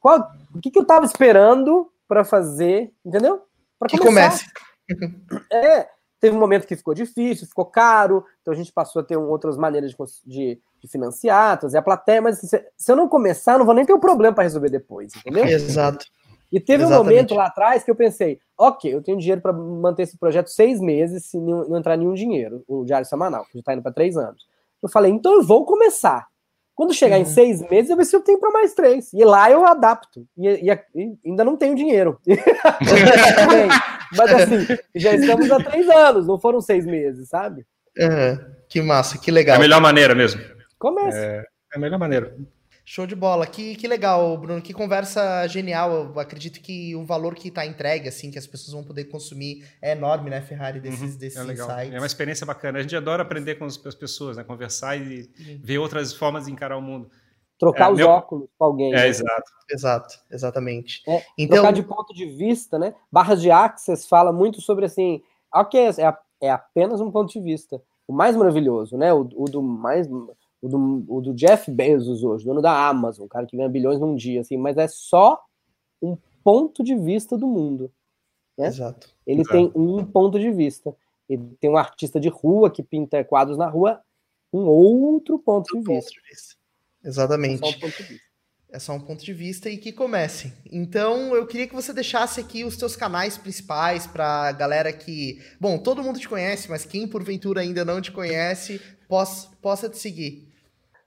qual, 0.00 0.30
o 0.54 0.60
que, 0.60 0.70
que 0.70 0.78
eu 0.78 0.82
estava 0.82 1.04
esperando 1.04 1.90
para 2.08 2.24
fazer, 2.24 2.92
entendeu? 3.04 3.42
Para 3.78 3.88
que 3.88 3.98
comece. 3.98 4.44
É, 5.52 5.88
teve 6.20 6.36
um 6.36 6.38
momento 6.38 6.64
que 6.64 6.76
ficou 6.76 6.94
difícil, 6.94 7.48
ficou 7.48 7.66
caro, 7.66 8.24
então 8.40 8.54
a 8.54 8.56
gente 8.56 8.72
passou 8.72 9.02
a 9.02 9.04
ter 9.04 9.16
outras 9.16 9.56
maneiras 9.56 9.92
de, 9.92 9.96
de, 10.24 10.60
de 10.86 10.92
financiar, 10.92 11.58
trazer 11.58 11.78
a 11.78 11.82
plateia, 11.82 12.22
mas 12.22 12.38
se, 12.38 12.64
se, 12.76 12.92
eu 12.92 12.96
não 12.96 13.08
começar, 13.08 13.52
eu 13.52 13.58
não 13.58 13.66
vou 13.66 13.74
nem 13.74 13.84
ter 13.84 13.92
um 13.92 14.00
problema 14.00 14.34
para 14.34 14.44
resolver 14.44 14.70
depois, 14.70 15.12
entendeu? 15.16 15.44
Exato. 15.44 16.06
E 16.50 16.60
teve 16.60 16.84
Exatamente. 16.84 17.00
um 17.00 17.04
momento 17.04 17.34
lá 17.34 17.46
atrás 17.46 17.82
que 17.82 17.90
eu 17.90 17.94
pensei, 17.96 18.38
ok, 18.56 18.94
eu 18.94 19.02
tenho 19.02 19.18
dinheiro 19.18 19.40
para 19.40 19.52
manter 19.52 20.04
esse 20.04 20.16
projeto 20.16 20.48
seis 20.48 20.80
meses 20.80 21.26
se 21.26 21.38
não, 21.38 21.68
não 21.68 21.78
entrar 21.78 21.96
nenhum 21.96 22.14
dinheiro, 22.14 22.62
o 22.68 22.84
Diário 22.84 23.06
Semanal, 23.06 23.44
que 23.46 23.54
já 23.54 23.60
está 23.60 23.74
indo 23.74 23.82
para 23.82 23.92
três 23.92 24.16
anos. 24.16 24.46
Eu 24.82 24.88
falei, 24.88 25.10
então 25.10 25.34
eu 25.34 25.42
vou 25.42 25.64
começar. 25.64 26.26
Quando 26.74 26.92
chegar 26.92 27.16
uhum. 27.16 27.22
em 27.22 27.24
seis 27.24 27.62
meses, 27.68 27.90
eu 27.90 27.96
ver 27.96 28.04
se 28.04 28.14
eu 28.14 28.20
tenho 28.20 28.38
para 28.38 28.50
mais 28.50 28.74
três. 28.74 29.10
E 29.12 29.24
lá 29.24 29.50
eu 29.50 29.66
adapto. 29.66 30.26
E, 30.36 30.46
e, 30.46 30.70
e 30.94 31.18
ainda 31.24 31.42
não 31.42 31.56
tenho 31.56 31.74
dinheiro. 31.74 32.20
Mas 34.16 34.32
assim, 34.32 34.78
já 34.94 35.14
estamos 35.14 35.50
há 35.50 35.56
três 35.56 35.88
anos, 35.88 36.26
não 36.26 36.38
foram 36.38 36.60
seis 36.60 36.84
meses, 36.84 37.28
sabe? 37.30 37.64
Uhum. 37.98 38.38
Que 38.68 38.82
massa, 38.82 39.18
que 39.18 39.30
legal. 39.30 39.54
É 39.54 39.56
a 39.56 39.60
melhor 39.60 39.80
maneira 39.80 40.14
mesmo. 40.14 40.40
Começa. 40.78 41.18
É, 41.18 41.44
é 41.72 41.76
a 41.76 41.78
melhor 41.78 41.98
maneira. 41.98 42.36
Show 42.88 43.04
de 43.04 43.16
bola. 43.16 43.44
Que, 43.48 43.74
que 43.74 43.88
legal, 43.88 44.38
Bruno. 44.38 44.62
Que 44.62 44.72
conversa 44.72 45.44
genial. 45.48 45.90
Eu 45.90 46.20
acredito 46.20 46.60
que 46.60 46.94
o 46.94 47.04
valor 47.04 47.34
que 47.34 47.48
está 47.48 47.66
entregue, 47.66 48.08
assim, 48.08 48.30
que 48.30 48.38
as 48.38 48.46
pessoas 48.46 48.74
vão 48.74 48.84
poder 48.84 49.06
consumir 49.06 49.66
é 49.82 49.90
enorme, 49.90 50.30
né, 50.30 50.40
Ferrari, 50.40 50.78
desses, 50.78 51.00
uhum, 51.00 51.18
desses 51.18 51.36
é 51.36 51.42
legal. 51.42 51.68
insights. 51.68 51.94
É 51.94 51.98
uma 51.98 52.06
experiência 52.06 52.46
bacana. 52.46 52.78
A 52.78 52.82
gente 52.82 52.94
adora 52.94 53.22
aprender 53.22 53.56
com 53.56 53.64
as 53.64 53.76
pessoas, 53.76 54.36
né? 54.36 54.44
Conversar 54.44 54.96
e 54.96 55.28
uhum. 55.38 55.60
ver 55.64 55.78
outras 55.78 56.12
formas 56.14 56.46
de 56.46 56.52
encarar 56.52 56.76
o 56.76 56.82
mundo. 56.82 57.10
Trocar 57.58 57.88
é, 57.88 57.92
os 57.92 57.98
meu... 57.98 58.08
óculos 58.08 58.48
com 58.56 58.64
alguém. 58.64 58.92
É, 58.92 58.98
né? 58.98 59.08
exato. 59.08 59.52
Exato, 59.68 60.14
exatamente. 60.30 61.02
É, 61.08 61.24
então... 61.36 61.56
Trocar 61.56 61.72
de 61.72 61.82
ponto 61.82 62.14
de 62.14 62.26
vista, 62.26 62.78
né? 62.78 62.94
Barras 63.10 63.42
de 63.42 63.50
Access 63.50 64.06
fala 64.06 64.32
muito 64.32 64.60
sobre, 64.60 64.84
assim, 64.84 65.20
ok, 65.52 65.88
é, 65.98 66.16
é 66.40 66.50
apenas 66.52 67.00
um 67.00 67.10
ponto 67.10 67.32
de 67.32 67.40
vista. 67.40 67.82
O 68.06 68.12
mais 68.12 68.36
maravilhoso, 68.36 68.96
né? 68.96 69.12
O, 69.12 69.28
o 69.34 69.46
do 69.46 69.60
mais 69.60 70.06
o 70.66 70.68
do, 70.68 71.04
o 71.08 71.20
do 71.20 71.34
Jeff 71.34 71.70
Bezos 71.70 72.22
hoje, 72.24 72.44
dono 72.44 72.60
da 72.60 72.88
Amazon, 72.88 73.26
o 73.26 73.28
cara 73.28 73.46
que 73.46 73.56
ganha 73.56 73.68
bilhões 73.68 74.00
num 74.00 74.14
dia, 74.14 74.40
assim, 74.40 74.56
mas 74.56 74.76
é 74.76 74.88
só 74.88 75.40
um 76.02 76.16
ponto 76.42 76.82
de 76.82 76.94
vista 76.96 77.38
do 77.38 77.46
mundo. 77.46 77.90
Né? 78.58 78.66
Exato. 78.66 79.14
Ele 79.26 79.42
Exato. 79.42 79.56
tem 79.56 79.72
um 79.74 80.04
ponto 80.04 80.38
de 80.38 80.50
vista. 80.50 80.94
Ele 81.28 81.56
tem 81.60 81.70
um 81.70 81.76
artista 81.76 82.20
de 82.20 82.28
rua 82.28 82.70
que 82.70 82.82
pinta 82.82 83.22
quadros 83.24 83.58
na 83.58 83.68
rua, 83.68 84.00
um 84.52 84.60
outro 84.60 85.38
ponto, 85.38 85.66
de, 85.66 85.72
ponto 85.72 85.94
vista. 85.94 86.10
de, 86.10 86.20
vista. 86.28 86.54
Exatamente. 87.04 87.64
É 87.64 87.70
só, 87.70 87.76
um 87.76 87.80
ponto 87.80 87.96
de 87.96 88.02
vista. 88.02 88.26
é 88.70 88.78
só 88.78 88.92
um 88.92 89.00
ponto 89.00 89.24
de 89.24 89.32
vista 89.32 89.68
e 89.68 89.76
que 89.76 89.92
comecem. 89.92 90.52
Então, 90.70 91.34
eu 91.34 91.46
queria 91.46 91.66
que 91.66 91.74
você 91.74 91.92
deixasse 91.92 92.40
aqui 92.40 92.64
os 92.64 92.76
teus 92.76 92.94
canais 92.94 93.36
principais 93.36 94.06
para 94.06 94.52
galera 94.52 94.92
que, 94.92 95.42
bom, 95.60 95.78
todo 95.78 96.02
mundo 96.02 96.18
te 96.18 96.28
conhece, 96.28 96.70
mas 96.70 96.84
quem 96.84 97.08
porventura 97.08 97.60
ainda 97.60 97.84
não 97.84 98.00
te 98.00 98.12
conhece, 98.12 98.80
possa, 99.08 99.48
possa 99.60 99.88
te 99.88 99.98
seguir. 99.98 100.55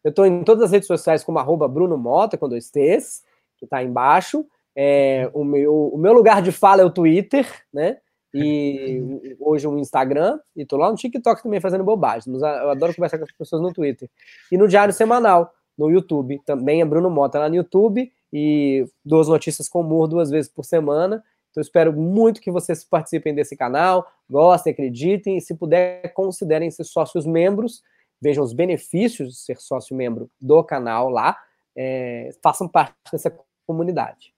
Eu 0.04 0.10
estou 0.10 0.26
em 0.26 0.44
todas 0.44 0.64
as 0.64 0.72
redes 0.72 0.88
sociais 0.88 1.24
como 1.24 1.40
arroba 1.40 1.68
Bruno 1.68 1.98
Mota, 1.98 2.38
com 2.38 2.48
dois 2.48 2.70
T's, 2.70 3.24
que 3.58 3.66
está 3.66 3.84
embaixo. 3.84 4.46
É, 4.76 5.30
o, 5.34 5.44
meu, 5.44 5.90
o 5.94 5.98
meu 5.98 6.14
lugar 6.14 6.42
de 6.42 6.52
fala 6.52 6.82
é 6.82 6.86
o 6.86 6.92
Twitter, 6.92 7.46
né? 7.74 7.98
E 8.34 9.36
hoje 9.40 9.68
o 9.68 9.78
Instagram, 9.78 10.40
e 10.56 10.66
tô 10.66 10.78
lá 10.78 10.90
no 10.90 10.96
TikTok 10.96 11.44
também 11.44 11.60
fazendo 11.60 11.84
bobagem. 11.84 12.32
Mas 12.32 12.42
eu 12.42 12.70
adoro 12.70 12.96
conversar 12.96 13.18
com 13.18 13.26
as 13.26 13.32
pessoas 13.32 13.62
no 13.62 13.74
Twitter. 13.74 14.10
E 14.52 14.58
no 14.58 14.68
Diário 14.68 14.94
Semanal, 14.94 15.54
no 15.78 15.90
YouTube. 15.90 16.42
Também 16.46 16.82
é 16.82 16.86
Bruno 16.86 17.10
Mota 17.10 17.40
lá 17.40 17.50
no 17.50 17.56
YouTube. 17.56 18.12
E 18.32 18.86
duas 19.04 19.28
notícias 19.28 19.68
com 19.68 19.82
humor 19.82 20.08
duas 20.08 20.30
vezes 20.30 20.52
por 20.52 20.64
semana. 20.64 21.24
Então, 21.50 21.62
espero 21.62 21.92
muito 21.92 22.42
que 22.42 22.52
vocês 22.52 22.84
participem 22.84 23.34
desse 23.34 23.58
canal, 23.58 24.08
gostem, 24.30 24.72
acreditem, 24.72 25.38
e 25.38 25.42
se 25.42 25.56
puder, 25.56 26.14
considerem 26.14 26.70
ser 26.70 26.84
sócios 26.84 27.26
membros 27.26 27.82
vejam 28.22 28.44
os 28.44 28.54
benefícios 28.54 29.30
de 29.30 29.40
ser 29.40 29.58
sócio 29.58 29.96
membro 29.96 30.30
do 30.40 30.64
canal 30.64 31.10
lá, 31.10 31.38
é, 31.76 32.32
façam 32.42 32.68
parte 32.68 32.94
dessa 33.12 33.34
comunidade. 33.66 34.34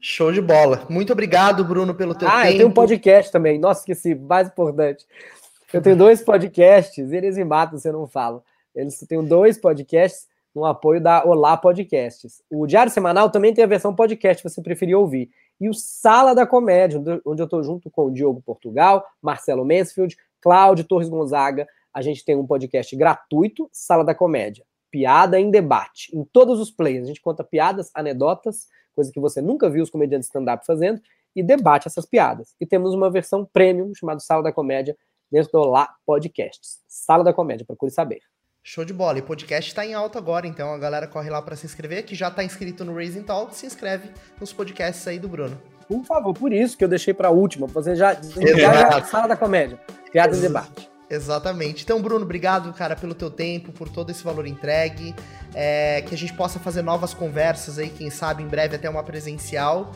Show 0.00 0.32
de 0.32 0.40
bola. 0.40 0.86
Muito 0.88 1.12
obrigado, 1.12 1.64
Bruno, 1.64 1.94
pelo 1.94 2.14
teu 2.14 2.28
ah, 2.28 2.30
tempo. 2.30 2.42
Ah, 2.42 2.50
eu 2.50 2.56
tenho 2.56 2.68
um 2.68 2.72
podcast 2.72 3.32
também. 3.32 3.58
Nossa, 3.58 3.80
esqueci, 3.80 4.14
mais 4.14 4.48
importante. 4.48 5.04
Eu 5.72 5.82
tenho 5.82 5.96
dois 5.96 6.22
podcasts, 6.22 7.12
eles 7.12 7.36
me 7.36 7.44
matam 7.44 7.78
se 7.78 7.88
eu 7.88 7.92
não 7.92 8.06
falo. 8.06 8.42
Eles 8.74 8.98
tenho 9.08 9.22
dois 9.22 9.58
podcasts. 9.58 10.28
no 10.54 10.64
apoio 10.64 11.00
da 11.00 11.24
Olá 11.24 11.56
Podcasts. 11.56 12.42
O 12.50 12.66
Diário 12.66 12.90
Semanal 12.90 13.30
também 13.30 13.52
tem 13.52 13.62
a 13.62 13.66
versão 13.66 13.94
podcast, 13.94 14.42
se 14.42 14.48
você 14.48 14.62
preferir 14.62 14.96
ouvir. 14.96 15.30
E 15.60 15.68
o 15.68 15.74
Sala 15.74 16.34
da 16.34 16.46
Comédia, 16.46 17.00
onde 17.24 17.42
eu 17.42 17.44
estou 17.44 17.62
junto 17.62 17.90
com 17.90 18.06
o 18.06 18.10
Diogo 18.10 18.40
Portugal, 18.40 19.04
Marcelo 19.20 19.64
Mansfield, 19.64 20.16
Cláudio 20.40 20.84
Torres 20.84 21.08
Gonzaga. 21.08 21.68
A 21.92 22.02
gente 22.02 22.24
tem 22.24 22.36
um 22.36 22.46
podcast 22.46 22.94
gratuito, 22.96 23.68
Sala 23.72 24.04
da 24.04 24.14
Comédia. 24.14 24.64
Piada 24.90 25.38
em 25.38 25.50
debate. 25.50 26.16
Em 26.16 26.24
todos 26.24 26.60
os 26.60 26.70
players. 26.70 27.04
A 27.04 27.08
gente 27.08 27.20
conta 27.20 27.44
piadas, 27.44 27.90
anedotas, 27.94 28.68
coisa 28.94 29.12
que 29.12 29.20
você 29.20 29.40
nunca 29.40 29.68
viu 29.70 29.82
os 29.82 29.90
comediantes 29.90 30.28
stand-up 30.28 30.64
fazendo, 30.66 31.00
e 31.34 31.42
debate 31.42 31.86
essas 31.86 32.04
piadas. 32.04 32.54
E 32.60 32.66
temos 32.66 32.94
uma 32.94 33.10
versão 33.10 33.44
premium 33.44 33.94
chamada 33.94 34.20
Sala 34.20 34.42
da 34.42 34.52
Comédia 34.52 34.96
dentro 35.30 35.52
do 35.52 35.58
Olá 35.58 35.94
Podcasts. 36.04 36.80
Sala 36.88 37.22
da 37.22 37.32
Comédia, 37.32 37.66
procure 37.66 37.92
saber. 37.92 38.20
Show 38.62 38.84
de 38.84 38.92
bola. 38.92 39.18
E 39.18 39.20
o 39.20 39.24
podcast 39.24 39.70
está 39.70 39.86
em 39.86 39.94
alta 39.94 40.18
agora, 40.18 40.46
então 40.46 40.72
a 40.74 40.78
galera 40.78 41.06
corre 41.06 41.30
lá 41.30 41.40
para 41.40 41.56
se 41.56 41.64
inscrever, 41.64 42.04
que 42.04 42.14
já 42.14 42.28
está 42.28 42.42
inscrito 42.42 42.84
no 42.84 42.94
Raising 42.94 43.22
Talk, 43.22 43.54
se 43.54 43.66
inscreve 43.66 44.10
nos 44.40 44.52
podcasts 44.52 45.06
aí 45.06 45.18
do 45.18 45.28
Bruno. 45.28 45.60
Por 45.86 46.04
favor, 46.04 46.34
por 46.34 46.52
isso 46.52 46.76
que 46.76 46.84
eu 46.84 46.88
deixei 46.88 47.14
para 47.14 47.28
a 47.28 47.30
última, 47.30 47.66
você 47.66 47.96
já 47.96 48.12
desligar 48.14 48.94
a 48.94 49.04
sala 49.04 49.28
da 49.28 49.36
comédia. 49.36 49.80
Piada 50.12 50.36
em 50.36 50.40
debate. 50.40 50.97
Exatamente. 51.10 51.84
Então, 51.84 52.02
Bruno, 52.02 52.24
obrigado, 52.24 52.72
cara, 52.72 52.94
pelo 52.94 53.14
teu 53.14 53.30
tempo, 53.30 53.72
por 53.72 53.88
todo 53.88 54.10
esse 54.10 54.22
valor 54.22 54.46
entregue. 54.46 55.14
É, 55.54 56.02
que 56.06 56.14
a 56.14 56.18
gente 56.18 56.34
possa 56.34 56.58
fazer 56.58 56.82
novas 56.82 57.14
conversas 57.14 57.78
aí, 57.78 57.88
quem 57.88 58.10
sabe 58.10 58.42
em 58.42 58.46
breve 58.46 58.76
até 58.76 58.88
uma 58.88 59.02
presencial. 59.02 59.92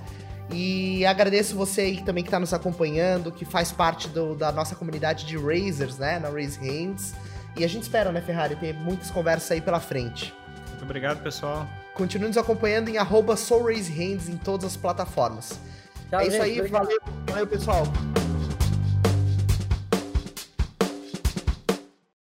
E 0.50 1.04
agradeço 1.06 1.54
você 1.54 1.82
aí 1.82 2.02
também 2.02 2.22
que 2.24 2.28
está 2.28 2.40
nos 2.40 2.52
acompanhando, 2.52 3.30
que 3.30 3.44
faz 3.44 3.70
parte 3.72 4.08
do, 4.08 4.34
da 4.34 4.50
nossa 4.50 4.74
comunidade 4.74 5.26
de 5.26 5.36
Raisers, 5.36 5.98
né? 5.98 6.18
Na 6.18 6.28
Raise 6.28 6.58
Hands. 6.58 7.14
E 7.56 7.64
a 7.64 7.68
gente 7.68 7.82
espera, 7.82 8.10
né, 8.10 8.20
Ferrari, 8.20 8.56
ter 8.56 8.74
muitas 8.74 9.10
conversas 9.10 9.50
aí 9.50 9.60
pela 9.60 9.80
frente. 9.80 10.34
Muito 10.68 10.84
obrigado, 10.84 11.22
pessoal. 11.22 11.66
Continue 11.94 12.28
nos 12.28 12.38
acompanhando 12.38 12.88
em 12.88 12.96
arroba 12.96 13.34
em 13.34 14.36
todas 14.38 14.66
as 14.66 14.76
plataformas. 14.76 15.60
Tchau, 16.08 16.20
é 16.20 16.24
gente, 16.24 16.32
isso 16.34 16.42
aí, 16.42 16.68
valeu, 16.68 17.00
valeu 17.26 17.46
pessoal. 17.46 17.84